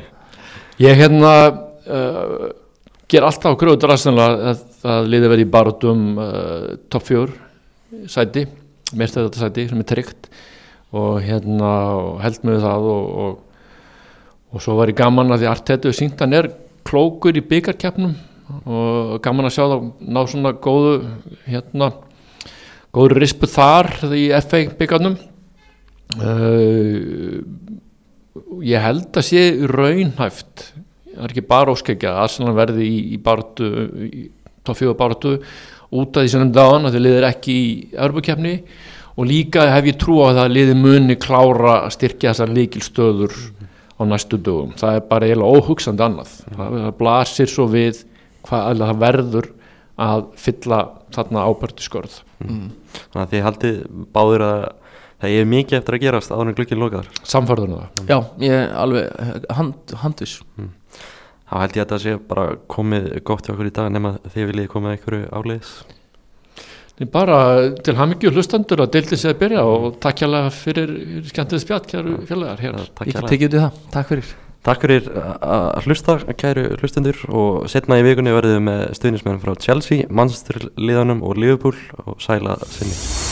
Ég 0.80 0.96
hérna 0.96 1.32
uh, 1.50 2.46
ger 3.10 3.26
alltaf 3.26 3.58
gröður 3.60 3.92
að, 3.92 4.62
að 4.80 5.10
liði 5.12 5.32
verið 5.34 5.44
í 5.44 5.50
baróttum 5.52 6.06
uh, 6.16 6.78
top 6.92 7.04
4 7.10 8.08
sæti, 8.90 8.98
mestar 8.98 9.28
þetta 9.28 9.44
sæti 9.44 9.68
sem 9.70 9.80
er 9.80 9.88
tryggt 9.88 10.30
og 10.90 11.20
hérna 11.22 11.70
held 12.24 12.42
með 12.46 12.60
það 12.64 12.88
og, 12.90 13.04
og, 13.22 13.38
og 14.50 14.64
svo 14.64 14.76
var 14.78 14.90
ég 14.90 14.98
gaman 14.98 15.30
að 15.30 15.44
því 15.44 15.50
Artetu 15.50 15.92
sínt 15.94 16.20
hann 16.20 16.34
er 16.34 16.50
klókur 16.86 17.36
í 17.36 17.44
byggarkeppnum 17.46 18.16
og 18.66 19.20
gaman 19.22 19.46
að 19.46 19.54
sjá 19.54 19.64
það 19.70 19.84
ná 20.10 20.20
svona 20.26 20.52
góðu 20.58 20.94
hérna 21.46 21.92
góður 22.90 23.20
rispu 23.22 23.46
þar 23.46 23.92
í 24.10 24.26
FA 24.42 24.64
byggarnum 24.80 25.16
uh, 26.18 27.38
ég 28.66 28.82
held 28.82 29.14
að 29.14 29.28
sé 29.28 29.44
raunhæft 29.70 30.72
það 31.10 31.24
er 31.26 31.30
ekki 31.34 31.46
bara 31.46 31.74
óskækja 31.74 32.10
að 32.10 32.22
Arsenal 32.24 32.56
verði 32.58 32.88
í, 32.88 32.98
í 33.14 33.20
bartu 33.22 33.70
í 34.10 34.26
4 34.66 34.94
bartu 34.98 35.38
út 35.90 36.16
af 36.16 36.24
því 36.24 36.32
sem 36.32 36.52
á 36.54 36.66
hann 36.70 36.88
að 36.88 36.96
þau 36.96 37.02
liðir 37.04 37.28
ekki 37.30 37.54
í 37.56 37.70
Örbukefni 38.06 38.54
og 39.16 39.28
líka 39.28 39.66
hef 39.74 39.90
ég 39.90 39.98
trú 40.00 40.20
á 40.22 40.30
það 40.30 40.42
að 40.44 40.54
liði 40.56 40.76
muni 40.78 41.16
klára 41.20 41.76
að 41.84 41.94
styrkja 41.96 42.32
þessar 42.32 42.54
líkilstöður 42.56 43.36
á 44.00 44.02
næstu 44.08 44.38
dögum. 44.40 44.74
Það 44.80 44.96
er 44.96 45.06
bara 45.10 45.28
eiginlega 45.28 45.60
óhugsandi 45.60 46.04
annað. 46.06 46.34
Það, 46.56 46.76
blasir 47.00 47.50
svo 47.50 47.66
við 47.68 48.04
hvað 48.48 48.84
það 48.84 49.00
verður 49.02 49.50
að 50.00 50.26
fylla 50.40 50.78
þarna 51.12 51.46
ábærtu 51.50 51.84
skörð. 51.84 52.20
Þannig 52.40 53.24
að 53.24 53.32
þið 53.34 53.46
haldið 53.48 53.80
báður 54.14 54.46
að 54.46 54.62
það 55.20 55.36
er 55.36 55.48
mikið 55.50 55.78
eftir 55.78 55.96
að 55.96 56.04
gerast 56.06 56.32
áður 56.32 56.48
en 56.48 56.56
glukkin 56.56 56.80
lokaður 56.80 57.24
samfærðurna 57.28 57.80
það. 57.80 58.04
Já, 58.08 58.18
ég 58.40 58.54
er 58.56 58.70
alveg 58.80 59.50
hand, 59.58 59.96
handvis 60.00 60.38
Þá 61.50 61.56
held 61.64 61.76
ég 61.76 61.82
að 61.82 61.92
það 61.94 62.02
sé 62.04 62.12
bara 62.30 62.44
komið 62.70 63.06
gott 63.26 63.48
hjá 63.48 63.54
okkur 63.56 63.70
í 63.70 63.72
dag 63.74 63.88
nema 63.90 64.12
þið 64.30 64.52
viljið 64.52 64.68
komið 64.70 64.92
einhverju 64.94 65.30
áleiðis. 65.34 65.72
Nei, 67.00 67.08
bara 67.10 67.38
til 67.80 67.96
hamingju 67.98 68.30
hlustandur 68.36 68.84
að 68.84 68.92
deildi 68.94 69.18
sig 69.18 69.32
að 69.32 69.40
byrja 69.40 69.64
og 69.66 69.88
takk 70.04 70.22
hérlega 70.22 70.52
fyrir 70.54 70.92
skemmtið 71.26 71.64
spjall 71.64 71.80
kæru 71.90 72.20
félagar 72.28 72.62
hér. 72.62 72.78
hérlega. 73.00 73.26
tekið 73.32 73.56
í 73.56 73.64
það, 73.64 73.82
takk 73.96 74.12
fyrir. 74.12 74.30
Takk 74.68 74.84
fyrir 74.84 75.08
að 75.16 75.88
hlusta, 75.88 76.18
kæru 76.36 76.66
hlustendur 76.76 77.24
og 77.32 77.66
setna 77.72 77.98
í 77.98 78.04
vikunni 78.04 78.36
verðum 78.36 78.60
við 78.60 78.64
með 78.68 78.86
stuðnismenn 79.00 79.42
frá 79.42 79.54
Chelsea, 79.56 80.06
Manchester 80.12 80.60
liðanum 80.76 81.24
og 81.24 81.40
Liverpool 81.40 81.78
og 82.04 82.20
sæla 82.20 82.60
sinni 82.68 83.29